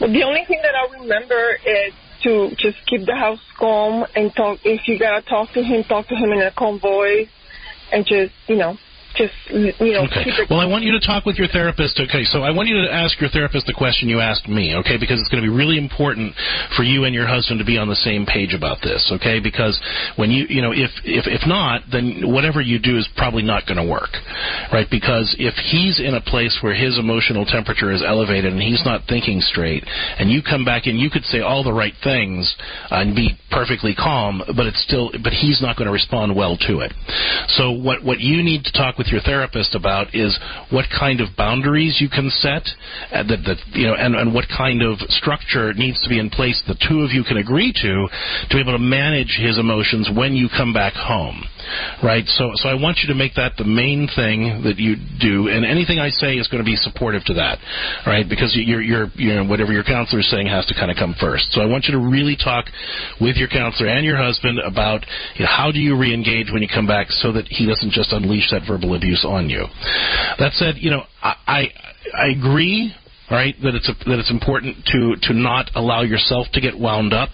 Well, 0.00 0.12
the 0.12 0.24
only 0.24 0.44
thing 0.48 0.60
that 0.62 0.72
I 0.76 1.00
remember 1.00 1.56
is 1.64 1.92
to 2.26 2.50
just 2.58 2.78
keep 2.86 3.06
the 3.06 3.14
house 3.14 3.40
calm 3.58 4.04
and 4.14 4.34
talk. 4.34 4.58
If 4.64 4.80
you 4.88 4.98
gotta 4.98 5.22
talk 5.22 5.52
to 5.52 5.62
him, 5.62 5.84
talk 5.84 6.08
to 6.08 6.16
him 6.16 6.32
in 6.32 6.42
a 6.42 6.50
calm 6.50 6.80
voice, 6.80 7.28
and 7.92 8.04
just 8.04 8.34
you 8.48 8.56
know, 8.56 8.76
just 9.16 9.34
you 9.50 9.92
know, 9.92 10.04
Okay. 10.06 10.26
Well, 10.50 10.60
I 10.60 10.66
want 10.66 10.84
you 10.84 10.92
to 10.92 11.00
talk 11.00 11.24
with 11.24 11.36
your 11.36 11.48
therapist. 11.48 11.98
Okay, 11.98 12.24
so 12.24 12.42
I 12.42 12.50
want 12.50 12.68
you 12.68 12.76
to 12.82 12.92
ask 12.92 13.18
your 13.20 13.30
therapist 13.30 13.66
the 13.66 13.74
question 13.74 14.08
you 14.08 14.20
asked 14.20 14.48
me. 14.48 14.74
Okay, 14.76 14.96
because 14.98 15.20
it's 15.20 15.28
going 15.28 15.42
to 15.42 15.48
be 15.48 15.54
really 15.54 15.78
important 15.78 16.34
for 16.76 16.82
you 16.82 17.04
and 17.04 17.14
your 17.14 17.26
husband 17.26 17.58
to 17.58 17.64
be 17.64 17.78
on 17.78 17.88
the 17.88 17.96
same 17.96 18.26
page 18.26 18.54
about 18.54 18.78
this. 18.82 19.10
Okay, 19.16 19.40
because 19.40 19.78
when 20.16 20.30
you 20.30 20.46
you 20.48 20.62
know 20.62 20.72
if 20.72 20.90
if 21.04 21.26
if 21.26 21.42
not, 21.48 21.82
then 21.90 22.32
whatever 22.32 22.60
you 22.60 22.78
do 22.78 22.96
is 22.98 23.08
probably 23.16 23.42
not 23.42 23.66
going 23.66 23.80
to 23.80 23.88
work, 23.88 24.12
right? 24.72 24.86
Because 24.90 25.34
if 25.38 25.54
he's 25.72 25.98
in 25.98 26.14
a 26.14 26.20
place 26.20 26.58
where 26.60 26.74
his 26.74 26.98
emotional 26.98 27.44
temperature 27.44 27.90
is 27.90 28.02
elevated 28.06 28.52
and 28.52 28.62
he's 28.62 28.84
not 28.84 29.02
thinking 29.08 29.40
straight, 29.40 29.84
and 30.18 30.30
you 30.30 30.42
come 30.42 30.64
back 30.64 30.86
and 30.86 30.98
you 31.00 31.10
could 31.10 31.24
say 31.24 31.40
all 31.40 31.64
the 31.64 31.72
right 31.72 31.94
things 32.04 32.54
and 32.90 33.14
be 33.14 33.36
perfectly 33.50 33.94
calm, 33.94 34.42
but 34.56 34.66
it's 34.66 34.82
still 34.82 35.10
but 35.24 35.32
he's 35.32 35.62
not 35.62 35.76
going 35.76 35.86
to 35.86 35.92
respond 35.92 36.34
well 36.36 36.56
to 36.68 36.80
it. 36.80 36.92
So 37.48 37.72
what 37.72 38.04
what 38.04 38.20
you 38.20 38.42
need 38.42 38.64
to 38.64 38.72
talk 38.72 38.98
with 38.98 39.05
your 39.10 39.20
therapist 39.20 39.74
about 39.74 40.14
is 40.14 40.38
what 40.70 40.86
kind 40.90 41.20
of 41.20 41.28
boundaries 41.36 41.98
you 42.00 42.08
can 42.08 42.30
set, 42.30 42.66
uh, 43.12 43.22
that 43.24 43.42
that 43.46 43.58
you 43.72 43.86
know, 43.86 43.94
and 43.94 44.14
and 44.14 44.34
what 44.34 44.46
kind 44.48 44.82
of 44.82 44.98
structure 45.08 45.72
needs 45.74 46.00
to 46.02 46.08
be 46.08 46.18
in 46.18 46.30
place 46.30 46.62
the 46.66 46.76
two 46.88 47.00
of 47.00 47.10
you 47.12 47.24
can 47.24 47.36
agree 47.36 47.72
to 47.72 48.08
to 48.48 48.52
be 48.56 48.60
able 48.60 48.72
to 48.72 48.82
manage 48.82 49.38
his 49.40 49.58
emotions 49.58 50.10
when 50.14 50.34
you 50.34 50.48
come 50.48 50.72
back 50.72 50.94
home. 50.94 51.42
Right, 52.02 52.24
so 52.26 52.52
so 52.54 52.68
I 52.68 52.74
want 52.74 52.98
you 53.02 53.08
to 53.10 53.18
make 53.18 53.34
that 53.34 53.58
the 53.58 53.66
main 53.66 54.06
thing 54.14 54.62
that 54.62 54.78
you 54.78 54.94
do, 55.18 55.48
and 55.48 55.66
anything 55.66 55.98
I 55.98 56.10
say 56.10 56.38
is 56.38 56.46
going 56.46 56.62
to 56.62 56.68
be 56.68 56.76
supportive 56.76 57.24
to 57.26 57.34
that, 57.34 57.58
right? 58.06 58.22
Because 58.28 58.54
you're 58.54 58.82
you're 58.82 59.08
you 59.16 59.34
whatever 59.48 59.72
your 59.72 59.82
counselor 59.82 60.20
is 60.20 60.30
saying 60.30 60.46
has 60.46 60.64
to 60.66 60.74
kind 60.74 60.90
of 60.90 60.96
come 60.96 61.14
first. 61.18 61.50
So 61.52 61.60
I 61.60 61.66
want 61.66 61.86
you 61.86 61.98
to 61.98 62.02
really 62.02 62.36
talk 62.36 62.66
with 63.20 63.36
your 63.36 63.48
counselor 63.48 63.88
and 63.90 64.04
your 64.04 64.16
husband 64.16 64.60
about 64.60 65.04
you 65.34 65.44
know, 65.44 65.50
how 65.50 65.72
do 65.72 65.80
you 65.80 65.98
re-engage 65.98 66.52
when 66.52 66.62
you 66.62 66.68
come 66.72 66.86
back, 66.86 67.10
so 67.10 67.32
that 67.32 67.46
he 67.48 67.66
doesn't 67.66 67.90
just 67.90 68.12
unleash 68.12 68.50
that 68.50 68.62
verbal 68.66 68.94
abuse 68.96 69.24
on 69.28 69.48
you. 69.48 69.64
That 70.38 70.52
said, 70.54 70.76
you 70.78 70.90
know 70.90 71.02
I 71.22 71.34
I, 71.46 71.62
I 72.14 72.26
agree 72.28 72.92
right? 73.30 73.54
That 73.62 73.74
it's 73.74 73.88
a, 73.88 73.94
that 74.08 74.18
it's 74.18 74.30
important 74.30 74.76
to 74.86 75.16
to 75.22 75.34
not 75.34 75.70
allow 75.74 76.02
yourself 76.02 76.46
to 76.52 76.60
get 76.60 76.78
wound 76.78 77.12
up, 77.12 77.30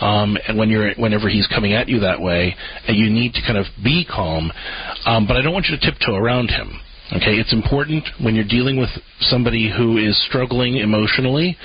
um, 0.00 0.36
and 0.46 0.58
when 0.58 0.68
you're 0.68 0.94
whenever 0.94 1.28
he's 1.28 1.46
coming 1.46 1.72
at 1.72 1.88
you 1.88 2.00
that 2.00 2.20
way, 2.20 2.54
and 2.86 2.96
you 2.96 3.10
need 3.10 3.32
to 3.34 3.40
kind 3.42 3.58
of 3.58 3.66
be 3.82 4.04
calm. 4.04 4.50
Um, 5.06 5.26
but 5.26 5.36
I 5.36 5.42
don't 5.42 5.52
want 5.52 5.66
you 5.66 5.76
to 5.76 5.90
tiptoe 5.90 6.14
around 6.14 6.50
him. 6.50 6.80
Okay, 7.12 7.42
it's 7.42 7.52
important 7.52 8.06
when 8.22 8.36
you're 8.36 8.46
dealing 8.46 8.78
with 8.78 8.90
somebody 9.20 9.72
who 9.76 9.98
is 9.98 10.14
struggling 10.26 10.76
emotionally, 10.76 11.56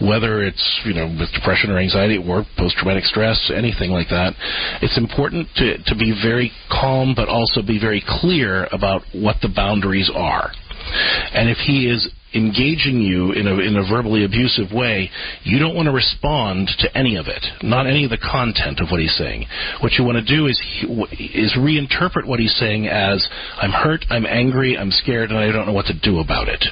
whether 0.00 0.44
it's 0.44 0.80
you 0.84 0.94
know 0.94 1.06
with 1.18 1.32
depression 1.32 1.70
or 1.70 1.78
anxiety 1.78 2.18
or 2.18 2.46
post-traumatic 2.56 3.04
stress, 3.04 3.50
anything 3.54 3.90
like 3.90 4.08
that. 4.10 4.32
It's 4.80 4.96
important 4.96 5.48
to 5.56 5.82
to 5.86 5.94
be 5.96 6.14
very 6.22 6.52
calm, 6.70 7.14
but 7.16 7.28
also 7.28 7.62
be 7.62 7.80
very 7.80 8.02
clear 8.06 8.68
about 8.70 9.02
what 9.12 9.36
the 9.42 9.48
boundaries 9.48 10.10
are. 10.14 10.52
And 11.34 11.50
if 11.50 11.58
he 11.58 11.90
is 11.90 12.08
engaging 12.34 13.00
you 13.00 13.32
in 13.32 13.46
a 13.46 13.54
in 13.58 13.76
a 13.76 13.88
verbally 13.88 14.24
abusive 14.24 14.72
way, 14.72 15.10
you 15.44 15.58
don't 15.58 15.74
want 15.74 15.86
to 15.86 15.92
respond 15.92 16.68
to 16.78 16.96
any 16.96 17.16
of 17.16 17.26
it, 17.26 17.44
not 17.62 17.86
any 17.86 18.04
of 18.04 18.10
the 18.10 18.18
content 18.18 18.80
of 18.80 18.88
what 18.90 19.00
he's 19.00 19.16
saying. 19.16 19.46
What 19.80 19.92
you 19.92 20.04
want 20.04 20.24
to 20.24 20.36
do 20.36 20.46
is 20.46 20.58
is 21.12 21.54
reinterpret 21.58 22.26
what 22.26 22.40
he's 22.40 22.56
saying 22.56 22.88
as 22.88 23.26
I'm 23.56 23.70
hurt, 23.70 24.04
I'm 24.10 24.26
angry, 24.26 24.76
I'm 24.76 24.90
scared, 24.90 25.30
and 25.30 25.38
I 25.38 25.50
don't 25.52 25.66
know 25.66 25.72
what 25.72 25.86
to 25.86 25.98
do 25.98 26.20
about 26.20 26.48
it. 26.48 26.64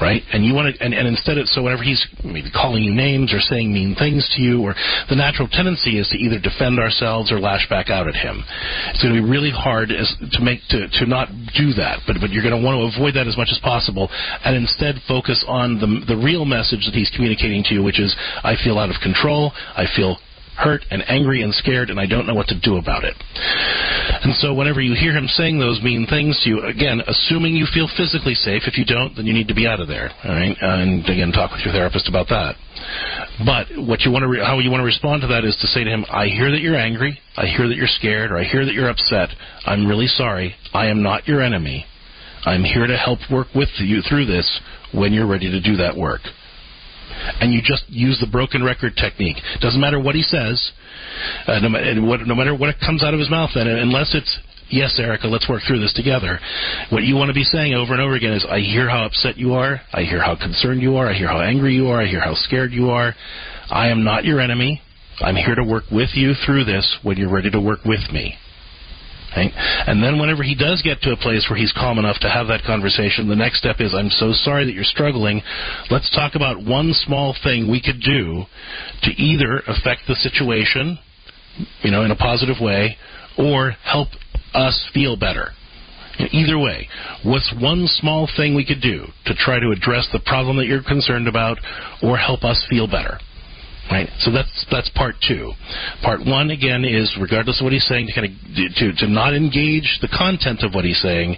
Right, 0.00 0.22
and 0.32 0.44
you 0.44 0.54
want 0.54 0.74
to, 0.74 0.82
and, 0.82 0.94
and 0.94 1.06
instead 1.06 1.36
of 1.36 1.46
so 1.48 1.62
whenever 1.62 1.82
he's 1.82 2.00
maybe 2.24 2.50
calling 2.50 2.82
you 2.82 2.94
names 2.94 3.32
or 3.32 3.40
saying 3.40 3.72
mean 3.72 3.94
things 3.94 4.24
to 4.36 4.42
you, 4.42 4.62
or 4.62 4.74
the 5.08 5.16
natural 5.16 5.48
tendency 5.48 5.98
is 5.98 6.08
to 6.08 6.16
either 6.16 6.38
defend 6.38 6.80
ourselves 6.80 7.30
or 7.30 7.38
lash 7.38 7.68
back 7.68 7.90
out 7.90 8.08
at 8.08 8.14
him. 8.14 8.42
It's 8.90 9.02
going 9.02 9.14
to 9.14 9.20
be 9.20 9.28
really 9.28 9.50
hard 9.50 9.92
as, 9.92 10.08
to 10.32 10.40
make 10.40 10.60
to 10.70 10.88
to 10.88 11.06
not 11.06 11.28
do 11.52 11.72
that, 11.76 12.00
but 12.06 12.16
but 12.20 12.30
you're 12.30 12.42
going 12.42 12.56
to 12.56 12.64
want 12.64 12.80
to 12.80 12.88
avoid 12.96 13.14
that 13.14 13.28
as 13.28 13.36
much 13.36 13.48
as 13.52 13.60
possible, 13.60 14.08
and 14.44 14.56
instead 14.56 14.96
focus 15.06 15.44
on 15.46 15.76
the 15.76 16.14
the 16.14 16.16
real 16.16 16.44
message 16.44 16.88
that 16.88 16.96
he's 16.96 17.12
communicating 17.14 17.62
to 17.68 17.74
you, 17.74 17.82
which 17.82 18.00
is 18.00 18.16
I 18.42 18.56
feel 18.56 18.78
out 18.78 18.88
of 18.88 18.96
control, 19.04 19.52
I 19.76 19.84
feel 19.96 20.16
hurt 20.60 20.84
and 20.90 21.02
angry 21.08 21.42
and 21.42 21.54
scared, 21.54 21.88
and 21.90 21.98
I 21.98 22.06
don't 22.06 22.26
know 22.26 22.34
what 22.34 22.48
to 22.48 22.58
do 22.60 22.76
about 22.76 23.04
it. 23.04 23.16
And 24.22 24.34
so, 24.36 24.52
whenever 24.52 24.80
you 24.80 24.94
hear 24.94 25.16
him 25.16 25.26
saying 25.26 25.58
those 25.58 25.80
mean 25.82 26.06
things 26.06 26.38
to 26.44 26.50
you, 26.50 26.64
again, 26.66 27.00
assuming 27.06 27.56
you 27.56 27.66
feel 27.72 27.88
physically 27.96 28.34
safe, 28.34 28.68
if 28.68 28.76
you 28.76 28.84
don't, 28.84 29.16
then 29.16 29.26
you 29.26 29.32
need 29.32 29.48
to 29.48 29.54
be 29.54 29.66
out 29.66 29.80
of 29.80 29.88
there. 29.88 30.10
All 30.24 30.30
right, 30.30 30.56
and 30.60 31.04
again, 31.08 31.32
talk 31.32 31.52
with 31.52 31.64
your 31.64 31.72
therapist 31.72 32.08
about 32.08 32.28
that. 32.28 32.54
But 33.44 33.66
what 33.86 34.02
you 34.02 34.12
want 34.12 34.22
to, 34.22 34.28
re- 34.28 34.44
how 34.44 34.58
you 34.58 34.70
want 34.70 34.80
to 34.80 34.84
respond 34.84 35.22
to 35.22 35.28
that 35.28 35.44
is 35.44 35.56
to 35.56 35.66
say 35.66 35.84
to 35.84 35.90
him, 35.90 36.04
"I 36.10 36.26
hear 36.26 36.50
that 36.50 36.60
you're 36.60 36.76
angry. 36.76 37.18
I 37.36 37.46
hear 37.46 37.68
that 37.68 37.76
you're 37.76 37.88
scared, 37.88 38.30
or 38.30 38.36
I 38.36 38.44
hear 38.44 38.64
that 38.64 38.74
you're 38.74 38.90
upset. 38.90 39.30
I'm 39.66 39.86
really 39.86 40.06
sorry. 40.06 40.54
I 40.74 40.86
am 40.86 41.02
not 41.02 41.26
your 41.26 41.40
enemy. 41.40 41.86
I'm 42.44 42.64
here 42.64 42.86
to 42.86 42.96
help 42.96 43.18
work 43.30 43.48
with 43.54 43.68
you 43.78 44.02
through 44.02 44.26
this 44.26 44.60
when 44.92 45.12
you're 45.12 45.26
ready 45.26 45.50
to 45.50 45.60
do 45.60 45.76
that 45.76 45.96
work." 45.96 46.20
And 47.40 47.52
you 47.52 47.60
just 47.62 47.84
use 47.88 48.18
the 48.20 48.30
broken 48.30 48.62
record 48.62 48.96
technique. 48.96 49.36
Doesn't 49.60 49.80
matter 49.80 50.00
what 50.00 50.14
he 50.14 50.22
says, 50.22 50.72
uh, 51.46 51.58
no, 51.60 52.06
what, 52.06 52.20
no 52.26 52.34
matter 52.34 52.54
what 52.54 52.74
comes 52.84 53.02
out 53.02 53.14
of 53.14 53.20
his 53.20 53.30
mouth, 53.30 53.50
then 53.54 53.66
unless 53.66 54.14
it's 54.14 54.38
yes, 54.70 54.98
Erica, 54.98 55.26
let's 55.26 55.48
work 55.48 55.62
through 55.66 55.80
this 55.80 55.92
together. 55.92 56.38
What 56.90 57.02
you 57.02 57.16
want 57.16 57.28
to 57.28 57.34
be 57.34 57.44
saying 57.44 57.74
over 57.74 57.92
and 57.92 58.00
over 58.00 58.14
again 58.14 58.32
is, 58.32 58.46
I 58.48 58.60
hear 58.60 58.88
how 58.88 59.04
upset 59.04 59.36
you 59.36 59.54
are, 59.54 59.80
I 59.92 60.02
hear 60.02 60.22
how 60.22 60.36
concerned 60.36 60.80
you 60.80 60.96
are, 60.96 61.08
I 61.08 61.14
hear 61.14 61.28
how 61.28 61.40
angry 61.40 61.74
you 61.74 61.88
are, 61.88 62.00
I 62.00 62.06
hear 62.06 62.20
how 62.20 62.34
scared 62.34 62.72
you 62.72 62.90
are. 62.90 63.14
I 63.70 63.88
am 63.88 64.02
not 64.04 64.24
your 64.24 64.40
enemy. 64.40 64.80
I'm 65.20 65.36
here 65.36 65.54
to 65.54 65.64
work 65.64 65.84
with 65.92 66.10
you 66.14 66.32
through 66.46 66.64
this 66.64 66.98
when 67.02 67.16
you're 67.18 67.32
ready 67.32 67.50
to 67.50 67.60
work 67.60 67.84
with 67.84 68.10
me. 68.10 68.34
Right? 69.36 69.52
And 69.86 70.02
then 70.02 70.18
whenever 70.18 70.42
he 70.42 70.56
does 70.56 70.82
get 70.82 71.00
to 71.02 71.12
a 71.12 71.16
place 71.16 71.46
where 71.48 71.58
he's 71.58 71.72
calm 71.72 71.98
enough 71.98 72.18
to 72.20 72.28
have 72.28 72.48
that 72.48 72.64
conversation, 72.64 73.28
the 73.28 73.36
next 73.36 73.58
step 73.58 73.76
is, 73.78 73.94
I'm 73.94 74.10
so 74.10 74.32
sorry 74.32 74.64
that 74.66 74.74
you're 74.74 74.82
struggling. 74.82 75.40
Let's 75.88 76.10
talk 76.14 76.34
about 76.34 76.64
one 76.64 76.92
small 77.06 77.34
thing 77.44 77.70
we 77.70 77.80
could 77.80 78.00
do 78.00 78.44
to 79.02 79.10
either 79.10 79.62
affect 79.68 80.02
the 80.08 80.16
situation, 80.16 80.98
you 81.82 81.92
know, 81.92 82.02
in 82.02 82.10
a 82.10 82.16
positive 82.16 82.56
way, 82.60 82.96
or 83.38 83.70
help 83.84 84.08
us 84.52 84.90
feel 84.92 85.16
better. 85.16 85.50
Either 86.32 86.58
way, 86.58 86.88
what's 87.24 87.54
one 87.60 87.86
small 87.86 88.28
thing 88.36 88.54
we 88.54 88.66
could 88.66 88.82
do 88.82 89.06
to 89.26 89.34
try 89.34 89.58
to 89.60 89.70
address 89.70 90.08
the 90.12 90.20
problem 90.26 90.56
that 90.56 90.66
you're 90.66 90.82
concerned 90.82 91.28
about 91.28 91.56
or 92.02 92.16
help 92.16 92.44
us 92.44 92.66
feel 92.68 92.86
better? 92.86 93.18
Right. 93.90 94.08
So 94.20 94.30
that's 94.30 94.66
that's 94.70 94.88
part 94.90 95.16
two. 95.26 95.52
Part 96.04 96.20
one 96.24 96.50
again 96.50 96.84
is 96.84 97.10
regardless 97.20 97.60
of 97.60 97.64
what 97.64 97.72
he's 97.72 97.86
saying 97.86 98.06
to 98.06 98.14
kind 98.14 98.26
of 98.28 98.32
to 98.76 98.92
to 99.04 99.10
not 99.10 99.34
engage 99.34 99.98
the 100.00 100.06
content 100.06 100.62
of 100.62 100.74
what 100.74 100.84
he's 100.84 101.00
saying, 101.02 101.36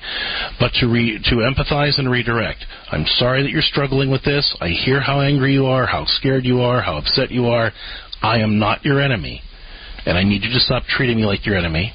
but 0.61 0.70
to 0.80 0.86
re, 0.86 1.18
to 1.24 1.34
empathize 1.36 1.98
and 1.98 2.11
redirect. 2.11 2.62
I'm 2.90 3.07
sorry 3.16 3.42
that 3.42 3.50
you're 3.50 3.62
struggling 3.62 4.11
with 4.11 4.22
this. 4.24 4.55
I 4.61 4.68
hear 4.68 5.00
how 5.00 5.20
angry 5.20 5.55
you 5.55 5.64
are, 5.64 5.86
how 5.86 6.05
scared 6.05 6.44
you 6.44 6.61
are, 6.61 6.82
how 6.82 6.98
upset 6.98 7.30
you 7.30 7.46
are. 7.46 7.72
I 8.20 8.40
am 8.40 8.59
not 8.59 8.84
your 8.84 9.00
enemy, 9.00 9.40
and 10.05 10.18
I 10.18 10.22
need 10.22 10.44
you 10.44 10.50
to 10.50 10.61
stop 10.61 10.84
treating 10.84 11.16
me 11.16 11.24
like 11.24 11.46
your 11.46 11.57
enemy. 11.57 11.94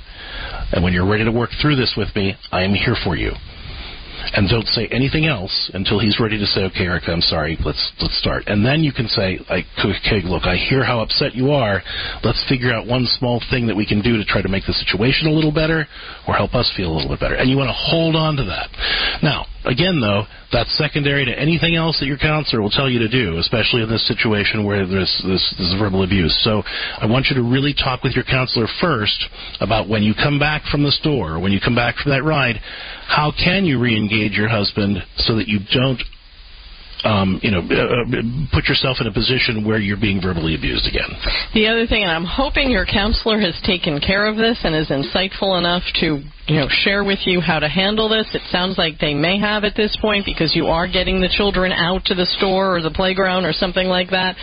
And 0.71 0.83
when 0.83 0.91
you're 0.91 1.07
ready 1.07 1.23
to 1.23 1.31
work 1.31 1.51
through 1.61 1.75
this 1.75 1.93
with 1.95 2.15
me, 2.15 2.35
I 2.51 2.63
am 2.63 2.73
here 2.73 2.95
for 3.03 3.15
you 3.15 3.33
and 4.33 4.49
don't 4.49 4.67
say 4.67 4.87
anything 4.91 5.25
else 5.25 5.71
until 5.73 5.99
he's 5.99 6.19
ready 6.19 6.37
to 6.37 6.45
say, 6.45 6.63
"Okay, 6.65 6.85
Erica, 6.85 7.11
I'm 7.11 7.21
sorry. 7.21 7.57
Let's 7.63 7.91
let's 8.01 8.17
start." 8.17 8.43
And 8.47 8.65
then 8.65 8.83
you 8.83 8.91
can 8.91 9.07
say, 9.07 9.39
"Like, 9.49 9.65
okay, 9.79 10.21
look, 10.23 10.45
I 10.45 10.55
hear 10.55 10.83
how 10.83 10.99
upset 10.99 11.35
you 11.35 11.51
are. 11.51 11.83
Let's 12.23 12.43
figure 12.47 12.73
out 12.73 12.85
one 12.85 13.05
small 13.05 13.41
thing 13.49 13.67
that 13.67 13.75
we 13.75 13.85
can 13.85 14.01
do 14.01 14.17
to 14.17 14.25
try 14.25 14.41
to 14.41 14.49
make 14.49 14.65
the 14.65 14.73
situation 14.73 15.27
a 15.27 15.31
little 15.31 15.51
better, 15.51 15.87
or 16.27 16.33
help 16.33 16.55
us 16.55 16.71
feel 16.75 16.91
a 16.91 16.93
little 16.93 17.09
bit 17.09 17.19
better." 17.19 17.35
And 17.35 17.49
you 17.49 17.57
want 17.57 17.69
to 17.69 17.73
hold 17.73 18.15
on 18.15 18.35
to 18.37 18.43
that. 18.43 18.69
Now, 19.23 19.45
again, 19.65 19.99
though, 19.99 20.25
that's 20.51 20.71
secondary 20.77 21.25
to 21.25 21.39
anything 21.39 21.75
else 21.75 21.99
that 21.99 22.05
your 22.05 22.17
counselor 22.17 22.61
will 22.61 22.69
tell 22.69 22.89
you 22.89 22.99
to 22.99 23.07
do, 23.07 23.37
especially 23.37 23.83
in 23.83 23.89
this 23.89 24.05
situation 24.07 24.63
where 24.63 24.85
there's 24.85 25.21
this, 25.25 25.55
this 25.57 25.73
verbal 25.79 26.03
abuse. 26.03 26.35
So, 26.43 26.63
I 26.99 27.05
want 27.05 27.27
you 27.29 27.35
to 27.35 27.43
really 27.43 27.73
talk 27.73 28.03
with 28.03 28.15
your 28.15 28.23
counselor 28.23 28.67
first 28.79 29.25
about 29.59 29.87
when 29.87 30.03
you 30.03 30.13
come 30.13 30.39
back 30.39 30.63
from 30.65 30.83
the 30.83 30.91
store, 30.91 31.39
when 31.39 31.51
you 31.51 31.59
come 31.59 31.75
back 31.75 31.97
from 31.97 32.11
that 32.11 32.23
ride 32.23 32.61
how 33.07 33.31
can 33.31 33.65
you 33.65 33.79
re-engage 33.79 34.33
your 34.33 34.49
husband 34.49 34.97
so 35.17 35.35
that 35.35 35.47
you 35.47 35.59
don't 35.73 36.01
um, 37.03 37.39
you 37.43 37.51
know, 37.51 37.59
uh, 37.61 38.05
put 38.53 38.65
yourself 38.65 38.97
in 38.99 39.07
a 39.07 39.13
position 39.13 39.65
where 39.65 39.77
you're 39.77 40.01
being 40.01 40.19
verbally 40.19 40.55
abused 40.55 40.87
again. 40.87 41.09
The 41.53 41.67
other 41.67 41.85
thing, 41.85 42.03
and 42.03 42.11
I'm 42.11 42.25
hoping 42.25 42.71
your 42.71 42.85
counselor 42.85 43.39
has 43.39 43.59
taken 43.63 44.01
care 44.01 44.25
of 44.25 44.35
this 44.35 44.57
and 44.63 44.75
is 44.75 44.89
insightful 44.89 45.57
enough 45.57 45.83
to, 46.01 46.23
you 46.47 46.55
know, 46.55 46.67
share 46.69 47.03
with 47.03 47.19
you 47.25 47.41
how 47.41 47.59
to 47.59 47.67
handle 47.67 48.07
this. 48.07 48.27
It 48.33 48.41
sounds 48.49 48.77
like 48.77 48.99
they 48.99 49.13
may 49.13 49.37
have 49.37 49.65
at 49.65 49.75
this 49.75 49.97
point 49.99 50.25
because 50.25 50.55
you 50.55 50.67
are 50.67 50.87
getting 50.87 51.19
the 51.19 51.27
children 51.27 51.73
out 51.73 52.05
to 52.05 52.15
the 52.15 52.25
store 52.25 52.77
or 52.77 52.81
the 52.81 52.91
playground 52.91 53.45
or 53.45 53.51
something 53.51 53.87
like 53.87 54.11
that. 54.11 54.37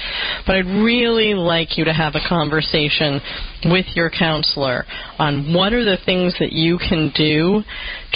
But 0.47 0.57
I'd 0.57 0.67
really 0.67 1.33
like 1.33 1.79
you 1.79 1.87
to 1.87 1.95
have 1.95 2.15
a 2.15 2.29
conversation 2.29 3.21
with 3.65 3.87
your 3.95 4.11
counselor 4.11 4.85
on 5.19 5.55
what 5.55 5.73
are 5.73 5.85
the 5.85 5.97
things 6.05 6.37
that 6.41 6.53
you 6.53 6.77
can 6.77 7.11
do 7.17 7.63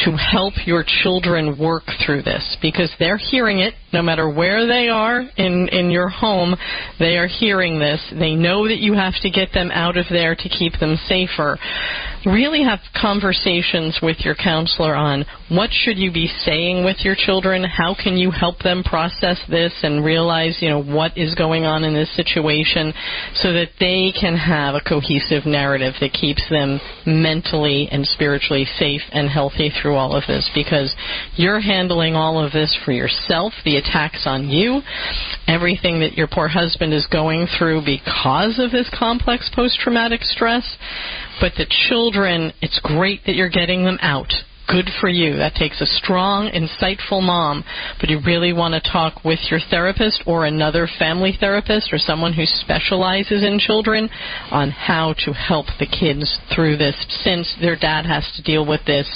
to 0.04 0.16
help 0.16 0.52
your 0.66 0.84
children 1.02 1.58
work 1.58 1.84
through 2.04 2.22
this 2.22 2.56
because 2.60 2.92
they're 2.98 3.16
hearing 3.16 3.58
it 3.60 3.72
no 3.92 4.02
matter 4.02 4.28
where 4.28 4.66
they 4.66 4.88
are 4.88 5.22
in 5.38 5.68
in 5.72 5.90
your 5.90 6.08
home 6.10 6.54
they 6.98 7.16
are 7.16 7.26
hearing 7.26 7.78
this 7.78 8.12
they 8.20 8.34
know 8.34 8.68
that 8.68 8.78
you 8.78 8.92
have 8.92 9.14
to 9.22 9.30
get 9.30 9.48
them 9.54 9.70
out 9.72 9.96
of 9.96 10.04
there 10.10 10.34
to 10.34 10.48
keep 10.48 10.74
them 10.78 10.96
safer 11.08 11.58
really 12.26 12.62
have 12.62 12.78
conversations 13.00 13.77
with 14.02 14.18
your 14.20 14.34
counselor 14.34 14.94
on 14.94 15.24
what 15.48 15.70
should 15.72 15.98
you 15.98 16.12
be 16.12 16.26
saying 16.26 16.84
with 16.84 16.98
your 17.04 17.14
children? 17.16 17.64
How 17.64 17.94
can 17.94 18.16
you 18.16 18.30
help 18.30 18.58
them 18.58 18.82
process 18.82 19.38
this 19.48 19.72
and 19.82 20.04
realize 20.04 20.58
you 20.60 20.68
know 20.68 20.82
what 20.82 21.16
is 21.16 21.34
going 21.34 21.64
on 21.64 21.84
in 21.84 21.94
this 21.94 22.14
situation 22.16 22.92
so 23.34 23.52
that 23.52 23.70
they 23.78 24.12
can 24.18 24.36
have 24.36 24.74
a 24.74 24.80
cohesive 24.80 25.46
narrative 25.46 25.94
that 26.00 26.12
keeps 26.12 26.42
them 26.50 26.80
mentally 27.06 27.88
and 27.90 28.04
spiritually 28.04 28.66
safe 28.78 29.02
and 29.12 29.28
healthy 29.28 29.70
through 29.70 29.94
all 29.94 30.16
of 30.16 30.24
this? 30.26 30.50
Because 30.54 30.94
you're 31.36 31.60
handling 31.60 32.14
all 32.14 32.44
of 32.44 32.52
this 32.52 32.76
for 32.84 32.92
yourself 32.92 33.52
the 33.64 33.76
attacks 33.76 34.24
on 34.26 34.48
you 34.48 34.82
everything 35.46 36.00
that 36.00 36.14
your 36.14 36.28
poor 36.28 36.48
husband 36.48 36.92
is 36.92 37.06
going 37.06 37.46
through 37.58 37.82
because 37.84 38.58
of 38.58 38.70
this 38.70 38.90
complex 38.96 39.50
post 39.54 39.78
traumatic 39.78 40.22
stress 40.22 40.76
but 41.40 41.52
the 41.56 41.66
children, 41.88 42.52
it's 42.60 42.80
great 42.82 43.20
that 43.26 43.34
you're 43.34 43.50
getting 43.50 43.84
them 43.84 43.98
out. 44.00 44.32
Good 44.68 44.90
for 45.00 45.08
you. 45.08 45.36
That 45.36 45.54
takes 45.54 45.80
a 45.80 45.86
strong, 45.86 46.50
insightful 46.50 47.22
mom. 47.22 47.64
But 47.98 48.10
you 48.10 48.20
really 48.24 48.52
want 48.52 48.74
to 48.74 48.92
talk 48.92 49.24
with 49.24 49.38
your 49.50 49.60
therapist 49.70 50.24
or 50.26 50.44
another 50.44 50.86
family 50.98 51.32
therapist 51.40 51.90
or 51.90 51.96
someone 51.96 52.34
who 52.34 52.44
specializes 52.44 53.42
in 53.42 53.58
children 53.58 54.10
on 54.50 54.70
how 54.70 55.14
to 55.24 55.32
help 55.32 55.66
the 55.78 55.86
kids 55.86 56.38
through 56.54 56.76
this 56.76 56.94
since 57.24 57.56
their 57.62 57.76
dad 57.76 58.04
has 58.04 58.30
to 58.36 58.42
deal 58.42 58.66
with 58.66 58.84
this 58.84 59.08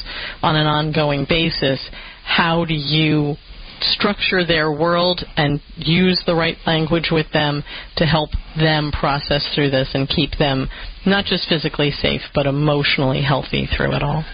on 0.42 0.56
an 0.56 0.66
ongoing 0.66 1.26
basis. 1.28 1.86
How 2.24 2.64
do 2.64 2.74
you 2.74 3.36
structure 3.82 4.44
their 4.44 4.72
world 4.72 5.22
and 5.36 5.60
use 5.76 6.22
the 6.26 6.34
right 6.34 6.56
language 6.66 7.08
with 7.10 7.26
them 7.32 7.62
to 7.96 8.04
help 8.04 8.30
them 8.56 8.92
process 8.92 9.48
through 9.54 9.70
this 9.70 9.90
and 9.94 10.08
keep 10.08 10.32
them 10.38 10.68
not 11.06 11.24
just 11.24 11.48
physically 11.48 11.90
safe, 11.90 12.22
but 12.34 12.46
emotionally 12.46 13.22
healthy 13.22 13.68
through 13.76 13.94
it 13.94 14.02
all. 14.02 14.24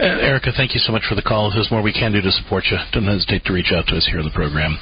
Uh, 0.00 0.16
Erica, 0.24 0.50
thank 0.56 0.72
you 0.72 0.80
so 0.80 0.92
much 0.92 1.02
for 1.06 1.14
the 1.14 1.20
call. 1.20 1.48
If 1.48 1.54
there's 1.54 1.70
more 1.70 1.82
we 1.82 1.92
can 1.92 2.12
do 2.12 2.22
to 2.22 2.32
support 2.32 2.64
you, 2.70 2.78
don't 2.92 3.04
hesitate 3.04 3.44
to 3.44 3.52
reach 3.52 3.70
out 3.70 3.86
to 3.88 3.96
us 3.96 4.08
here 4.08 4.18
on 4.18 4.24
the 4.24 4.32
program. 4.32 4.78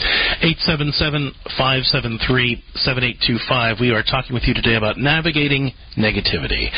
877-573-7825. 1.58 3.80
We 3.80 3.90
are 3.90 4.04
talking 4.04 4.32
with 4.32 4.44
you 4.46 4.54
today 4.54 4.76
about 4.76 4.96
navigating 4.96 5.72
negativity. 5.96 6.70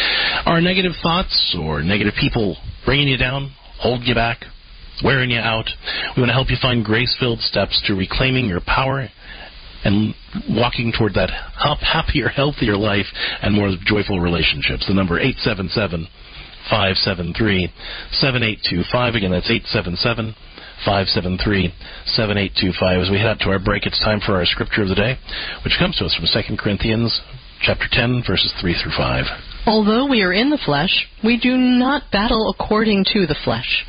Are 0.47 0.63
negative 0.63 0.93
thoughts 1.03 1.55
or 1.61 1.83
negative 1.83 2.15
people 2.19 2.57
bringing 2.87 3.09
you 3.09 3.19
down, 3.19 3.53
holding 3.79 4.07
you 4.07 4.15
back, 4.15 4.45
wearing 5.05 5.31
you 5.31 5.39
out. 5.39 5.69
We 6.17 6.23
want 6.23 6.31
to 6.31 6.35
help 6.35 6.51
you 6.51 6.57
find 6.61 6.85
grace 6.85 7.15
filled 7.19 7.41
steps 7.41 7.81
to 7.87 7.95
reclaiming 7.95 8.47
your 8.47 8.61
power 8.61 9.09
and 9.85 10.15
walking 10.49 10.93
toward 10.97 11.15
that 11.15 11.31
happier, 11.31 12.29
healthier 12.29 12.77
life 12.77 13.07
and 13.43 13.55
more 13.55 13.73
joyful 13.85 14.21
relationships. 14.21 14.87
The 14.87 14.95
number 14.95 15.19
877 15.19 16.07
573 16.69 17.73
7825. 18.13 19.15
Again, 19.15 19.33
that's 19.33 19.49
877 19.51 20.37
573 20.85 21.73
7825. 22.05 23.01
As 23.01 23.11
we 23.11 23.19
head 23.19 23.37
out 23.37 23.41
to 23.41 23.51
our 23.51 23.59
break, 23.59 23.87
it's 23.87 24.01
time 24.01 24.21
for 24.21 24.37
our 24.37 24.45
scripture 24.45 24.83
of 24.83 24.89
the 24.89 24.99
day, 24.99 25.17
which 25.65 25.77
comes 25.79 25.97
to 25.97 26.05
us 26.05 26.15
from 26.15 26.29
2 26.29 26.57
Corinthians 26.57 27.21
chapter 27.63 27.89
10, 27.91 28.25
verses 28.27 28.53
3 28.61 28.77
through 28.77 28.93
5. 28.97 29.50
Although 29.67 30.07
we 30.07 30.23
are 30.23 30.33
in 30.33 30.51
the 30.51 30.59
flesh, 30.65 31.07
we 31.23 31.39
do 31.39 31.57
not 31.57 32.11
battle 32.11 32.51
according 32.51 33.05
to 33.13 33.27
the 33.27 33.37
flesh. 33.45 33.85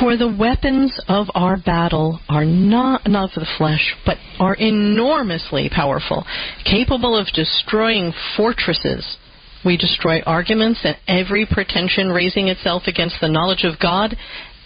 For 0.00 0.16
the 0.16 0.34
weapons 0.34 0.98
of 1.08 1.26
our 1.34 1.56
battle 1.56 2.20
are 2.28 2.44
not 2.44 3.06
of 3.06 3.30
the 3.34 3.46
flesh, 3.58 3.94
but 4.06 4.16
are 4.38 4.54
enormously 4.54 5.68
powerful, 5.68 6.24
capable 6.64 7.16
of 7.16 7.26
destroying 7.34 8.12
fortresses. 8.36 9.16
We 9.64 9.76
destroy 9.76 10.20
arguments 10.22 10.80
and 10.84 10.96
every 11.06 11.46
pretension 11.50 12.10
raising 12.10 12.48
itself 12.48 12.84
against 12.86 13.20
the 13.20 13.28
knowledge 13.28 13.64
of 13.64 13.78
God, 13.80 14.16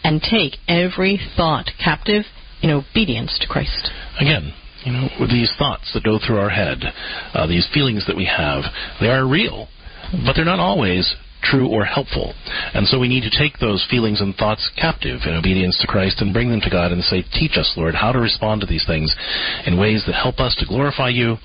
and 0.04 0.22
take 0.22 0.56
every 0.68 1.20
thought 1.36 1.70
captive 1.82 2.24
in 2.62 2.70
obedience 2.70 3.36
to 3.40 3.48
Christ. 3.48 3.90
Again, 4.20 4.52
you 4.84 4.92
know, 4.92 5.08
these 5.28 5.52
thoughts 5.58 5.92
that 5.92 6.04
go 6.04 6.18
through 6.24 6.38
our 6.38 6.48
head, 6.48 6.78
uh, 7.34 7.46
these 7.46 7.68
feelings 7.74 8.06
that 8.06 8.16
we 8.16 8.24
have, 8.24 8.64
they 9.00 9.08
are 9.08 9.26
real 9.26 9.68
but 10.24 10.34
they're 10.34 10.44
not 10.44 10.60
always 10.60 11.16
true 11.42 11.68
or 11.68 11.84
helpful. 11.84 12.34
And 12.74 12.86
so 12.86 12.98
we 12.98 13.08
need 13.08 13.22
to 13.22 13.38
take 13.38 13.58
those 13.58 13.86
feelings 13.90 14.20
and 14.20 14.34
thoughts 14.34 14.70
captive 14.76 15.20
in 15.24 15.34
obedience 15.34 15.78
to 15.80 15.86
Christ 15.86 16.20
and 16.20 16.32
bring 16.32 16.50
them 16.50 16.60
to 16.60 16.70
God 16.70 16.92
and 16.92 17.02
say, 17.04 17.22
Teach 17.22 17.56
us, 17.56 17.72
Lord, 17.76 17.94
how 17.94 18.12
to 18.12 18.18
respond 18.18 18.60
to 18.60 18.66
these 18.66 18.86
things 18.86 19.14
in 19.66 19.78
ways 19.78 20.04
that 20.06 20.14
help 20.14 20.40
us 20.40 20.56
to 20.56 20.66
glorify 20.66 21.08
you, 21.08 21.36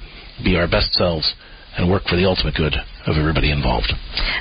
be 0.43 0.55
our 0.55 0.67
best 0.67 0.93
selves, 0.93 1.33
and 1.77 1.89
work 1.89 2.03
for 2.03 2.15
the 2.15 2.25
ultimate 2.25 2.55
good 2.55 2.73
of 3.07 3.17
everybody 3.17 3.51
involved. 3.51 3.91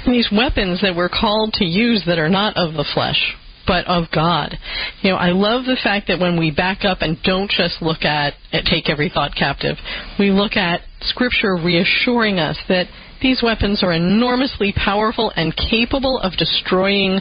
And 0.05 0.15
these 0.15 0.29
weapons 0.33 0.81
that 0.83 0.97
we're 0.97 1.09
called 1.09 1.55
to 1.55 1.65
use 1.65 2.03
that 2.07 2.19
are 2.19 2.29
not 2.29 2.57
of 2.57 2.75
the 2.75 2.89
flesh, 2.95 3.35
but 3.67 3.87
of 3.87 4.05
God. 4.15 4.57
You 5.03 5.11
know, 5.11 5.17
I 5.17 5.31
love 5.31 5.65
the 5.65 5.79
fact 5.83 6.09
that 6.09 6.19
when 6.19 6.39
we 6.39 6.51
back 6.51 6.85
up 6.85 6.99
and 7.01 7.17
don't 7.23 7.51
just 7.51 7.81
look 7.81 8.03
at, 8.03 8.35
at 8.53 8.65
take 8.65 8.91
every 8.91 9.11
thought 9.13 9.35
captive, 9.35 9.77
we 10.19 10.31
look 10.31 10.57
at 10.57 10.81
Scripture 11.01 11.57
reassuring 11.57 12.39
us 12.39 12.59
that 12.69 12.87
these 13.23 13.43
weapons 13.43 13.83
are 13.83 13.93
enormously 13.93 14.73
powerful 14.73 15.33
and 15.37 15.55
capable 15.57 16.19
of 16.19 16.33
destroying 16.33 17.21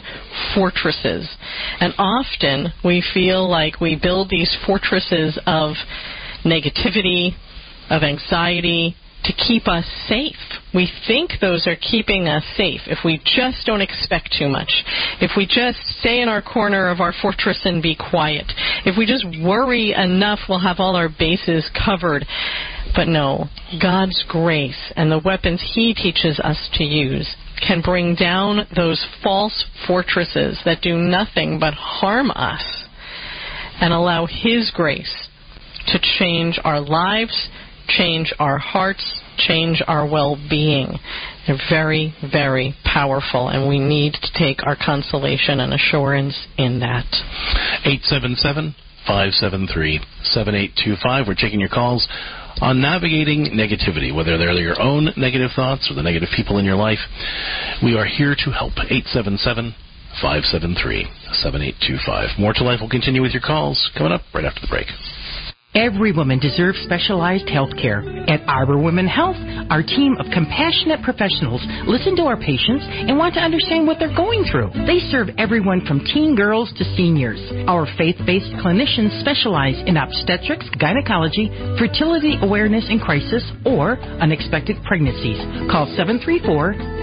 fortresses. 0.54 1.28
And 1.80 1.94
often 1.98 2.72
we 2.84 3.04
feel 3.14 3.48
like 3.48 3.80
we 3.80 3.98
build 4.00 4.28
these 4.28 4.56
fortresses 4.66 5.38
of 5.46 5.74
negativity, 6.44 7.32
of 7.88 8.02
anxiety, 8.02 8.96
to 9.24 9.32
keep 9.32 9.68
us 9.68 9.84
safe. 10.08 10.34
We 10.74 10.90
think 11.06 11.32
those 11.40 11.66
are 11.66 11.76
keeping 11.76 12.26
us 12.26 12.42
safe 12.56 12.80
if 12.86 12.98
we 13.04 13.18
just 13.24 13.64
don't 13.66 13.80
expect 13.80 14.34
too 14.36 14.48
much. 14.48 14.70
If 15.20 15.32
we 15.36 15.46
just 15.46 15.78
stay 16.00 16.20
in 16.20 16.28
our 16.28 16.42
corner 16.42 16.88
of 16.88 17.00
our 17.00 17.14
fortress 17.22 17.60
and 17.64 17.82
be 17.82 17.94
quiet. 17.96 18.50
If 18.84 18.98
we 18.98 19.06
just 19.06 19.24
worry 19.44 19.92
enough, 19.92 20.40
we'll 20.48 20.60
have 20.60 20.76
all 20.80 20.96
our 20.96 21.08
bases 21.08 21.70
covered. 21.72 22.26
But 22.94 23.08
no, 23.08 23.46
God's 23.80 24.24
grace 24.28 24.92
and 24.96 25.10
the 25.10 25.22
weapons 25.24 25.72
He 25.74 25.94
teaches 25.94 26.38
us 26.40 26.68
to 26.74 26.84
use 26.84 27.34
can 27.66 27.80
bring 27.80 28.14
down 28.14 28.66
those 28.74 29.04
false 29.22 29.64
fortresses 29.86 30.60
that 30.64 30.82
do 30.82 30.96
nothing 30.96 31.58
but 31.58 31.74
harm 31.74 32.30
us 32.30 32.84
and 33.80 33.92
allow 33.92 34.26
His 34.26 34.70
grace 34.74 35.28
to 35.88 35.98
change 36.18 36.58
our 36.64 36.80
lives, 36.80 37.48
change 37.88 38.32
our 38.38 38.58
hearts, 38.58 39.20
change 39.38 39.82
our 39.86 40.08
well 40.08 40.36
being. 40.48 40.98
They're 41.46 41.58
very, 41.68 42.14
very 42.30 42.74
powerful, 42.84 43.48
and 43.48 43.68
we 43.68 43.80
need 43.80 44.12
to 44.14 44.38
take 44.38 44.64
our 44.64 44.76
consolation 44.76 45.58
and 45.60 45.74
assurance 45.74 46.46
in 46.56 46.80
that. 46.80 47.06
877 47.84 48.76
573 49.06 50.00
7825. 50.22 51.26
We're 51.26 51.34
taking 51.34 51.58
your 51.58 51.68
calls 51.68 52.06
on 52.60 52.80
navigating 52.80 53.46
negativity, 53.54 54.14
whether 54.14 54.36
they're 54.36 54.52
your 54.52 54.80
own 54.80 55.10
negative 55.16 55.50
thoughts 55.54 55.90
or 55.90 55.94
the 55.94 56.02
negative 56.02 56.28
people 56.34 56.58
in 56.58 56.64
your 56.64 56.76
life. 56.76 56.98
We 57.82 57.96
are 57.96 58.04
here 58.04 58.34
to 58.34 58.50
help. 58.50 58.72
877 58.78 59.74
573 60.20 61.08
7825. 61.32 62.38
More 62.38 62.52
to 62.52 62.64
Life 62.64 62.80
will 62.80 62.90
continue 62.90 63.22
with 63.22 63.32
your 63.32 63.42
calls 63.42 63.90
coming 63.96 64.12
up 64.12 64.22
right 64.34 64.44
after 64.44 64.60
the 64.60 64.68
break. 64.68 64.86
Every 65.74 66.12
woman 66.12 66.38
deserves 66.38 66.76
specialized 66.84 67.48
health 67.48 67.72
care. 67.80 68.04
At 68.28 68.44
Arbor 68.46 68.76
Women 68.76 69.08
Health, 69.08 69.40
our 69.72 69.82
team 69.82 70.20
of 70.20 70.26
compassionate 70.28 71.00
professionals 71.00 71.64
listen 71.88 72.14
to 72.16 72.28
our 72.28 72.36
patients 72.36 72.84
and 72.84 73.16
want 73.16 73.32
to 73.34 73.40
understand 73.40 73.86
what 73.86 73.96
they're 73.98 74.14
going 74.14 74.44
through. 74.44 74.68
They 74.84 75.00
serve 75.08 75.32
everyone 75.38 75.80
from 75.88 76.04
teen 76.04 76.36
girls 76.36 76.68
to 76.76 76.84
seniors. 76.92 77.40
Our 77.64 77.88
faith-based 77.96 78.52
clinicians 78.60 79.16
specialize 79.24 79.80
in 79.88 79.96
obstetrics, 79.96 80.68
gynecology, 80.76 81.48
fertility 81.80 82.36
awareness 82.42 82.84
and 82.92 83.00
crisis, 83.00 83.40
or 83.64 83.96
unexpected 84.20 84.76
pregnancies. 84.84 85.40
Call 85.72 85.88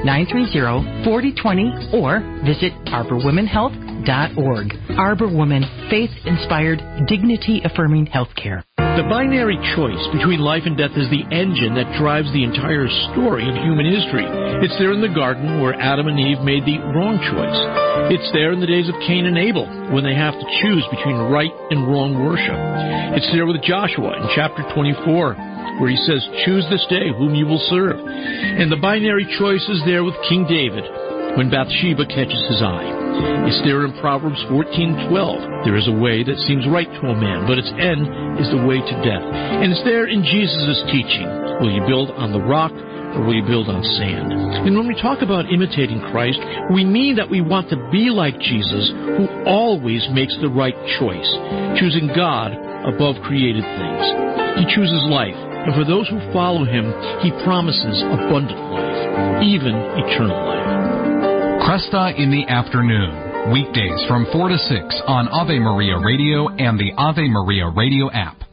734-930-4020 0.05 1.93
or 1.93 2.19
visit 2.45 2.73
arborwomenhealth.org. 2.87 4.73
Arbor 4.97 5.27
Women, 5.27 5.63
faith-inspired, 5.89 7.07
dignity-affirming 7.07 8.07
healthcare. 8.07 8.63
The 8.77 9.07
binary 9.07 9.55
choice 9.75 10.01
between 10.11 10.43
life 10.43 10.63
and 10.65 10.75
death 10.75 10.91
is 10.95 11.07
the 11.07 11.23
engine 11.31 11.75
that 11.79 11.87
drives 11.95 12.27
the 12.35 12.43
entire 12.43 12.87
story 13.11 13.47
of 13.47 13.55
human 13.55 13.87
history. 13.87 14.27
It's 14.59 14.75
there 14.75 14.91
in 14.91 14.99
the 14.99 15.13
garden 15.15 15.61
where 15.63 15.71
Adam 15.71 16.07
and 16.07 16.19
Eve 16.19 16.43
made 16.43 16.67
the 16.67 16.83
wrong 16.91 17.15
choice. 17.23 17.59
It's 18.11 18.27
there 18.35 18.51
in 18.51 18.59
the 18.59 18.67
days 18.67 18.91
of 18.91 18.99
Cain 19.07 19.23
and 19.23 19.39
Abel 19.39 19.63
when 19.95 20.03
they 20.03 20.15
have 20.15 20.35
to 20.35 20.47
choose 20.59 20.83
between 20.91 21.15
right 21.31 21.53
and 21.71 21.87
wrong 21.87 22.19
worship. 22.19 22.59
It's 23.15 23.29
there 23.31 23.47
with 23.47 23.63
Joshua 23.63 24.19
in 24.19 24.35
chapter 24.35 24.67
24 24.75 25.79
where 25.79 25.89
he 25.89 25.95
says, 26.03 26.19
Choose 26.43 26.67
this 26.67 26.83
day 26.91 27.07
whom 27.15 27.33
you 27.33 27.47
will 27.47 27.63
serve. 27.71 28.03
And 28.03 28.67
the 28.67 28.83
binary 28.83 29.23
choice 29.39 29.63
is 29.71 29.79
there 29.89 30.05
with 30.05 30.13
King 30.29 30.45
David 30.45 30.85
when 31.33 31.49
Bathsheba 31.49 32.05
catches 32.05 32.45
his 32.45 32.61
eye. 32.61 32.85
It's 33.49 33.57
there 33.65 33.89
in 33.89 33.97
Proverbs 33.97 34.37
14:12. 34.45 35.65
There 35.65 35.81
is 35.81 35.89
a 35.89 35.97
way 35.97 36.21
that 36.21 36.37
seems 36.45 36.69
right 36.69 36.85
to 36.85 37.09
a 37.09 37.17
man, 37.17 37.49
but 37.49 37.57
its 37.57 37.73
end 37.73 38.05
is 38.37 38.45
the 38.53 38.61
way 38.69 38.77
to 38.77 38.95
death. 39.01 39.25
And 39.25 39.73
it's 39.73 39.81
there 39.89 40.05
in 40.05 40.21
Jesus' 40.21 40.85
teaching. 40.93 41.25
Will 41.57 41.73
you 41.73 41.81
build 41.89 42.13
on 42.21 42.31
the 42.31 42.39
rock 42.39 42.71
or 43.17 43.25
will 43.25 43.33
you 43.33 43.41
build 43.49 43.65
on 43.65 43.81
sand? 43.97 44.29
And 44.29 44.77
when 44.77 44.85
we 44.85 44.93
talk 45.01 45.25
about 45.25 45.49
imitating 45.49 46.05
Christ, 46.13 46.37
we 46.69 46.85
mean 46.85 47.15
that 47.17 47.29
we 47.29 47.41
want 47.41 47.73
to 47.73 47.89
be 47.89 48.13
like 48.13 48.37
Jesus, 48.37 48.93
who 49.17 49.25
always 49.49 50.05
makes 50.13 50.37
the 50.37 50.53
right 50.53 50.77
choice, 51.01 51.29
choosing 51.81 52.13
God 52.13 52.53
above 52.85 53.17
created 53.25 53.65
things. 53.65 54.05
He 54.61 54.69
chooses 54.69 55.01
life, 55.09 55.35
and 55.65 55.73
for 55.73 55.83
those 55.83 56.07
who 56.09 56.21
follow 56.31 56.63
him, 56.63 56.93
he 57.25 57.33
promises 57.43 57.97
abundant 58.05 58.61
life, 58.69 58.88
even 59.43 59.75
eternal 60.03 60.37
life. 60.37 60.69
Kresta 61.63 62.17
in 62.17 62.31
the 62.31 62.45
afternoon, 62.47 63.51
weekdays 63.51 64.03
from 64.07 64.25
4 64.31 64.49
to 64.49 64.57
6 64.57 65.01
on 65.07 65.27
Ave 65.29 65.59
Maria 65.59 65.99
Radio 65.99 66.47
and 66.49 66.79
the 66.79 66.91
Ave 66.97 67.27
Maria 67.27 67.69
Radio 67.69 68.11
app. 68.11 68.43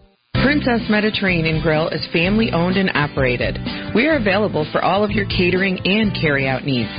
Princess 0.46 0.86
Mediterranean 0.88 1.60
Grill 1.60 1.88
is 1.88 2.06
family 2.12 2.52
owned 2.52 2.76
and 2.76 2.90
operated. 2.94 3.58
We 3.94 4.06
are 4.06 4.16
available 4.16 4.68
for 4.70 4.82
all 4.82 5.02
of 5.02 5.10
your 5.10 5.26
catering 5.26 5.80
and 5.84 6.14
carry-out 6.14 6.64
needs. 6.64 6.92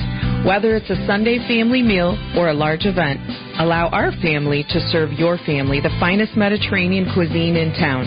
Whether 0.45 0.75
it's 0.75 0.89
a 0.89 0.99
Sunday 1.07 1.37
family 1.47 1.81
meal 1.81 2.17
or 2.35 2.49
a 2.49 2.53
large 2.53 2.85
event, 2.85 3.21
allow 3.59 3.87
our 3.89 4.11
family 4.21 4.65
to 4.69 4.79
serve 4.91 5.13
your 5.13 5.37
family 5.45 5.79
the 5.79 5.95
finest 5.99 6.35
Mediterranean 6.35 7.07
cuisine 7.13 7.55
in 7.55 7.71
town. 7.79 8.03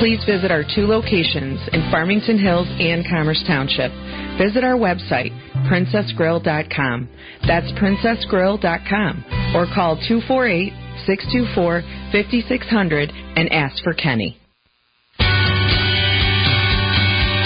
Please 0.00 0.22
visit 0.24 0.50
our 0.50 0.64
two 0.64 0.86
locations 0.86 1.60
in 1.72 1.84
Farmington 1.90 2.38
Hills 2.38 2.68
and 2.80 3.04
Commerce 3.04 3.42
Township. 3.46 3.92
Visit 4.40 4.64
our 4.64 4.76
website, 4.76 5.36
princessgrill.com. 5.68 7.08
That's 7.46 7.70
princessgrill.com. 7.72 9.24
Or 9.54 9.66
call 9.74 9.96
248 10.08 10.72
624 11.04 11.82
5600 12.12 13.12
and 13.36 13.52
ask 13.52 13.82
for 13.84 13.92
Kenny. 13.92 14.40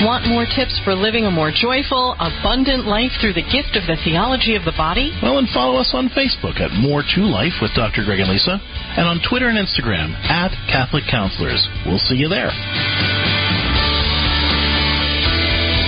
Want 0.05 0.29
more 0.29 0.45
tips 0.45 0.79
for 0.85 0.95
living 0.95 1.25
a 1.25 1.31
more 1.31 1.51
joyful, 1.51 2.15
abundant 2.21 2.85
life 2.85 3.11
through 3.23 3.33
the 3.33 3.47
gift 3.49 3.73
of 3.73 3.89
the 3.89 3.97
theology 4.05 4.55
of 4.55 4.65
the 4.69 4.77
body? 4.77 5.17
Well, 5.23 5.39
and 5.39 5.49
follow 5.49 5.81
us 5.81 5.93
on 5.95 6.11
Facebook 6.11 6.61
at 6.61 6.77
More 6.77 7.03
to 7.17 7.21
Life 7.23 7.57
with 7.63 7.73
Dr. 7.75 8.05
Greg 8.05 8.21
and 8.21 8.29
Lisa, 8.29 8.61
and 9.01 9.09
on 9.09 9.25
Twitter 9.27 9.49
and 9.49 9.57
Instagram 9.57 10.13
at 10.29 10.53
Catholic 10.69 11.05
Counselors. 11.11 11.67
We'll 11.87 12.05
see 12.05 12.17
you 12.17 12.29
there. 12.29 12.53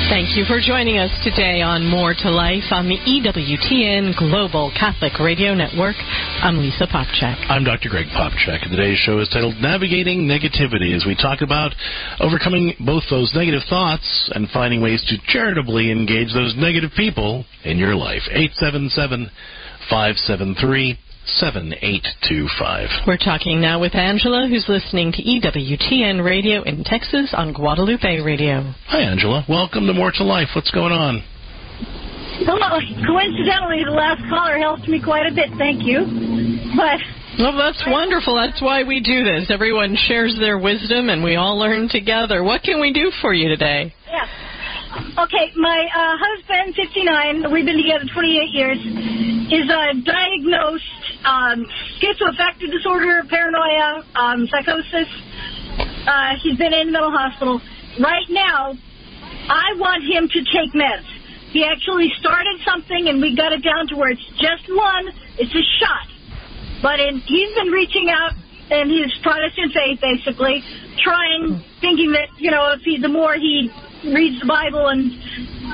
Thank 0.08 0.36
you 0.36 0.44
for 0.46 0.60
joining 0.62 0.98
us 0.98 1.10
today 1.24 1.62
on 1.62 1.84
More 1.84 2.14
to 2.14 2.30
Life 2.30 2.70
on 2.70 2.86
the 2.86 2.94
EWTN 2.94 4.16
Global 4.16 4.70
Catholic 4.70 5.18
Radio 5.18 5.52
Network. 5.52 5.96
I'm 5.98 6.58
Lisa 6.58 6.86
Popcak. 6.86 7.50
I'm 7.50 7.64
Dr. 7.64 7.88
Greg 7.88 8.06
Popcak, 8.14 8.62
and 8.62 8.70
today's 8.70 8.98
show 8.98 9.18
is 9.18 9.28
titled 9.28 9.56
Navigating 9.58 10.30
Negativity 10.30 10.94
as 10.94 11.04
we 11.04 11.16
talk 11.16 11.42
about 11.42 11.74
overcoming 12.20 12.74
both 12.78 13.02
those 13.10 13.34
negative 13.34 13.62
thoughts 13.68 14.30
and 14.32 14.48
finding 14.50 14.80
ways 14.80 15.02
to 15.10 15.18
charitably 15.26 15.90
engage 15.90 16.32
those 16.32 16.54
negative 16.56 16.92
people 16.96 17.44
in 17.64 17.76
your 17.76 17.96
life. 17.96 18.22
877 18.30 19.28
573 19.90 20.98
7825. 21.26 23.06
We're 23.06 23.18
talking 23.18 23.60
now 23.60 23.80
with 23.80 23.94
Angela, 23.94 24.46
who's 24.48 24.66
listening 24.68 25.10
to 25.12 25.22
EWTN 25.22 26.24
Radio 26.24 26.62
in 26.62 26.84
Texas 26.84 27.34
on 27.36 27.52
Guadalupe 27.52 28.20
Radio. 28.20 28.62
Hi, 28.86 29.00
Angela. 29.00 29.44
Welcome 29.48 29.86
to 29.86 29.92
More 29.92 30.12
to 30.12 30.24
Life. 30.24 30.48
What's 30.54 30.70
going 30.70 30.92
on? 30.92 31.22
Hello. 32.46 32.78
Coincidentally, 33.06 33.82
the 33.84 33.90
last 33.90 34.22
caller 34.30 34.58
helped 34.58 34.86
me 34.86 35.02
quite 35.02 35.26
a 35.26 35.34
bit. 35.34 35.50
Thank 35.58 35.82
you. 35.82 36.06
But 36.76 37.00
well, 37.38 37.56
that's 37.58 37.82
wonderful. 37.86 38.36
That's 38.36 38.62
why 38.62 38.84
we 38.84 39.00
do 39.00 39.24
this. 39.24 39.50
Everyone 39.50 39.96
shares 39.96 40.36
their 40.38 40.58
wisdom, 40.58 41.10
and 41.10 41.24
we 41.24 41.36
all 41.36 41.58
learn 41.58 41.88
together. 41.88 42.44
What 42.44 42.62
can 42.62 42.80
we 42.80 42.92
do 42.92 43.10
for 43.20 43.34
you 43.34 43.48
today? 43.48 43.92
Yeah. 44.06 45.24
Okay, 45.24 45.52
my 45.56 45.86
uh, 45.92 46.16
husband, 46.16 46.74
59, 46.74 47.52
we've 47.52 47.66
been 47.66 47.76
together 47.76 48.04
28 48.14 48.48
years, 48.52 48.78
is 49.52 49.68
uh, 49.68 49.92
diagnosed 50.04 51.05
um, 51.26 51.66
schizoaffective 51.98 52.70
disorder, 52.70 53.22
paranoia, 53.28 54.06
um, 54.14 54.46
psychosis. 54.46 55.10
Uh, 56.06 56.38
he's 56.42 56.56
been 56.56 56.72
in 56.72 56.86
the 56.86 56.92
mental 56.92 57.10
hospital. 57.10 57.60
Right 57.98 58.26
now, 58.30 58.74
I 59.50 59.74
want 59.76 60.06
him 60.06 60.28
to 60.28 60.40
take 60.54 60.72
meds. 60.72 61.04
He 61.50 61.64
actually 61.64 62.12
started 62.18 62.60
something, 62.64 63.08
and 63.08 63.20
we 63.20 63.34
got 63.34 63.52
it 63.52 63.62
down 63.62 63.88
to 63.88 63.96
where 63.96 64.10
it's 64.10 64.26
just 64.38 64.70
one. 64.70 65.10
It's 65.38 65.54
a 65.54 65.64
shot. 65.82 66.06
But 66.82 67.00
in, 67.00 67.18
he's 67.26 67.54
been 67.56 67.72
reaching 67.72 68.08
out 68.10 68.32
in 68.70 68.90
his 68.90 69.10
Protestant 69.22 69.72
faith, 69.72 69.98
basically, 70.00 70.62
trying, 71.02 71.62
thinking 71.80 72.12
that, 72.12 72.28
you 72.38 72.50
know, 72.50 72.72
if 72.72 72.82
he, 72.82 72.98
the 73.00 73.08
more 73.08 73.34
he 73.34 73.70
reads 74.04 74.40
the 74.40 74.46
Bible 74.46 74.88
and 74.88 75.10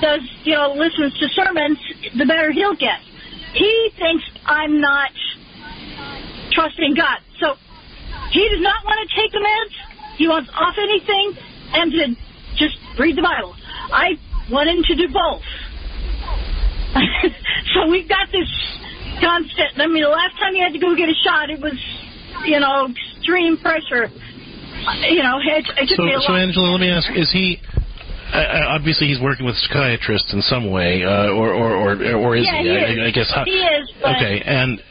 does, 0.01 0.21
you 0.45 0.55
know, 0.55 0.73
listens 0.73 1.19
to 1.19 1.29
sermons, 1.35 1.79
the 2.17 2.27
better 2.27 2.53
he'll 2.53 2.77
get. 2.77 3.01
He 3.55 3.91
thinks 3.99 4.25
I'm 4.47 4.81
not 4.81 5.11
trusting 6.55 6.95
God. 6.95 7.19
So 7.41 7.57
he 8.31 8.49
does 8.49 8.61
not 8.61 8.85
want 8.85 9.01
to 9.03 9.09
take 9.17 9.33
the 9.33 9.43
meds. 9.43 9.75
He 10.17 10.29
wants 10.29 10.51
off 10.55 10.77
anything 10.79 11.35
and 11.73 11.93
to 11.93 12.03
just 12.57 12.77
read 12.99 13.17
the 13.17 13.23
Bible. 13.23 13.57
I 13.93 14.17
want 14.51 14.69
him 14.69 14.85
to 14.85 14.95
do 14.95 15.09
both. 15.13 15.43
so 17.73 17.89
we've 17.89 18.09
got 18.09 18.29
this 18.31 18.49
constant. 19.21 19.81
I 19.81 19.87
mean, 19.87 20.05
the 20.05 20.13
last 20.13 20.37
time 20.39 20.53
he 20.55 20.61
had 20.61 20.73
to 20.73 20.79
go 20.79 20.95
get 20.95 21.09
a 21.09 21.17
shot, 21.25 21.49
it 21.49 21.61
was, 21.61 21.77
you 22.45 22.61
know, 22.61 22.89
extreme 22.93 23.57
pressure. 23.57 24.13
You 25.09 25.23
know, 25.23 25.39
it, 25.41 25.65
it 25.79 25.89
took 25.89 25.97
so, 25.97 26.05
so. 26.27 26.35
Angela, 26.35 26.69
let 26.73 26.81
me 26.81 26.91
ask: 26.91 27.09
Is 27.15 27.31
he? 27.33 27.61
Uh, 28.33 28.75
obviously, 28.75 29.07
he's 29.07 29.21
working 29.21 29.47
with 29.47 29.55
psychiatrists 29.57 30.33
in 30.33 30.41
some 30.43 30.71
way, 30.71 31.05
uh, 31.05 31.29
or, 31.31 31.53
or 31.53 31.77
or 31.77 32.15
or 32.17 32.37
is 32.37 32.47
yeah, 32.47 32.63
he? 32.63 32.69
he 32.69 32.75
I, 32.75 32.91
is. 32.91 32.99
I 32.99 33.11
guess. 33.13 33.33
How, 33.33 33.45
he 33.45 33.61
is. 33.63 33.89
Okay, 34.01 34.43
and 34.45 34.83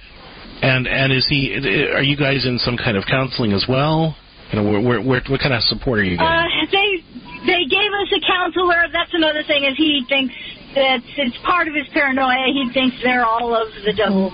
and 0.62 0.88
and 0.88 1.12
is 1.14 1.26
he? 1.28 1.56
Are 1.94 2.04
you 2.04 2.16
guys 2.18 2.46
in 2.46 2.58
some 2.60 2.78
kind 2.78 2.98
of 2.98 3.04
counseling 3.10 3.52
as 3.54 3.66
well? 3.68 4.16
You 4.52 4.60
know, 4.62 4.70
where, 4.70 4.82
where, 4.82 5.02
where 5.02 5.22
what 5.30 5.40
kind 5.40 5.54
of 5.54 5.64
support 5.64 6.00
are 6.00 6.04
you 6.04 6.18
getting? 6.18 6.28
Uh, 6.28 6.46
they 6.72 6.90
they 7.48 7.64
gave 7.66 7.92
us 8.04 8.10
a 8.16 8.22
counselor. 8.28 8.86
That's 8.92 9.14
another 9.14 9.44
thing 9.48 9.64
is 9.66 9.78
he 9.78 10.04
thinks 10.10 10.34
that 10.76 11.00
it's 11.18 11.38
part 11.46 11.68
of 11.68 11.74
his 11.76 11.88
paranoia. 11.94 12.48
He 12.54 12.70
thinks 12.74 12.98
they're 13.04 13.26
all 13.26 13.56
of 13.56 13.68
the 13.86 13.94
devil. 13.94 14.32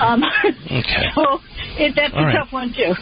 Um, 0.00 0.22
okay. 0.66 1.10
so 1.14 1.40
it, 1.78 1.92
that's 1.96 2.14
All 2.14 2.22
a 2.22 2.26
right. 2.26 2.36
tough 2.36 2.52
one 2.52 2.72
too. 2.72 2.92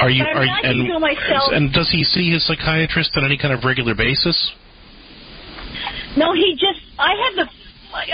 Are 0.00 0.10
you? 0.10 0.24
But 0.24 0.36
I 0.36 0.46
Are 0.46 0.48
I 0.48 0.60
and 0.70 1.00
myself- 1.00 1.52
and 1.52 1.72
does 1.72 1.90
he 1.90 2.04
see 2.04 2.32
his 2.32 2.46
psychiatrist 2.46 3.12
on 3.16 3.24
any 3.24 3.36
kind 3.38 3.52
of 3.54 3.64
regular 3.64 3.94
basis? 3.94 4.36
No, 6.16 6.32
he 6.34 6.52
just. 6.54 6.80
I 6.98 7.12
had 7.14 7.44
to. 7.44 7.50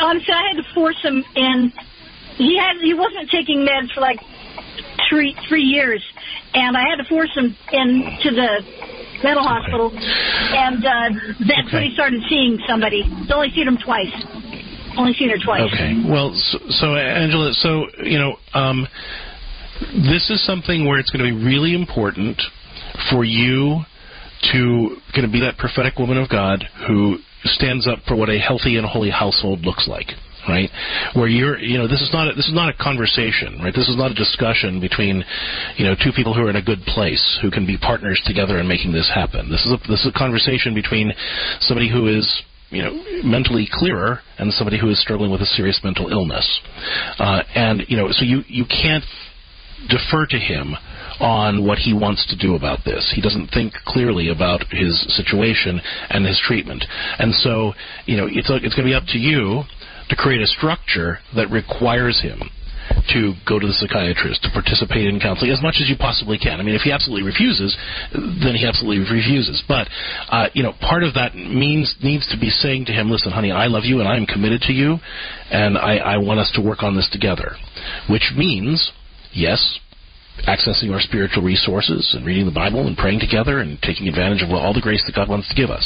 Honestly, 0.02 0.34
I 0.34 0.48
had 0.54 0.56
to 0.62 0.74
force 0.74 1.00
him 1.02 1.24
in. 1.36 1.72
He 2.39 2.57
had. 2.57 2.80
He 2.80 2.95
wasn't 2.95 3.28
taking 3.30 3.66
meds 3.66 3.93
for 3.93 4.01
like 4.01 4.18
three 5.11 5.36
three 5.49 5.64
years, 5.64 6.03
and 6.55 6.76
I 6.76 6.89
had 6.89 6.97
to 6.97 7.05
force 7.09 7.34
him 7.34 7.57
into 7.72 8.30
the 8.30 8.62
mental 9.22 9.43
hospital, 9.43 9.91
and 9.93 10.78
uh, 10.78 11.11
that's 11.47 11.72
when 11.72 11.82
he 11.82 11.95
started 11.95 12.22
seeing 12.28 12.59
somebody. 12.66 13.03
He's 13.03 13.30
only 13.30 13.51
seen 13.51 13.66
him 13.66 13.78
twice. 13.84 14.14
Only 14.97 15.12
seen 15.14 15.30
her 15.30 15.39
twice. 15.45 15.62
Okay. 15.72 16.03
Well, 16.09 16.32
so, 16.34 16.59
so 16.70 16.95
Angela, 16.95 17.53
so 17.55 17.86
you 18.03 18.18
know, 18.18 18.36
um, 18.55 18.86
this 19.93 20.30
is 20.30 20.45
something 20.45 20.86
where 20.86 20.99
it's 20.99 21.11
going 21.11 21.24
to 21.24 21.36
be 21.36 21.45
really 21.45 21.74
important 21.74 22.41
for 23.11 23.24
you 23.24 23.82
to 24.53 24.97
going 25.14 25.26
to 25.26 25.32
be 25.32 25.41
that 25.41 25.59
prophetic 25.59 25.99
woman 25.99 26.16
of 26.16 26.28
God 26.28 26.64
who 26.86 27.18
stands 27.45 27.86
up 27.86 27.99
for 28.07 28.16
what 28.16 28.28
a 28.28 28.39
healthy 28.39 28.76
and 28.76 28.86
holy 28.86 29.11
household 29.11 29.61
looks 29.61 29.89
like 29.89 30.09
right? 30.49 30.70
Where 31.14 31.28
you're, 31.28 31.59
you 31.59 31.78
know, 31.78 31.86
this 31.86 32.01
is 32.01 32.11
not 32.12 32.28
a, 32.28 32.34
this 32.34 32.49
is 32.49 32.55
not 32.55 32.72
a 32.72 32.76
conversation, 32.76 33.61
right? 33.62 33.74
This 33.74 33.88
is 33.88 33.96
not 33.96 34.11
a 34.11 34.14
discussion 34.14 34.80
between, 34.80 35.22
you 35.76 35.84
know, 35.84 35.94
two 35.94 36.12
people 36.16 36.34
who 36.34 36.42
are 36.42 36.51
in 36.51 36.57
a 36.57 36.64
good 36.64 36.80
place 36.88 37.38
who 37.42 37.51
can 37.51 37.66
be 37.66 37.76
partners 37.76 38.20
together 38.24 38.59
in 38.59 38.66
making 38.66 38.92
this 38.92 39.11
happen. 39.12 39.51
This 39.51 39.64
is 39.66 39.72
a 39.72 39.78
this 39.88 40.01
is 40.01 40.11
a 40.14 40.18
conversation 40.18 40.74
between 40.74 41.12
somebody 41.61 41.90
who 41.90 42.09
is 42.09 42.24
you 42.70 42.82
know, 42.82 42.92
mentally 43.24 43.66
clearer 43.70 44.20
and 44.38 44.53
somebody 44.53 44.78
who 44.78 44.90
is 44.90 45.01
struggling 45.01 45.30
with 45.30 45.40
a 45.40 45.46
serious 45.46 45.80
mental 45.82 46.11
illness. 46.11 46.61
Uh, 47.18 47.42
and, 47.55 47.82
you 47.88 47.96
know, 47.96 48.09
so 48.11 48.24
you, 48.24 48.42
you 48.46 48.64
can't 48.66 49.05
defer 49.88 50.26
to 50.26 50.36
him 50.36 50.74
on 51.20 51.64
what 51.64 51.78
he 51.78 51.92
wants 51.94 52.26
to 52.26 52.36
do 52.36 52.55
about 52.55 52.80
this. 52.84 53.12
He 53.14 53.22
doesn't 53.22 53.49
think 53.49 53.72
clearly 53.86 54.28
about 54.28 54.62
his 54.70 54.94
situation 55.16 55.80
and 56.11 56.26
his 56.26 56.40
treatment. 56.44 56.84
And 57.18 57.34
so, 57.34 57.72
you 58.07 58.16
know, 58.16 58.26
it's, 58.26 58.51
it's 58.51 58.74
going 58.74 58.86
to 58.86 58.90
be 58.90 58.94
up 58.94 59.07
to 59.09 59.18
you 59.18 59.62
to 60.09 60.16
create 60.16 60.40
a 60.40 60.46
structure 60.46 61.18
that 61.36 61.50
requires 61.50 62.20
him 62.20 62.50
to 63.12 63.34
go 63.46 63.59
to 63.59 63.66
the 63.66 63.72
psychiatrist, 63.72 64.42
to 64.42 64.50
participate 64.50 65.06
in 65.06 65.20
counseling 65.20 65.50
as 65.50 65.62
much 65.62 65.76
as 65.80 65.88
you 65.88 65.96
possibly 65.96 66.38
can. 66.38 66.61
I 66.61 66.62
mean, 66.62 66.74
if 66.74 66.82
he 66.82 66.92
absolutely 66.92 67.24
refuses, 67.24 67.76
then 68.12 68.54
he 68.56 68.66
absolutely 68.66 69.04
refuses. 69.04 69.62
But, 69.68 69.88
uh, 70.28 70.48
you 70.54 70.62
know, 70.62 70.72
part 70.80 71.04
of 71.04 71.14
that 71.14 71.34
means 71.34 71.94
needs 72.02 72.26
to 72.32 72.38
be 72.38 72.50
saying 72.50 72.86
to 72.86 72.92
him, 72.92 73.11
listen, 73.11 73.32
honey, 73.32 73.52
I 73.52 73.66
love 73.66 73.84
you 73.84 74.00
and 74.00 74.09
I 74.09 74.16
am 74.16 74.26
committed 74.26 74.62
to 74.62 74.72
you, 74.72 74.96
and 75.50 75.76
I, 75.76 75.96
I 75.96 76.16
want 76.18 76.40
us 76.40 76.50
to 76.54 76.61
work 76.62 76.82
on 76.82 76.96
this 76.96 77.09
together. 77.12 77.52
Which 78.09 78.32
means, 78.36 78.92
yes, 79.32 79.80
accessing 80.47 80.93
our 80.93 81.01
spiritual 81.01 81.43
resources 81.43 82.14
and 82.16 82.24
reading 82.24 82.47
the 82.47 82.55
Bible 82.55 82.86
and 82.86 82.97
praying 82.97 83.20
together 83.20 83.61
and 83.61 83.80
taking 83.82 84.09
advantage 84.09 84.43
of 84.43 84.51
all 84.51 84.72
the 84.72 84.80
grace 84.80 85.03
that 85.07 85.14
God 85.14 85.28
wants 85.28 85.49
to 85.49 85.55
give 85.55 85.70
us. 85.70 85.84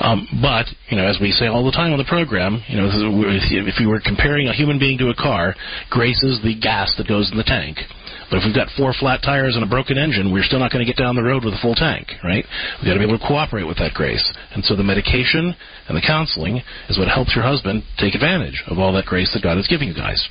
Um, 0.00 0.26
but 0.42 0.66
you 0.88 0.96
know, 0.96 1.06
as 1.06 1.18
we 1.20 1.30
say 1.30 1.46
all 1.46 1.64
the 1.64 1.72
time 1.72 1.92
on 1.92 1.98
the 1.98 2.08
program, 2.08 2.62
you 2.68 2.76
know, 2.76 2.88
if 2.90 3.80
you 3.80 3.88
were 3.88 4.00
comparing 4.00 4.48
a 4.48 4.52
human 4.52 4.78
being 4.78 4.98
to 4.98 5.08
a 5.10 5.14
car, 5.14 5.54
grace 5.90 6.22
is 6.22 6.40
the 6.42 6.58
gas 6.58 6.94
that 6.98 7.08
goes 7.08 7.30
in 7.30 7.36
the 7.36 7.44
tank. 7.44 7.78
But 8.30 8.38
if 8.38 8.44
we've 8.46 8.54
got 8.54 8.70
four 8.78 8.94
flat 8.94 9.20
tires 9.22 9.56
and 9.56 9.64
a 9.64 9.68
broken 9.68 9.98
engine, 9.98 10.32
we're 10.32 10.46
still 10.46 10.62
not 10.62 10.70
going 10.70 10.86
to 10.86 10.90
get 10.90 10.96
down 10.96 11.16
the 11.16 11.22
road 11.22 11.44
with 11.44 11.54
a 11.54 11.60
full 11.60 11.74
tank, 11.74 12.08
right? 12.22 12.46
We've 12.78 12.86
got 12.86 12.94
to 12.94 13.02
be 13.02 13.06
able 13.06 13.18
to 13.18 13.26
cooperate 13.26 13.66
with 13.66 13.78
that 13.78 13.92
grace. 13.92 14.22
And 14.54 14.64
so 14.64 14.76
the 14.76 14.86
medication 14.86 15.54
and 15.88 15.96
the 15.96 16.04
counseling 16.06 16.62
is 16.88 16.98
what 16.98 17.08
helps 17.08 17.34
your 17.34 17.42
husband 17.42 17.82
take 17.98 18.14
advantage 18.14 18.62
of 18.70 18.78
all 18.78 18.92
that 18.94 19.06
grace 19.06 19.34
that 19.34 19.42
God 19.42 19.58
is 19.58 19.66
giving 19.66 19.88
you 19.88 19.94
guys. 19.94 20.22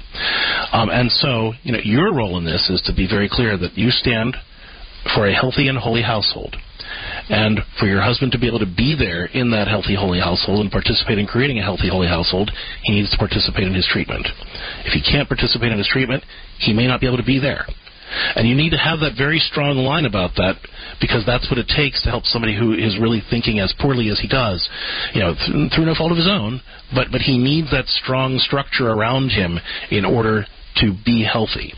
Um, 0.72 0.90
and 0.90 1.12
so, 1.12 1.54
you 1.64 1.74
know, 1.74 1.84
your 1.84 2.16
role 2.16 2.38
in 2.38 2.46
this 2.46 2.70
is 2.70 2.82
to 2.88 2.96
be 2.96 3.08
very 3.08 3.28
clear 3.30 3.58
that 3.58 3.78
you 3.78 3.92
stand 3.92 4.36
for 5.16 5.28
a 5.28 5.34
healthy 5.34 5.68
and 5.68 5.78
holy 5.78 6.02
household. 6.02 6.56
And 7.30 7.60
for 7.80 7.86
your 7.86 8.02
husband 8.02 8.32
to 8.32 8.40
be 8.40 8.48
able 8.48 8.60
to 8.60 8.66
be 8.66 8.96
there 8.98 9.26
in 9.26 9.52
that 9.52 9.68
healthy, 9.68 9.96
holy 9.96 10.20
household 10.20 10.62
and 10.62 10.72
participate 10.72 11.20
in 11.20 11.28
creating 11.28 11.60
a 11.60 11.64
healthy, 11.64 11.90
holy 11.90 12.08
household, 12.08 12.50
he 12.84 12.94
needs 12.94 13.12
to 13.12 13.18
participate 13.18 13.68
in 13.68 13.74
his 13.74 13.88
treatment. 13.92 14.26
If 14.86 14.94
he 14.94 15.02
can't 15.02 15.28
participate 15.28 15.72
in 15.72 15.78
his 15.78 15.88
treatment, 15.88 16.24
he 16.58 16.74
may 16.74 16.88
not 16.88 17.00
be 17.00 17.08
able 17.08 17.18
to 17.18 17.24
be 17.24 17.40
there. 17.40 17.68
And 18.36 18.48
you 18.48 18.56
need 18.56 18.72
to 18.72 18.78
have 18.78 19.00
that 19.00 19.18
very 19.18 19.40
strong 19.40 19.78
line 19.78 20.06
about 20.06 20.36
that 20.36 20.56
because 21.02 21.26
that's 21.26 21.50
what 21.50 21.60
it 21.60 21.68
takes 21.68 22.02
to 22.04 22.10
help 22.10 22.26
somebody 22.26 22.58
who 22.58 22.74
is 22.74 23.00
really 23.00 23.22
thinking 23.30 23.60
as 23.60 23.74
poorly 23.80 24.10
as 24.10 24.20
he 24.20 24.28
does, 24.28 24.68
you 25.14 25.22
know, 25.22 25.34
th- 25.34 25.74
through 25.74 25.86
no 25.86 25.96
fault 25.96 26.12
of 26.12 26.18
his 26.18 26.28
own. 26.30 26.62
But 26.94 27.12
but 27.12 27.22
he 27.22 27.38
needs 27.38 27.72
that 27.72 27.86
strong 27.88 28.38
structure 28.40 28.90
around 28.90 29.30
him 29.30 29.60
in 29.92 30.06
order 30.06 30.46
to 30.78 30.94
be 31.06 31.24
healthy. 31.24 31.74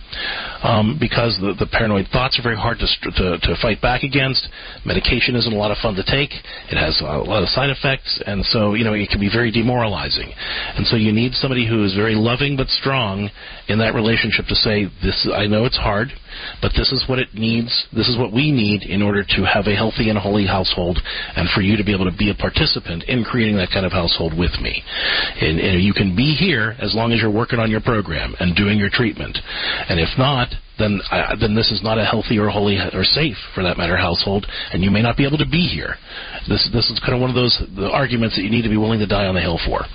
Um, 0.62 0.98
because 1.00 1.40
the, 1.42 1.56
the 1.58 1.66
paranoid 1.66 2.08
thoughts 2.14 2.38
are 2.38 2.44
very 2.44 2.58
hard 2.58 2.78
to, 2.80 2.86
to, 2.86 3.40
to 3.40 3.56
fight 3.62 3.82
back 3.82 4.04
against. 4.04 4.48
Medication 4.86 5.36
isn't 5.36 5.52
a 5.52 5.58
lot 5.58 5.72
of 5.72 5.78
fun 5.82 5.96
to 5.96 6.04
take. 6.04 6.30
It 6.70 6.78
has 6.78 7.02
a 7.02 7.06
lot 7.26 7.42
of 7.42 7.50
side 7.50 7.72
effects, 7.72 8.22
and 8.28 8.46
so 8.46 8.76
you 8.76 8.84
know 8.84 8.94
it 8.94 9.10
can 9.10 9.20
be 9.20 9.30
very 9.32 9.50
demoralizing. 9.50 10.30
And 10.78 10.86
so 10.86 10.98
you 10.98 11.12
need 11.12 11.34
somebody 11.34 11.68
who 11.68 11.84
is 11.84 11.96
very 11.96 12.14
loving 12.14 12.58
but 12.58 12.68
strong 12.68 13.32
in 13.70 13.80
that 13.80 13.96
relationship 13.96 14.46
to 14.48 14.56
say, 14.56 14.86
"This 15.02 15.28
I 15.34 15.48
know 15.48 15.66
it's 15.66 15.78
hard, 15.78 16.14
but 16.62 16.72
this 16.76 16.92
is 16.92 17.04
what 17.08 17.20
it 17.20 17.34
needs. 17.34 17.72
This 17.94 18.08
is 18.08 18.18
what 18.18 18.32
we 18.32 18.52
need 18.52 18.84
in 18.84 19.02
order 19.02 19.24
to 19.24 19.42
have 19.44 19.68
a 19.68 19.76
healthy 19.76 20.10
and 20.10 20.18
holy 20.18 20.46
household, 20.46 21.00
and 21.36 21.50
for 21.50 21.62
you 21.62 21.78
to 21.78 21.84
be 21.84 21.94
able 21.94 22.10
to 22.10 22.18
be 22.18 22.32
a 22.32 22.36
participant 22.36 23.04
in 23.08 23.24
creating 23.24 23.58
that 23.58 23.70
kind 23.72 23.86
of 23.86 23.92
household 23.92 24.38
with 24.38 24.60
me. 24.62 24.84
And, 25.42 25.60
and 25.60 25.84
you 25.84 25.94
can 25.94 26.16
be 26.16 26.36
here 26.36 26.76
as 26.80 26.96
long 26.96 27.12
as 27.12 27.22
you're 27.22 27.32
working 27.32 27.60
on 27.60 27.72
your 27.72 27.82
program 27.82 28.36
and 28.40 28.56
doing 28.56 28.78
your 28.78 28.90
treatment. 28.92 29.38
And 29.90 30.00
if 30.00 30.10
not, 30.18 30.50
then 30.82 31.00
uh, 31.12 31.36
then 31.40 31.56
this 31.56 31.72
is 31.72 31.84
not 31.84 31.98
a 31.98 32.06
healthy 32.06 32.38
or 32.38 32.50
holy 32.50 32.78
or 32.94 33.04
safe, 33.04 33.38
for 33.54 33.64
that 33.64 33.78
matter, 33.78 33.96
household, 33.96 34.46
and 34.74 34.84
you 34.84 34.90
may 34.90 35.02
not 35.02 35.16
be 35.16 35.26
able 35.26 35.38
to 35.38 35.46
be 35.46 35.70
here. 35.70 35.96
This 36.50 36.68
this 36.74 36.90
is 36.90 37.00
kind 37.00 37.14
of 37.14 37.22
one 37.22 37.30
of 37.30 37.36
those 37.36 37.54
arguments 37.94 38.36
that 38.36 38.44
you 38.44 38.50
need 38.50 38.64
to 38.64 38.70
be 38.70 38.78
willing 38.78 39.00
to 39.00 39.08
die 39.08 39.26
on 39.28 39.36
the 39.36 39.42
hill 39.42 39.60
for, 39.66 39.86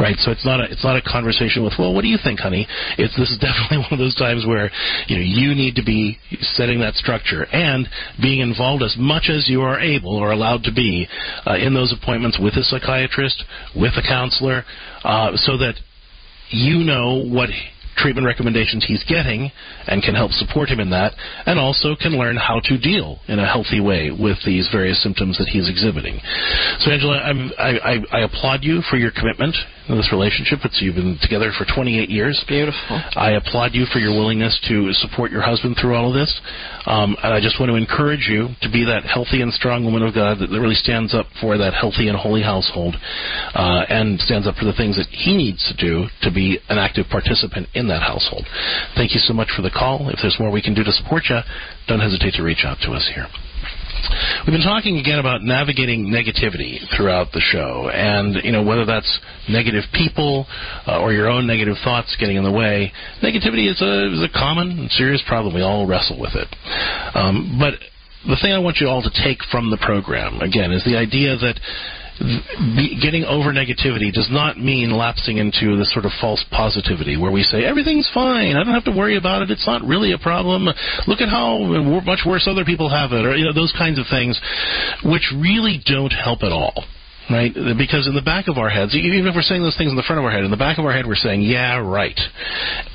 right? 0.00 0.16
So 0.24 0.32
it's 0.32 0.44
not 0.44 0.60
a 0.60 0.64
it's 0.70 0.84
not 0.84 0.96
a 0.96 1.02
conversation 1.02 1.62
with 1.62 1.74
well, 1.78 1.92
what 1.92 2.02
do 2.02 2.08
you 2.08 2.18
think, 2.22 2.40
honey? 2.40 2.66
It's 2.96 3.14
this 3.16 3.30
is 3.30 3.38
definitely 3.44 3.84
one 3.84 3.92
of 3.92 3.98
those 3.98 4.16
times 4.16 4.46
where 4.46 4.70
you 5.06 5.16
know 5.16 5.24
you 5.24 5.54
need 5.54 5.76
to 5.76 5.84
be 5.84 6.18
setting 6.56 6.80
that 6.80 6.94
structure 6.94 7.44
and 7.52 7.86
being 8.20 8.40
involved 8.40 8.82
as 8.82 8.96
much 8.98 9.28
as 9.28 9.48
you 9.48 9.60
are 9.60 9.78
able 9.78 10.16
or 10.16 10.32
allowed 10.32 10.64
to 10.64 10.72
be 10.72 11.06
uh, 11.46 11.56
in 11.56 11.74
those 11.74 11.92
appointments 11.92 12.38
with 12.40 12.54
a 12.54 12.64
psychiatrist, 12.64 13.44
with 13.76 13.92
a 13.96 14.02
counselor, 14.02 14.64
uh, 15.04 15.36
so 15.36 15.58
that 15.58 15.74
you 16.50 16.84
know 16.84 17.24
what 17.24 17.50
treatment 17.96 18.26
recommendations 18.26 18.84
he's 18.86 19.04
getting 19.04 19.50
and 19.86 20.02
can 20.02 20.14
help 20.14 20.30
support 20.32 20.68
him 20.68 20.80
in 20.80 20.90
that, 20.90 21.12
and 21.46 21.58
also 21.58 21.94
can 22.00 22.12
learn 22.18 22.36
how 22.36 22.60
to 22.64 22.78
deal 22.78 23.18
in 23.28 23.38
a 23.38 23.46
healthy 23.46 23.80
way 23.80 24.10
with 24.10 24.38
these 24.44 24.68
various 24.72 25.02
symptoms 25.02 25.38
that 25.38 25.48
he's 25.48 25.68
exhibiting. 25.68 26.18
So, 26.80 26.90
Angela, 26.90 27.18
I, 27.58 27.94
I, 27.94 27.98
I 28.12 28.20
applaud 28.20 28.62
you 28.62 28.82
for 28.90 28.96
your 28.96 29.10
commitment 29.10 29.54
this 29.88 30.08
relationship. 30.12 30.60
It's 30.64 30.80
you've 30.80 30.96
been 30.96 31.18
together 31.20 31.52
for 31.56 31.66
28 31.68 32.08
years. 32.08 32.42
Beautiful. 32.48 33.00
I 33.16 33.32
applaud 33.32 33.74
you 33.74 33.84
for 33.92 33.98
your 33.98 34.12
willingness 34.12 34.58
to 34.68 34.92
support 34.94 35.30
your 35.30 35.42
husband 35.42 35.76
through 35.80 35.94
all 35.94 36.08
of 36.08 36.14
this, 36.14 36.32
um, 36.86 37.16
and 37.22 37.34
I 37.34 37.40
just 37.40 37.60
want 37.60 37.70
to 37.70 37.76
encourage 37.76 38.26
you 38.28 38.48
to 38.62 38.70
be 38.70 38.84
that 38.84 39.04
healthy 39.04 39.42
and 39.42 39.52
strong 39.52 39.84
woman 39.84 40.02
of 40.02 40.14
God 40.14 40.38
that 40.40 40.48
really 40.48 40.74
stands 40.74 41.14
up 41.14 41.26
for 41.40 41.58
that 41.58 41.74
healthy 41.74 42.08
and 42.08 42.16
holy 42.16 42.42
household, 42.42 42.96
uh, 43.54 43.84
and 43.88 44.18
stands 44.20 44.48
up 44.48 44.56
for 44.56 44.64
the 44.64 44.74
things 44.74 44.96
that 44.96 45.08
he 45.10 45.36
needs 45.36 45.60
to 45.68 45.74
do 45.76 46.08
to 46.22 46.32
be 46.32 46.58
an 46.68 46.78
active 46.78 47.06
participant 47.10 47.68
in 47.74 47.88
that 47.88 48.02
household. 48.02 48.46
Thank 48.96 49.12
you 49.12 49.20
so 49.20 49.34
much 49.34 49.48
for 49.54 49.62
the 49.62 49.70
call. 49.70 50.08
If 50.08 50.18
there's 50.22 50.36
more 50.40 50.50
we 50.50 50.62
can 50.62 50.74
do 50.74 50.84
to 50.84 50.92
support 50.92 51.24
you, 51.28 51.40
don't 51.88 52.00
hesitate 52.00 52.34
to 52.34 52.42
reach 52.42 52.64
out 52.64 52.78
to 52.82 52.92
us 52.92 53.10
here. 53.14 53.26
We've 54.46 54.52
been 54.52 54.66
talking 54.66 54.98
again 54.98 55.18
about 55.18 55.42
navigating 55.42 56.06
negativity 56.06 56.78
throughout 56.96 57.32
the 57.32 57.40
show, 57.40 57.88
and 57.88 58.36
you 58.44 58.52
know 58.52 58.62
whether 58.62 58.84
that's 58.84 59.08
negative 59.48 59.84
people 59.92 60.46
uh, 60.86 61.00
or 61.00 61.12
your 61.12 61.28
own 61.28 61.46
negative 61.46 61.76
thoughts 61.84 62.16
getting 62.18 62.36
in 62.36 62.44
the 62.44 62.52
way. 62.52 62.92
Negativity 63.22 63.70
is 63.70 63.80
a 63.80 64.12
is 64.12 64.22
a 64.22 64.32
common 64.32 64.70
and 64.78 64.90
serious 64.90 65.22
problem. 65.26 65.54
We 65.54 65.62
all 65.62 65.86
wrestle 65.86 66.20
with 66.20 66.34
it, 66.34 66.48
um, 67.14 67.56
but 67.58 67.74
the 68.26 68.36
thing 68.40 68.52
I 68.52 68.58
want 68.58 68.78
you 68.80 68.88
all 68.88 69.02
to 69.02 69.12
take 69.24 69.38
from 69.50 69.70
the 69.70 69.78
program 69.78 70.40
again 70.40 70.72
is 70.72 70.84
the 70.84 70.96
idea 70.96 71.36
that 71.36 71.60
getting 73.02 73.24
over 73.24 73.52
negativity 73.52 74.12
does 74.12 74.28
not 74.30 74.58
mean 74.58 74.90
lapsing 74.90 75.38
into 75.38 75.76
this 75.76 75.92
sort 75.92 76.04
of 76.04 76.12
false 76.20 76.44
positivity 76.50 77.16
where 77.16 77.32
we 77.32 77.42
say 77.42 77.64
everything's 77.64 78.08
fine, 78.14 78.56
I 78.56 78.64
don't 78.64 78.74
have 78.74 78.84
to 78.84 78.96
worry 78.96 79.16
about 79.16 79.42
it, 79.42 79.50
it's 79.50 79.66
not 79.66 79.82
really 79.82 80.12
a 80.12 80.18
problem. 80.18 80.66
Look 81.06 81.20
at 81.20 81.28
how 81.28 81.58
much 82.06 82.20
worse 82.26 82.46
other 82.50 82.64
people 82.64 82.88
have 82.88 83.12
it, 83.12 83.24
or 83.24 83.36
you 83.36 83.44
know 83.44 83.52
those 83.52 83.74
kinds 83.76 83.98
of 83.98 84.06
things, 84.10 84.40
which 85.04 85.32
really 85.34 85.80
don't 85.84 86.12
help 86.12 86.42
at 86.42 86.52
all 86.52 86.84
right? 87.30 87.52
Because 87.78 88.06
in 88.06 88.14
the 88.14 88.24
back 88.24 88.48
of 88.48 88.58
our 88.58 88.68
heads, 88.68 88.94
even 88.94 89.26
if 89.26 89.34
we're 89.34 89.42
saying 89.42 89.62
those 89.62 89.76
things 89.76 89.90
in 89.90 89.96
the 89.96 90.06
front 90.06 90.18
of 90.18 90.24
our 90.24 90.30
head, 90.30 90.44
in 90.44 90.50
the 90.50 90.60
back 90.60 90.78
of 90.78 90.84
our 90.84 90.92
head, 90.92 91.06
we're 91.06 91.16
saying, 91.16 91.42
"Yeah, 91.42 91.76
right." 91.76 92.18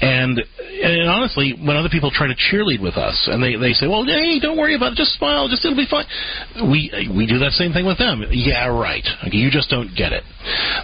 And 0.01 0.39
and 0.39 1.09
honestly, 1.09 1.53
when 1.53 1.75
other 1.75 1.89
people 1.89 2.11
try 2.11 2.27
to 2.27 2.35
cheerlead 2.35 2.81
with 2.81 2.95
us 2.95 3.27
and 3.31 3.41
they 3.41 3.55
they 3.55 3.73
say, 3.73 3.87
"Well, 3.87 4.05
hey, 4.05 4.39
don't 4.39 4.57
worry 4.57 4.75
about 4.75 4.93
it, 4.93 4.95
just 4.95 5.13
smile, 5.13 5.47
just 5.47 5.65
it'll 5.65 5.77
be 5.77 5.89
fine," 5.89 6.05
we 6.69 6.91
we 7.15 7.25
do 7.25 7.39
that 7.39 7.53
same 7.53 7.73
thing 7.73 7.85
with 7.85 7.97
them. 7.97 8.23
Yeah, 8.31 8.67
right. 8.67 9.05
Okay, 9.27 9.37
you 9.37 9.51
just 9.51 9.69
don't 9.69 9.95
get 9.95 10.13
it. 10.13 10.23